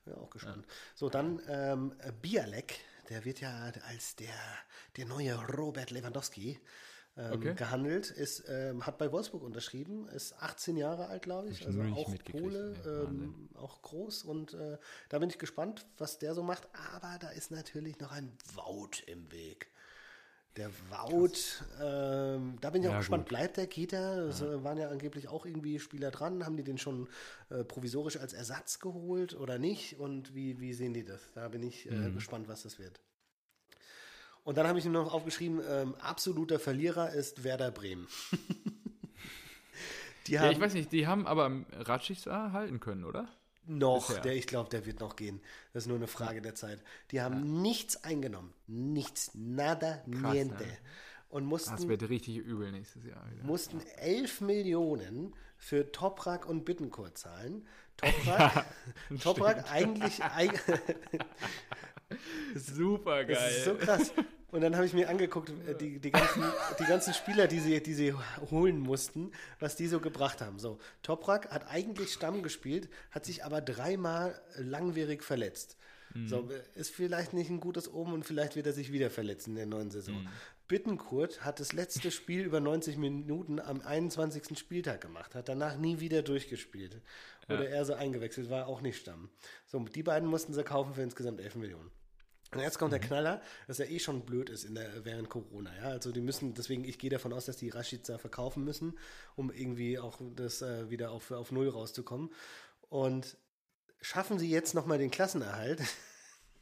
[0.06, 0.66] Ja, auch gespannt.
[0.94, 2.78] So, dann ähm, Bialek,
[3.08, 4.34] der wird ja als der,
[4.98, 6.60] der neue Robert Lewandowski
[7.16, 7.54] ähm, okay.
[7.54, 12.12] gehandelt, ist, ähm, hat bei Wolfsburg unterschrieben, ist 18 Jahre alt, glaube ich, also auch
[12.24, 14.78] Pole, ähm, auch groß und äh,
[15.10, 19.02] da bin ich gespannt, was der so macht, aber da ist natürlich noch ein Wout
[19.06, 19.68] im Weg.
[20.56, 23.28] Der Wout, ähm, da bin ich auch gespannt, gut.
[23.28, 24.18] bleibt der, geht er?
[24.28, 24.62] Es ja.
[24.62, 27.08] waren ja angeblich auch irgendwie Spieler dran, haben die den schon
[27.50, 31.20] äh, provisorisch als Ersatz geholt oder nicht und wie, wie sehen die das?
[31.34, 32.14] Da bin ich äh, mhm.
[32.14, 33.00] gespannt, was das wird.
[34.44, 38.06] Und dann habe ich noch aufgeschrieben, ähm, absoluter Verlierer ist Werder Bremen.
[40.26, 43.26] die haben, ja, ich weiß nicht, die haben aber Ratschichtsar halten können, oder?
[43.66, 44.22] Noch, Bisher.
[44.22, 45.40] der, ich glaube, der wird noch gehen.
[45.72, 46.80] Das ist nur eine Frage der Zeit.
[47.10, 47.62] Die haben ja.
[47.62, 48.52] nichts eingenommen.
[48.66, 49.30] Nichts.
[49.32, 50.64] Nada, Krass, niente.
[50.64, 50.78] Ne?
[51.30, 53.24] Und mussten, das wird richtig übel nächstes Jahr.
[53.30, 53.44] Wieder.
[53.44, 57.66] Mussten 11 Millionen für Toprak und Bittencourt zahlen.
[57.96, 58.66] Toprak,
[59.08, 60.20] ja, Toprak eigentlich,
[62.54, 63.36] Super geil.
[63.36, 64.12] Das ist so krass.
[64.54, 66.44] Und dann habe ich mir angeguckt, äh, die, die, ganzen,
[66.78, 68.14] die ganzen Spieler, die sie, die sie
[68.52, 70.60] holen mussten, was die so gebracht haben.
[70.60, 75.76] So, Toprak hat eigentlich Stamm gespielt, hat sich aber dreimal langwierig verletzt.
[76.14, 76.28] Mhm.
[76.28, 79.56] So, ist vielleicht nicht ein gutes Oben und vielleicht wird er sich wieder verletzen in
[79.56, 80.22] der neuen Saison.
[80.22, 80.28] Mhm.
[80.68, 84.56] Bittenkurt hat das letzte Spiel über 90 Minuten am 21.
[84.56, 87.02] Spieltag gemacht, hat danach nie wieder durchgespielt.
[87.48, 87.76] Oder ja.
[87.76, 89.28] er so eingewechselt, war auch nicht Stamm.
[89.66, 91.90] So, die beiden mussten sie kaufen für insgesamt 11 Millionen.
[92.54, 92.98] Und jetzt kommt mhm.
[92.98, 95.70] der Knaller, dass er eh schon blöd ist in der, während Corona.
[95.76, 95.88] Ja?
[95.88, 98.98] Also die müssen, deswegen, ich gehe davon aus, dass die Rashica verkaufen müssen,
[99.36, 102.30] um irgendwie auch das äh, wieder auf, auf Null rauszukommen.
[102.88, 103.36] Und
[104.00, 105.82] schaffen sie jetzt nochmal den Klassenerhalt,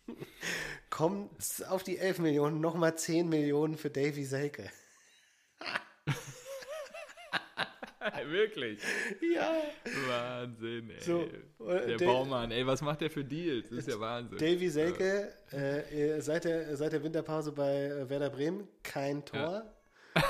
[0.91, 4.71] Kommt auf die 11 Millionen, nochmal 10 Millionen für Davy Selke.
[8.27, 8.81] Wirklich?
[9.35, 9.55] Ja.
[10.09, 11.01] Wahnsinn, ey.
[11.01, 13.69] So, der da Baumann, ey, was macht der für Deals?
[13.69, 14.39] Das ist ja Wahnsinn.
[14.39, 19.65] Davy Selke, äh, seit, der, seit der Winterpause bei äh, Werder Bremen, kein Tor.
[20.15, 20.25] Ja.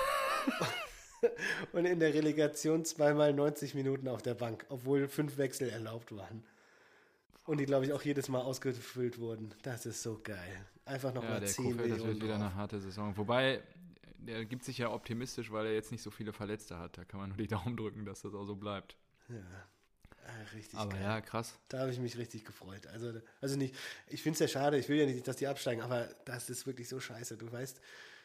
[1.73, 6.45] Und in der Relegation zweimal 90 Minuten auf der Bank, obwohl fünf Wechsel erlaubt waren.
[7.45, 9.55] Und die, glaube ich, auch jedes Mal ausgefüllt wurden.
[9.63, 10.67] Das ist so geil.
[10.85, 11.91] Einfach nochmal ja, 10 Millionen.
[11.91, 13.17] Das wird wieder eine harte Saison.
[13.17, 13.61] Wobei,
[14.27, 16.99] der gibt sich ja optimistisch, weil er jetzt nicht so viele Verletzte hat.
[16.99, 18.97] Da kann man nur die Daumen drücken, dass das auch so bleibt.
[19.29, 19.37] Ja.
[20.25, 21.03] Ah, richtig aber geil.
[21.03, 21.59] ja, krass.
[21.69, 22.87] Da habe ich mich richtig gefreut.
[22.87, 23.75] Also, also nicht,
[24.09, 26.67] ich finde es ja schade, ich will ja nicht, dass die absteigen, aber das ist
[26.67, 27.37] wirklich so scheiße.
[27.37, 27.81] Du weißt,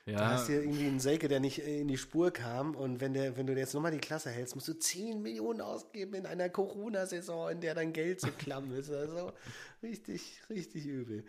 [0.06, 0.18] ja.
[0.18, 3.36] da hast du irgendwie einen Selke, der nicht in die Spur kam und wenn, der,
[3.36, 7.50] wenn du jetzt nochmal die Klasse hältst, musst du 10 Millionen ausgeben in einer Corona-Saison,
[7.50, 8.92] in der dein Geld so klamm ist.
[8.92, 9.34] Also
[9.82, 11.26] richtig, richtig übel.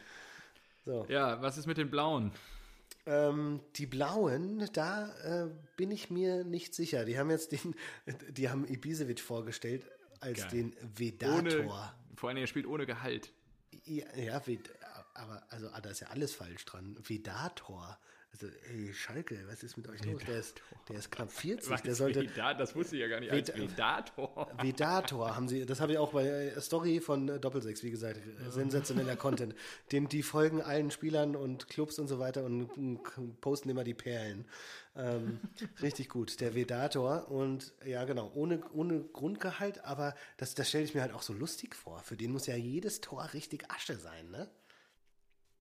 [0.85, 1.07] So.
[1.09, 2.33] Ja, was ist mit den Blauen?
[3.09, 7.07] Ähm, die Blauen, da äh, bin ich mir nicht sicher.
[7.07, 7.75] Die haben jetzt den,
[8.29, 9.87] die haben Ibisevic vorgestellt
[10.21, 10.51] als Geil.
[10.51, 11.39] den Vedator.
[11.39, 13.33] Ohne, vor allem, er spielt ohne Gehalt.
[13.85, 14.43] Ja, ja,
[15.15, 16.99] aber also ah, da ist ja alles falsch dran.
[17.03, 17.99] Vedator.
[18.41, 20.23] Also, ey, Schalke, was ist mit euch los?
[20.25, 21.71] Der ist, der ist knapp 40.
[21.71, 23.33] Was der sollte, das wusste ich ja gar nicht.
[23.33, 24.49] Ved, Vedator.
[24.63, 28.21] Vedator haben sie, das habe ich auch bei äh, Story von äh, Doppelsechs, wie gesagt,
[28.25, 28.51] ja.
[28.51, 29.57] sensationeller Content.
[29.91, 33.95] Den, die folgen allen Spielern und Clubs und so weiter und, und posten immer die
[33.95, 34.47] Perlen.
[34.95, 35.41] Ähm,
[35.83, 37.29] richtig gut, der Vedator.
[37.33, 41.33] Und ja, genau, ohne, ohne Grundgehalt, aber das, das stelle ich mir halt auch so
[41.33, 42.05] lustig vor.
[42.05, 44.49] Für den muss ja jedes Tor richtig Asche sein, ne?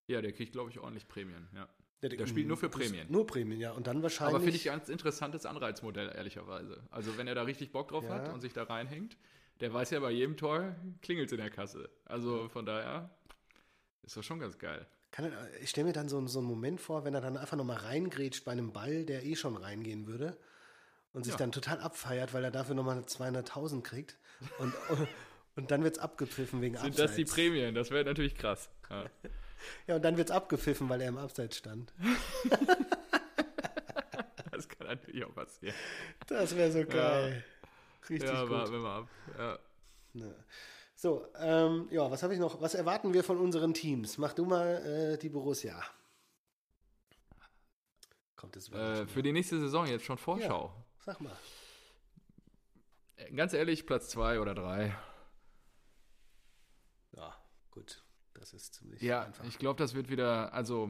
[0.06, 1.68] Ja, der kriegt, glaube ich, ordentlich Prämien, ja.
[2.02, 3.08] Der, der spielt nur für Prämien.
[3.10, 3.72] Nur Prämien, ja.
[3.72, 4.36] Und dann wahrscheinlich.
[4.36, 6.84] Aber finde ich ein ganz interessantes Anreizmodell, ehrlicherweise.
[6.92, 8.12] Also, wenn er da richtig Bock drauf ja.
[8.12, 9.18] hat und sich da reinhängt,
[9.62, 11.90] der weiß ja bei jedem Tor klingelt es in der Kasse.
[12.06, 13.10] Also, von daher
[14.04, 14.86] ist das schon ganz geil.
[15.18, 15.32] Er,
[15.62, 18.46] ich stelle mir dann so, so einen Moment vor, wenn er dann einfach nochmal reingrätscht
[18.46, 20.38] bei einem Ball, der eh schon reingehen würde
[21.14, 21.38] und sich ja.
[21.38, 24.18] dann total abfeiert, weil er dafür nochmal 200.000 kriegt.
[24.60, 24.74] Und,
[25.56, 27.10] und dann wird es abgepfiffen wegen Sind Abseits.
[27.10, 27.74] das die Prämien?
[27.74, 28.70] Das wäre natürlich krass.
[28.92, 29.06] Ja.
[29.88, 31.94] Ja, und dann wird es abgepfiffen, weil er im Abseits stand.
[34.52, 35.76] das kann natürlich auch passieren.
[36.28, 37.44] Das wäre so geil.
[37.44, 38.10] Ja.
[38.10, 38.52] Richtig ja, gut.
[38.52, 39.10] warten wir mal ab.
[39.38, 39.60] Ja.
[40.96, 42.60] So, ähm, ja, was habe ich noch?
[42.62, 44.18] Was erwarten wir von unseren Teams?
[44.18, 45.84] Mach du mal äh, die Borussia.
[48.36, 50.74] Kommt es äh, Für die nächste Saison jetzt schon Vorschau.
[50.76, 51.38] Ja, sag mal.
[53.36, 54.96] Ganz ehrlich, Platz 2 oder 3.
[57.12, 57.36] Ja,
[57.72, 58.04] gut.
[58.52, 59.44] Das ist ziemlich ja, einfach.
[59.44, 60.90] ich glaube, das wird wieder, also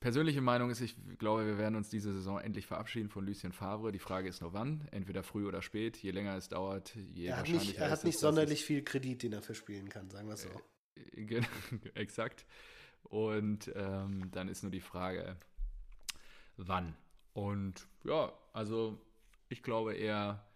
[0.00, 3.92] persönliche Meinung ist, ich glaube, wir werden uns diese Saison endlich verabschieden von Lucien Favre.
[3.92, 5.98] Die Frage ist nur wann, entweder früh oder spät.
[5.98, 9.34] Je länger es dauert, je er wahrscheinlicher nicht, Er hat nicht sonderlich viel Kredit, den
[9.34, 10.48] er verspielen kann, sagen wir es so.
[10.96, 11.42] Äh,
[11.94, 12.46] exakt.
[13.02, 15.36] Und ähm, dann ist nur die Frage,
[16.56, 16.96] wann.
[17.34, 18.98] Und ja, also
[19.50, 20.46] ich glaube eher,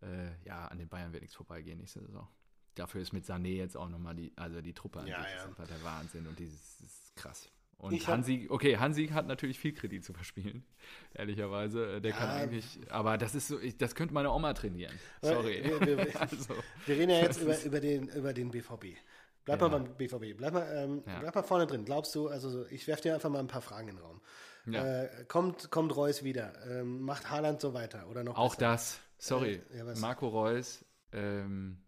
[0.00, 2.26] äh, ja, an den Bayern wird nichts vorbeigehen nächste Saison
[2.74, 5.36] dafür ist mit Sané jetzt auch nochmal die, also die Truppe an ja, sich ja.
[5.36, 7.48] ist einfach der Wahnsinn und dieses ist krass.
[7.78, 10.64] Und ich Hansi, okay, Hansi hat natürlich viel Kredit zu verspielen,
[11.14, 12.00] ehrlicherweise.
[12.00, 14.96] Der ja, kann eigentlich, aber das ist so, ich, das könnte meine Oma trainieren.
[15.20, 15.64] Sorry.
[15.64, 16.54] Wir, wir, wir, also,
[16.86, 18.96] wir reden ja jetzt über, über, den, über den BVB.
[19.44, 19.68] Bleib ja.
[19.68, 20.36] mal beim BVB.
[20.36, 21.18] Bleib mal, ähm, ja.
[21.18, 21.84] bleib mal vorne drin.
[21.84, 24.20] Glaubst du, also ich werfe dir einfach mal ein paar Fragen in den Raum.
[24.66, 25.02] Ja.
[25.02, 26.52] Äh, kommt, kommt Reus wieder?
[26.64, 28.08] Ähm, macht Haaland so weiter?
[28.08, 28.70] Oder noch Auch besser?
[28.70, 29.60] das, sorry.
[29.74, 31.81] Äh, Marco Reus, ähm,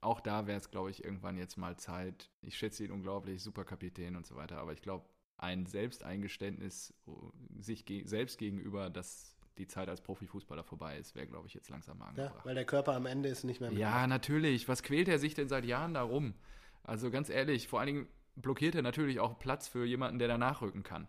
[0.00, 2.30] auch da wäre es, glaube ich, irgendwann jetzt mal Zeit.
[2.42, 5.06] Ich schätze ihn unglaublich, super Kapitän und so weiter, aber ich glaube,
[5.38, 11.26] ein Selbsteingeständnis äh, sich ge selbst gegenüber, dass die Zeit als Profifußballer vorbei ist, wäre,
[11.26, 12.36] glaube ich, jetzt langsam mal angebracht.
[12.38, 13.78] Ja, weil der Körper am Ende ist nicht mehr mit.
[13.78, 14.68] Ja, natürlich.
[14.68, 16.34] Was quält er sich denn seit Jahren da rum?
[16.82, 20.38] Also ganz ehrlich, vor allen Dingen blockiert er natürlich auch Platz für jemanden, der da
[20.38, 21.08] nachrücken kann.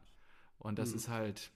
[0.57, 0.95] Und das hm.
[0.95, 1.51] ist halt.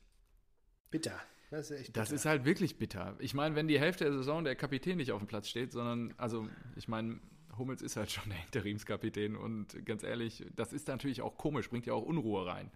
[0.90, 1.20] Bitter.
[1.52, 2.00] Das ist echt bitter.
[2.00, 3.16] Das ist halt wirklich bitter.
[3.20, 6.14] Ich meine, wenn die Hälfte der Saison der Kapitän nicht auf dem Platz steht, sondern,
[6.18, 7.20] also, ich meine,
[7.58, 11.86] Hummels ist halt schon der Interimskapitän und ganz ehrlich, das ist natürlich auch komisch, bringt
[11.86, 12.72] ja auch Unruhe rein.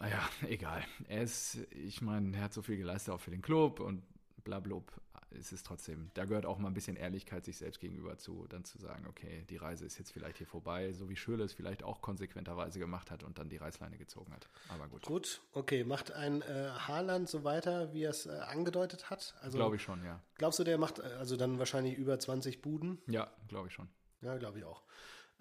[0.00, 0.84] Ja, egal.
[1.08, 4.02] Er ist, ich meine, er hat so viel geleistet auch für den Club und
[4.44, 4.92] blablub
[5.34, 8.64] ist es trotzdem, da gehört auch mal ein bisschen Ehrlichkeit sich selbst gegenüber zu, dann
[8.64, 11.82] zu sagen, okay, die Reise ist jetzt vielleicht hier vorbei, so wie Schürle es vielleicht
[11.82, 14.48] auch konsequenterweise gemacht hat und dann die Reißleine gezogen hat.
[14.68, 15.02] Aber gut.
[15.02, 15.84] Gut, okay.
[15.84, 19.34] Macht ein äh, Haaland so weiter, wie er es äh, angedeutet hat?
[19.40, 20.20] Also, glaube ich schon, ja.
[20.36, 22.98] Glaubst du, der macht äh, also dann wahrscheinlich über 20 Buden?
[23.06, 23.88] Ja, glaube ich schon.
[24.20, 24.82] Ja, glaube ich auch.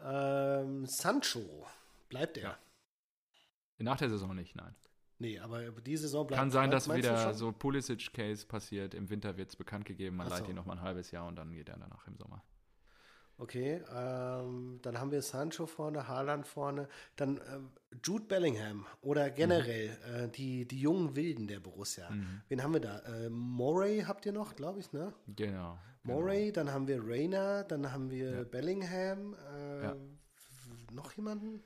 [0.01, 1.67] Ähm, Sancho,
[2.09, 2.43] bleibt er?
[2.43, 2.57] Ja.
[3.79, 4.75] Nach der Saison nicht, nein.
[5.23, 6.37] Nee, aber die Saison bleibt.
[6.37, 8.93] Kann sein, dass wieder so Pulisic-Case passiert.
[8.93, 10.17] Im Winter wird es bekannt gegeben.
[10.17, 10.35] Man so.
[10.35, 12.43] leiht ihn noch mal ein halbes Jahr und dann geht er danach im Sommer.
[13.37, 17.59] Okay, ähm, dann haben wir Sancho vorne, Haaland vorne, dann äh,
[18.03, 20.25] Jude Bellingham oder generell mhm.
[20.25, 22.09] äh, die, die jungen Wilden der Borussia.
[22.09, 22.41] Mhm.
[22.49, 22.99] Wen haben wir da?
[22.99, 25.13] Äh, Moray habt ihr noch, glaube ich, ne?
[25.27, 25.79] Genau.
[26.03, 26.55] Moray, genau.
[26.55, 28.43] dann haben wir Rayner, dann haben wir ja.
[28.43, 29.35] Bellingham.
[29.55, 29.95] Äh, ja.
[30.91, 31.63] Noch jemanden?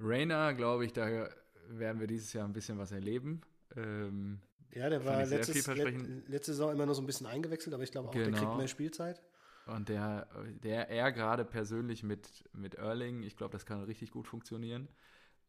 [0.00, 1.28] Rayner, glaube ich, da
[1.68, 3.40] werden wir dieses Jahr ein bisschen was erleben.
[3.76, 4.40] Ähm,
[4.72, 7.92] ja, der war letztes, let, letzte Saison immer nur so ein bisschen eingewechselt, aber ich
[7.92, 8.24] glaube auch, genau.
[8.24, 8.56] der kriegt genau.
[8.56, 9.22] mehr Spielzeit.
[9.66, 10.28] Und der,
[10.62, 14.88] der er gerade persönlich mit, mit Erling, ich glaube, das kann richtig gut funktionieren.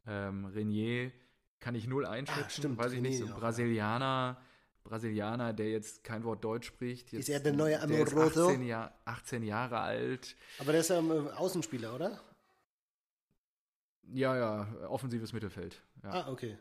[0.06, 1.12] Ähm, Renier
[1.60, 4.40] kann ich null einschätzen, ah, stimmt, weiß ich nicht, so ein Brasilianer,
[4.84, 7.12] Brasilianer, der jetzt kein Wort Deutsch spricht.
[7.12, 8.48] Jetzt, ist er der neue Amoroso?
[8.48, 10.36] 18, Jahr, 18 Jahre alt.
[10.60, 12.20] Aber der ist ja ein Außenspieler, oder?
[14.16, 15.82] Ja, ja, offensives Mittelfeld.
[16.02, 16.10] Ja.
[16.10, 16.56] Ah, okay.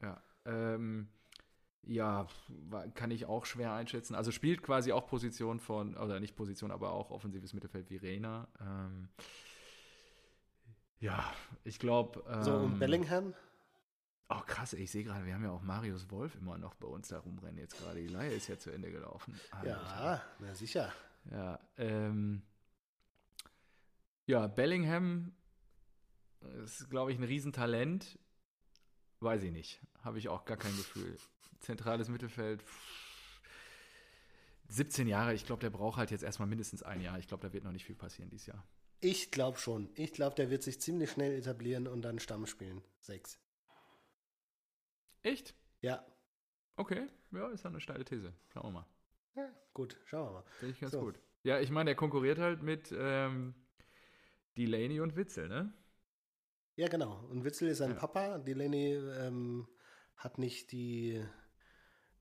[0.00, 0.22] Ja.
[0.44, 1.08] Ähm,
[1.82, 2.28] ja,
[2.94, 4.14] kann ich auch schwer einschätzen.
[4.14, 8.46] Also spielt quasi auch Position von, oder nicht Position, aber auch offensives Mittelfeld wie Rena.
[8.60, 9.08] Ähm,
[11.00, 11.24] ja,
[11.64, 12.22] ich glaube.
[12.28, 13.34] Ähm, so, und ähm, Bellingham?
[14.28, 17.08] Oh, krass, ich sehe gerade, wir haben ja auch Marius Wolf immer noch bei uns
[17.08, 18.00] da rumrennen jetzt gerade.
[18.00, 19.38] Die Leihe ist ja zu Ende gelaufen.
[19.50, 19.68] Alter.
[19.68, 20.92] Ja, na sicher.
[21.32, 22.42] Ja, ähm,
[24.26, 25.34] ja, Bellingham
[26.64, 28.18] ist, glaube ich, ein Riesentalent.
[29.20, 29.80] Weiß ich nicht.
[30.02, 31.16] Habe ich auch gar kein Gefühl
[31.62, 32.64] zentrales Mittelfeld.
[34.68, 37.18] 17 Jahre, ich glaube, der braucht halt jetzt erstmal mindestens ein Jahr.
[37.18, 38.66] Ich glaube, da wird noch nicht viel passieren dieses Jahr.
[39.00, 39.90] Ich glaube schon.
[39.94, 42.82] Ich glaube, der wird sich ziemlich schnell etablieren und dann Stamm spielen.
[43.00, 43.38] Sechs.
[45.22, 45.54] Echt?
[45.80, 46.06] Ja.
[46.76, 48.32] Okay, ja, ist ja eine steile These.
[48.48, 48.86] Schauen wir mal.
[49.34, 50.44] Ja, gut, schauen wir mal.
[50.58, 51.00] Finde ich ganz so.
[51.00, 51.20] gut.
[51.42, 53.54] Ja, ich meine, der konkurriert halt mit ähm,
[54.56, 55.72] Delaney und Witzel, ne?
[56.82, 57.24] Ja, genau.
[57.30, 57.96] Und Witzel ist sein ja.
[57.96, 58.38] Papa.
[58.38, 59.68] Delaney ähm,
[60.16, 61.24] hat nicht die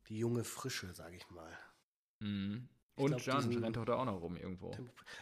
[0.07, 1.57] die junge Frische, sage ich mal.
[2.19, 2.69] Mhm.
[2.95, 4.69] Und Jan rennt doch da auch noch rum irgendwo,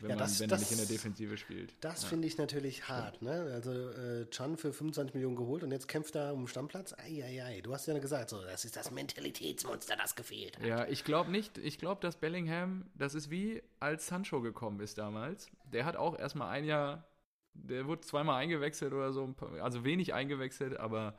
[0.01, 1.73] wenn, ja, das, man, wenn das, er nicht in der Defensive spielt.
[1.79, 2.09] Das ja.
[2.09, 3.21] finde ich natürlich hart.
[3.21, 3.31] Ne?
[3.53, 6.93] Also äh, Chan für 25 Millionen geholt und jetzt kämpft er um Stammplatz.
[6.97, 10.65] Eieiei, du hast ja gesagt, so, das ist das Mentalitätsmonster, das gefehlt hat.
[10.65, 11.57] Ja, ich glaube nicht.
[11.59, 15.49] Ich glaube, dass Bellingham, das ist wie als Sancho gekommen ist damals.
[15.71, 17.07] Der hat auch erstmal ein Jahr,
[17.53, 21.15] der wurde zweimal eingewechselt oder so, also wenig eingewechselt, aber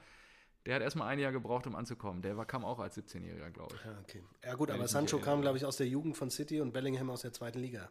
[0.67, 2.23] der hat erstmal ein Jahr gebraucht, um anzukommen.
[2.23, 3.85] Der war, kam auch als 17-Jähriger, glaube ich.
[3.85, 4.25] Ja, okay.
[4.45, 7.23] Ja, gut, aber Sancho kam, glaube ich, aus der Jugend von City und Bellingham aus
[7.23, 7.91] der zweiten Liga.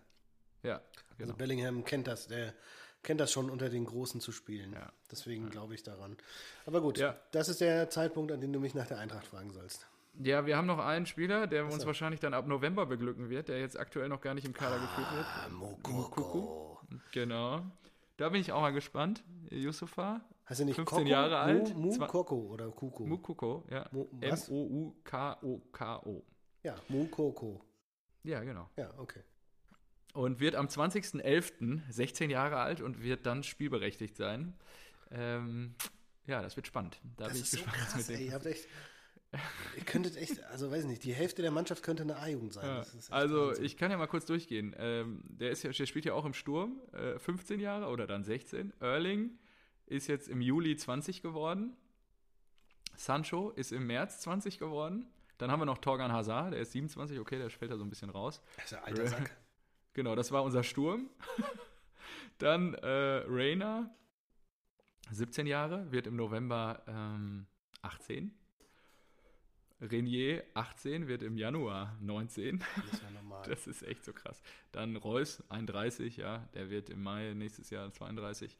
[0.62, 0.76] Ja.
[0.76, 0.84] Also
[1.18, 1.30] genau.
[1.30, 2.54] Also Bellingham kennt das, der
[3.02, 4.74] kennt das schon, unter den Großen zu spielen.
[4.74, 4.92] Ja.
[5.12, 5.50] Deswegen ja.
[5.50, 6.18] glaube ich daran.
[6.66, 7.18] Aber gut, ja.
[7.32, 9.88] das ist der Zeitpunkt, an dem du mich nach der Eintracht fragen sollst.
[10.22, 11.76] Ja, wir haben noch einen Spieler, der Achso.
[11.76, 14.76] uns wahrscheinlich dann ab November beglücken wird, der jetzt aktuell noch gar nicht im Kader
[14.76, 15.52] ah, geführt wird.
[15.54, 16.80] Mokoko.
[17.14, 17.64] Genau.
[18.20, 19.24] Da bin ich auch mal gespannt.
[19.50, 20.20] Yusufa.
[20.44, 21.10] Hast du nicht 15 Koko?
[21.10, 21.74] Jahre alt.
[21.74, 23.06] Mu, Mu Koko oder Kuko?
[23.06, 23.90] Mukoko, ja.
[24.20, 25.64] M-O-U-K-O-K-O.
[26.64, 27.62] Ja, Mukoko.
[28.24, 28.70] Ja, genau.
[28.76, 29.22] Ja, okay.
[30.14, 31.80] Und wird am 20.11.
[31.90, 34.54] 16 Jahre alt und wird dann spielberechtigt sein.
[35.12, 35.76] Ähm,
[36.28, 37.00] ja, das wird spannend.
[37.16, 38.22] Da das bin ich gespannt, so krass, was mit dem.
[38.22, 38.68] Ey, ihr habt echt,
[39.76, 42.66] Ihr könntet echt, also weiß nicht, die Hälfte der Mannschaft könnte eine A-Jugend sein.
[42.66, 43.66] Ja, also Wahnsinn.
[43.66, 44.76] ich kann ja mal kurz durchgehen.
[44.78, 48.24] Ähm, der, ist ja, der spielt ja auch im Sturm, äh, 15 Jahre oder dann
[48.24, 48.74] 16.
[48.80, 49.38] Erling
[49.86, 51.78] ist jetzt im Juli 20 geworden.
[52.96, 55.06] Sancho ist im März 20 geworden.
[55.38, 57.90] Dann haben wir noch Torgan Hazard, der ist 27, okay, der fällt da so ein
[57.90, 58.42] bisschen raus.
[58.58, 59.36] Das ist ein alter Sack.
[59.94, 61.10] Genau, das war unser Sturm.
[62.38, 63.94] dann äh, Reina,
[65.12, 67.48] 17 Jahre, wird im November ähm,
[67.82, 68.39] 18.
[69.82, 72.60] Renier 18 wird im Januar 19.
[72.60, 73.30] Das ist ja normal.
[73.48, 74.42] Das ist echt so krass.
[74.72, 78.58] Dann Reus 31, ja, der wird im Mai nächstes Jahr 32.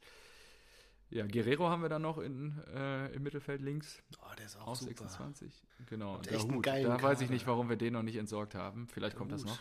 [1.10, 4.00] Ja, Guerrero haben wir dann noch in, äh, im Mittelfeld links.
[4.22, 5.08] Oh, der ist auch, auch super.
[5.08, 5.62] 26.
[5.86, 6.18] Genau.
[6.18, 6.66] Der Hut.
[6.66, 7.02] Da Kader.
[7.02, 8.86] weiß ich nicht, warum wir den noch nicht entsorgt haben.
[8.88, 9.40] Vielleicht der kommt Hut.
[9.40, 9.60] das noch.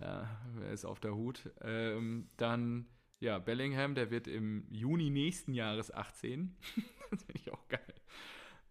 [0.00, 0.06] Ja.
[0.06, 1.50] ja, er ist auf der Hut.
[1.60, 2.86] Ähm, dann,
[3.18, 6.56] ja, Bellingham, der wird im Juni nächsten Jahres 18.
[7.10, 7.94] das finde ich auch geil.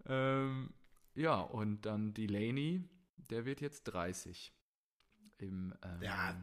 [0.08, 0.74] Ähm,
[1.16, 2.84] ja, und dann Delaney,
[3.30, 4.54] der wird jetzt 30.
[5.38, 6.36] Im, ähm, ja,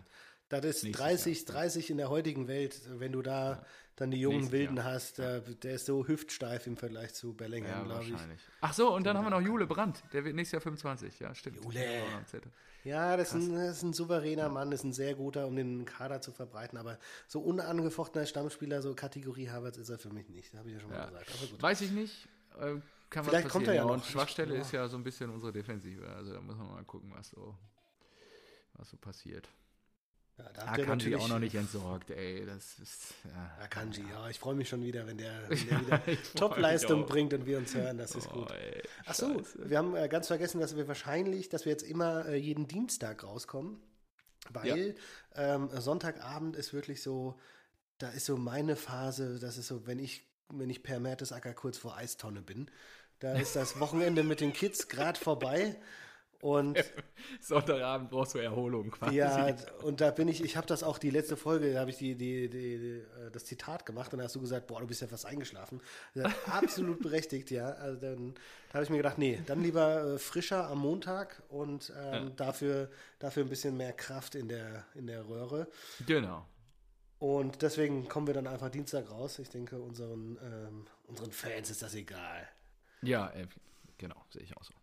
[0.48, 1.56] das ist 30, Jahr.
[1.56, 3.66] 30 in der heutigen Welt, wenn du da ja.
[3.97, 4.86] dann die jungen Wilden Jahr.
[4.86, 8.14] hast, der, der, ist so hüftsteif im Vergleich zu Bellingham, ja, glaube ich.
[8.60, 11.34] Ach so, und dann haben wir noch Jule Brandt, der wird nächstes Jahr 25, ja,
[11.34, 11.64] stimmt.
[11.64, 12.02] Jule.
[12.84, 14.48] Ja, das ist, ein, das ist, ein, souveräner.
[14.48, 18.94] Mann, ist ein sehr guter, um den Kader zu verbreiten, aber so unangefochtener Stammspieler, so
[18.94, 21.60] Kategorie Havertz ist er für mich nicht, das habe ich ja schon mal gesagt.
[21.60, 22.28] Weiß ich nicht,
[22.60, 22.76] äh,
[23.11, 23.93] kann Vielleicht kommt er ja noch.
[23.93, 26.07] Und Schwachstelle ist ja so ein bisschen unsere Defensive.
[26.09, 27.57] Also da muss man mal gucken, was so,
[28.74, 29.49] was so passiert.
[30.39, 32.45] Ja, da Akanji auch noch nicht entsorgt, ey.
[32.45, 33.65] Das ist, ja.
[33.65, 37.47] Akanji, ja, ich freue mich schon wieder, wenn der, wenn der wieder Top-Leistung bringt und
[37.47, 38.51] wir uns hören, das ist oh, gut.
[38.51, 42.37] Ey, Achso, wir haben äh, ganz vergessen, dass wir wahrscheinlich, dass wir jetzt immer äh,
[42.37, 43.81] jeden Dienstag rauskommen,
[44.51, 44.95] weil
[45.35, 45.55] ja.
[45.55, 47.39] ähm, Sonntagabend ist wirklich so
[47.99, 51.78] da ist so meine Phase, das ist so, wenn ich, wenn ich per Mertesacker kurz
[51.78, 52.70] vor Eistonne bin,
[53.18, 55.77] da ist das Wochenende mit den Kids gerade vorbei
[56.40, 56.78] und
[57.40, 59.16] Sonntagabend brauchst du Erholung quasi.
[59.16, 61.97] Ja, und da bin ich, ich habe das auch die letzte Folge, da habe ich
[61.97, 65.01] die, die, die, äh, das Zitat gemacht und da hast du gesagt, boah, du bist
[65.01, 65.81] ja fast eingeschlafen.
[66.47, 67.70] absolut berechtigt, ja.
[67.70, 68.35] Also dann
[68.68, 72.31] da habe ich mir gedacht, nee, dann lieber äh, frischer am Montag und ähm, ja.
[72.36, 75.68] dafür, dafür ein bisschen mehr Kraft in der, in der Röhre.
[76.06, 76.47] Genau.
[77.18, 79.38] Und deswegen kommen wir dann einfach Dienstag raus.
[79.38, 82.48] Ich denke, unseren, ähm, unseren Fans ist das egal.
[83.02, 83.47] Ja, äh,
[83.97, 84.74] genau, sehe ich auch so.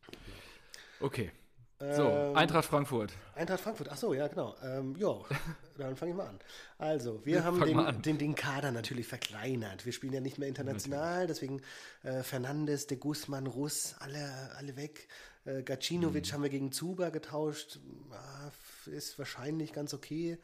[1.00, 1.32] Okay.
[1.80, 3.12] So, ähm, Eintracht Frankfurt.
[3.36, 4.56] Eintracht Frankfurt, ach so, ja, genau.
[4.64, 5.16] Ähm, ja,
[5.78, 6.40] dann fange ich mal an.
[6.78, 9.86] Also, wir haben den, den, den, Kader natürlich verkleinert.
[9.86, 11.62] Wir spielen ja nicht mehr international, deswegen
[12.04, 15.08] äh, Fernandes, de Guzman, Russ, alle, alle weg.
[15.46, 16.34] Äh, Gacinovic mhm.
[16.34, 17.80] haben wir gegen Zuba getauscht.
[18.12, 18.52] Ah,
[18.86, 20.38] ist wahrscheinlich ganz okay.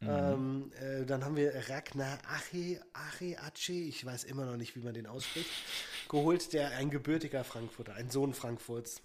[0.00, 0.08] Mhm.
[0.08, 4.80] Ähm, äh, dann haben wir Ragnar Ache, Ache, Ache, ich weiß immer noch nicht, wie
[4.80, 5.50] man den ausspricht,
[6.08, 9.02] geholt, der ein gebürtiger Frankfurter, ein Sohn Frankfurts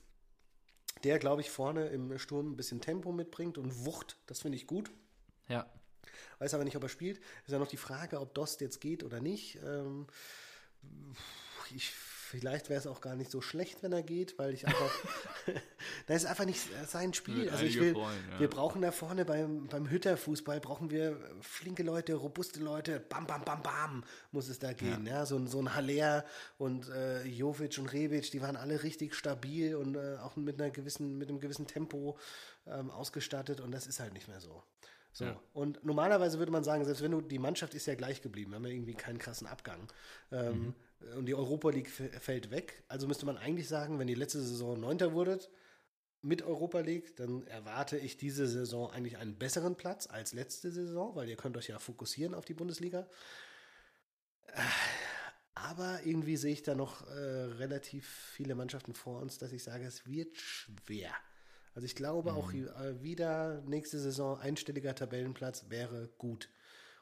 [1.04, 4.18] der, glaube ich, vorne im Sturm ein bisschen Tempo mitbringt und Wucht.
[4.26, 4.92] Das finde ich gut.
[5.48, 5.66] Ja.
[6.40, 7.20] Weiß aber nicht, ob er spielt.
[7.46, 9.60] Ist ja noch die Frage, ob Dost jetzt geht oder nicht.
[9.64, 10.08] Ähm,
[11.76, 11.94] ich
[12.30, 14.92] vielleicht wäre es auch gar nicht so schlecht, wenn er geht, weil ich einfach.
[16.08, 17.50] das ist einfach nicht sein Spiel.
[17.50, 18.40] Also ich will, freuen, ja.
[18.40, 23.44] wir brauchen da vorne beim, beim Hütterfußball brauchen wir flinke Leute, robuste Leute, bam, bam,
[23.44, 25.08] bam, bam, muss es da gehen.
[25.08, 25.20] Ja.
[25.20, 25.26] ja?
[25.26, 26.24] So, so ein Haller
[26.60, 30.70] und äh, Jovic und Rebic, die waren alle richtig stabil und äh, auch mit einer
[30.70, 32.18] gewissen, mit einem gewissen Tempo
[32.68, 34.62] ähm, ausgestattet und das ist halt nicht mehr so.
[35.12, 35.26] So.
[35.26, 35.40] Ja.
[35.54, 38.58] Und normalerweise würde man sagen, selbst wenn du, die Mannschaft ist ja gleich geblieben, wir
[38.58, 39.88] haben ja irgendwie keinen krassen Abgang.
[40.32, 40.74] Ähm, mhm
[41.16, 42.84] und die Europa League fällt weg.
[42.88, 45.50] Also müsste man eigentlich sagen, wenn die letzte Saison Neunter wurdet
[46.22, 51.16] mit Europa League, dann erwarte ich diese Saison eigentlich einen besseren Platz als letzte Saison,
[51.16, 53.08] weil ihr könnt euch ja fokussieren auf die Bundesliga.
[55.54, 59.86] Aber irgendwie sehe ich da noch äh, relativ viele Mannschaften vor uns, dass ich sage,
[59.86, 61.12] es wird schwer.
[61.76, 62.38] Also ich glaube mhm.
[62.38, 66.50] auch äh, wieder nächste Saison einstelliger Tabellenplatz wäre gut.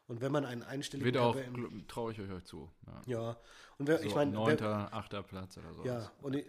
[0.08, 1.38] Und wenn man einen einstelligen Wird auch,
[1.88, 2.70] traue ich euch zu.
[2.86, 3.02] Ja.
[3.06, 3.38] ja.
[3.78, 4.32] Und wer, so ich meine.
[4.32, 5.86] Neunter, achter Platz oder so.
[5.86, 6.44] Ja, und äh,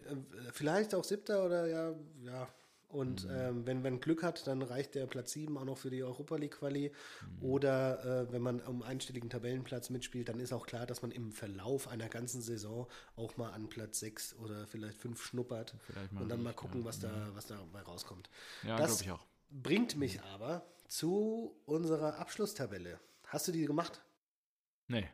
[0.53, 2.49] vielleicht auch siebter oder ja, ja.
[2.89, 3.31] Und mhm.
[3.35, 6.37] ähm, wenn man Glück hat, dann reicht der Platz 7 auch noch für die Europa
[6.37, 6.91] League Quali.
[7.21, 7.45] Mhm.
[7.45, 11.33] Oder äh, wenn man um einstelligen Tabellenplatz mitspielt, dann ist auch klar, dass man im
[11.33, 15.75] Verlauf einer ganzen Saison auch mal an Platz 6 oder vielleicht 5 schnuppert.
[16.19, 17.35] und dann mal gucken, was, da, mhm.
[17.35, 18.31] was dabei rauskommt.
[18.63, 19.27] Ja, glaube ich auch.
[19.51, 22.99] Bringt mich aber zu unserer Abschlusstabelle.
[23.29, 24.01] Hast du die gemacht?
[24.87, 25.07] Nee.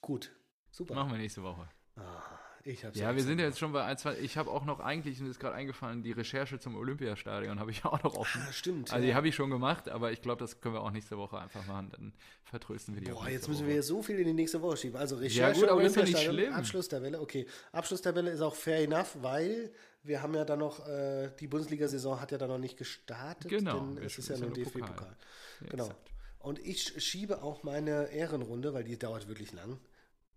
[0.00, 0.32] Gut.
[0.72, 0.94] Super.
[0.94, 1.68] Machen wir nächste Woche.
[1.94, 2.20] Ah,
[2.64, 4.18] ich hab's ja, wir sind ja jetzt schon bei ein, zwei.
[4.18, 7.84] Ich habe auch noch eigentlich, mir ist gerade eingefallen, die Recherche zum Olympiastadion habe ich
[7.84, 8.42] auch noch offen.
[8.44, 8.92] Ah, stimmt.
[8.92, 9.10] Also, ja.
[9.10, 11.64] die habe ich schon gemacht, aber ich glaube, das können wir auch nächste Woche einfach
[11.66, 11.90] machen.
[11.92, 13.74] Dann vertrösten wir die Boah, jetzt müssen Woche.
[13.74, 14.96] wir so viel in die nächste Woche schieben.
[14.96, 16.52] Also, Recherche, ja, gut, aber ist ja nicht schlimm.
[16.52, 17.46] Abschlusstabelle, okay.
[17.70, 19.72] Abschlusstabelle ist auch fair enough, weil
[20.02, 23.48] wir haben ja dann noch, äh, die Bundesliga-Saison hat ja dann noch nicht gestartet.
[23.48, 23.78] Genau.
[23.78, 25.16] Denn es ist ja nur DFB-Pokal.
[25.60, 25.84] Ja, genau.
[25.84, 26.09] Exakt.
[26.40, 29.78] Und ich schiebe auch meine Ehrenrunde, weil die dauert wirklich lang.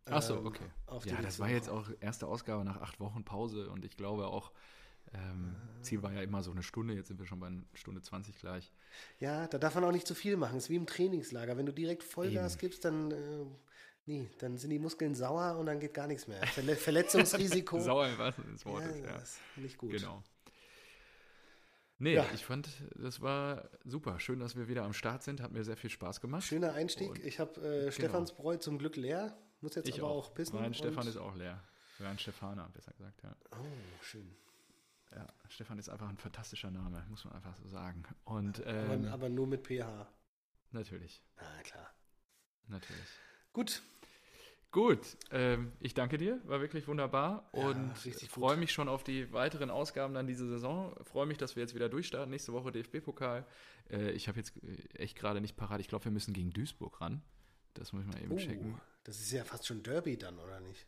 [0.05, 1.09] Ach so, ähm, okay.
[1.09, 4.51] ja, das war jetzt auch erste Ausgabe nach acht Wochen Pause und ich glaube auch,
[5.13, 8.01] ähm, Ziel war ja immer so eine Stunde, jetzt sind wir schon bei einer Stunde
[8.01, 8.71] 20 gleich.
[9.19, 10.57] Ja, da darf man auch nicht zu viel machen.
[10.57, 11.57] Es ist wie im Trainingslager.
[11.57, 12.59] Wenn du direkt Vollgas Eben.
[12.59, 13.45] gibst, dann, äh,
[14.05, 16.45] nee, dann sind die Muskeln sauer und dann geht gar nichts mehr.
[16.45, 17.79] Verletzungsrisiko.
[17.79, 19.11] sauer im wahrsten Sinne des Wortes, ja.
[19.13, 19.91] Das ist nicht gut.
[19.91, 20.21] Genau.
[22.03, 22.25] Nee, ja.
[22.33, 24.19] ich fand, das war super.
[24.19, 25.41] Schön, dass wir wieder am Start sind.
[25.41, 26.43] Hat mir sehr viel Spaß gemacht.
[26.43, 27.09] Schöner Einstieg.
[27.09, 27.91] Und ich habe äh, genau.
[27.91, 29.37] Stephansbräu zum Glück leer.
[29.61, 30.59] Muss jetzt ich aber auch, auch pissen.
[30.59, 31.63] Mein Stefan ist auch leer.
[31.99, 33.33] Mein Stefaner, besser gesagt, ja.
[33.51, 34.35] Oh, schön.
[35.15, 38.03] Ja, Stefan ist einfach ein fantastischer Name, muss man einfach so sagen.
[38.25, 40.11] Und, ähm, aber, aber nur mit PH.
[40.71, 41.23] Natürlich.
[41.37, 41.89] Na klar.
[42.67, 43.07] Natürlich.
[43.53, 43.81] Gut,
[44.73, 49.31] Gut, ähm, ich danke dir, war wirklich wunderbar ja, und freue mich schon auf die
[49.31, 50.95] weiteren Ausgaben dann diese Saison.
[51.03, 52.31] Freue mich, dass wir jetzt wieder durchstarten.
[52.31, 53.45] Nächste Woche DFB-Pokal.
[53.91, 55.79] Äh, ich habe jetzt äh, echt gerade nicht parat.
[55.79, 57.21] Ich glaube, wir müssen gegen Duisburg ran.
[57.75, 58.81] Das muss ich mal eben oh, checken.
[59.03, 60.87] Das ist ja fast schon Derby dann, oder nicht?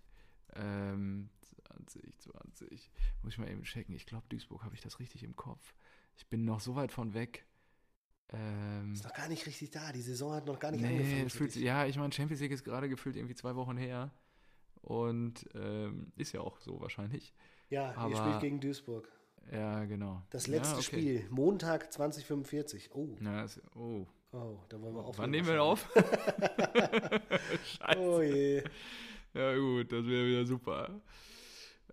[0.56, 1.30] Ähm,
[1.68, 2.91] 20, 20.
[3.22, 3.94] Muss ich mal eben checken.
[3.94, 5.76] Ich glaube, Duisburg habe ich das richtig im Kopf.
[6.18, 7.45] Ich bin noch so weit von weg.
[8.34, 9.91] Ähm, ist noch gar nicht richtig da.
[9.91, 11.30] Die Saison hat noch gar nicht nee, angefangen.
[11.30, 14.11] Fühlt, ja, ich meine, Champions League ist gerade gefühlt irgendwie zwei Wochen her.
[14.81, 17.34] Und ähm, ist ja auch so wahrscheinlich.
[17.69, 19.10] Ja, Aber, ihr spielt gegen Duisburg.
[19.52, 20.23] Ja, genau.
[20.30, 20.84] Das letzte ja, okay.
[20.84, 22.91] Spiel, Montag 2045.
[22.93, 23.15] Oh.
[23.22, 24.06] Ja, das, oh.
[24.31, 25.18] Oh, da wollen wir auf.
[25.18, 25.88] Wann nehmen wir auf?
[27.65, 27.99] Scheiße.
[27.99, 28.64] Oh je.
[29.34, 31.02] Ja, gut, das wäre wieder super.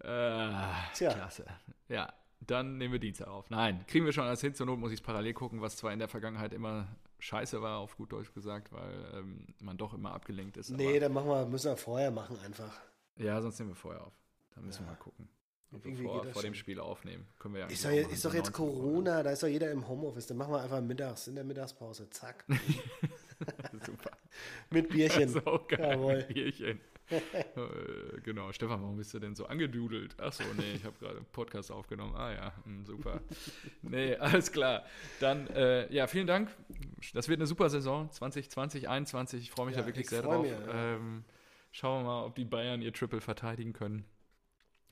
[0.00, 0.50] Äh,
[0.94, 1.12] Tja.
[1.12, 1.46] Klasse.
[1.88, 2.12] Ja,
[2.46, 3.50] dann nehmen wir Dienstag auf.
[3.50, 4.54] Nein, kriegen wir schon alles hin.
[4.54, 6.88] Zur Not muss ich es parallel gucken, was zwar in der Vergangenheit immer
[7.18, 10.70] scheiße war, auf gut Deutsch gesagt, weil ähm, man doch immer abgelenkt ist.
[10.70, 12.80] Nee, dann machen wir, müssen wir vorher machen einfach.
[13.16, 14.14] Ja, sonst nehmen wir vorher auf.
[14.54, 14.88] Dann müssen ja.
[14.88, 15.28] wir mal gucken.
[15.74, 17.26] Ob wir vor, vor dem Spiel aufnehmen.
[17.38, 20.26] Können wir ja ist, doch, ist doch jetzt Corona, da ist doch jeder im Homeoffice.
[20.26, 22.10] Dann machen wir einfach mittags, in der Mittagspause.
[22.10, 22.44] Zack.
[23.86, 24.10] Super.
[24.70, 25.28] Mit Bierchen.
[25.32, 25.92] So geil.
[25.92, 26.16] Jawohl.
[26.16, 26.80] Mit Bierchen.
[27.10, 30.16] Äh, genau, Stefan, warum bist du denn so angedudelt?
[30.18, 32.14] Ach so, nee, ich habe gerade einen Podcast aufgenommen.
[32.16, 33.20] Ah ja, hm, super.
[33.82, 34.84] nee, alles klar.
[35.20, 36.50] Dann, äh, ja, vielen Dank.
[37.12, 38.50] Das wird eine super Saison 2020,
[38.84, 39.42] 2021.
[39.42, 40.42] Ich freue mich ja, da wirklich sehr drauf.
[40.42, 40.94] Mir, ja.
[40.94, 41.24] ähm,
[41.70, 44.04] schauen wir mal, ob die Bayern ihr Triple verteidigen können.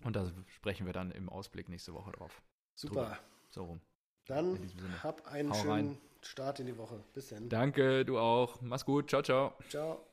[0.03, 2.43] Und da sprechen wir dann im Ausblick nächste Woche drauf.
[2.75, 2.95] Super.
[2.95, 3.19] Drüber.
[3.51, 3.81] So rum.
[4.27, 4.59] Dann
[5.03, 5.99] hab einen Hau schönen rein.
[6.23, 7.03] Start in die Woche.
[7.15, 7.49] Bis dann.
[7.49, 8.61] Danke, du auch.
[8.61, 9.09] Mach's gut.
[9.09, 9.55] Ciao, ciao.
[9.69, 10.10] Ciao.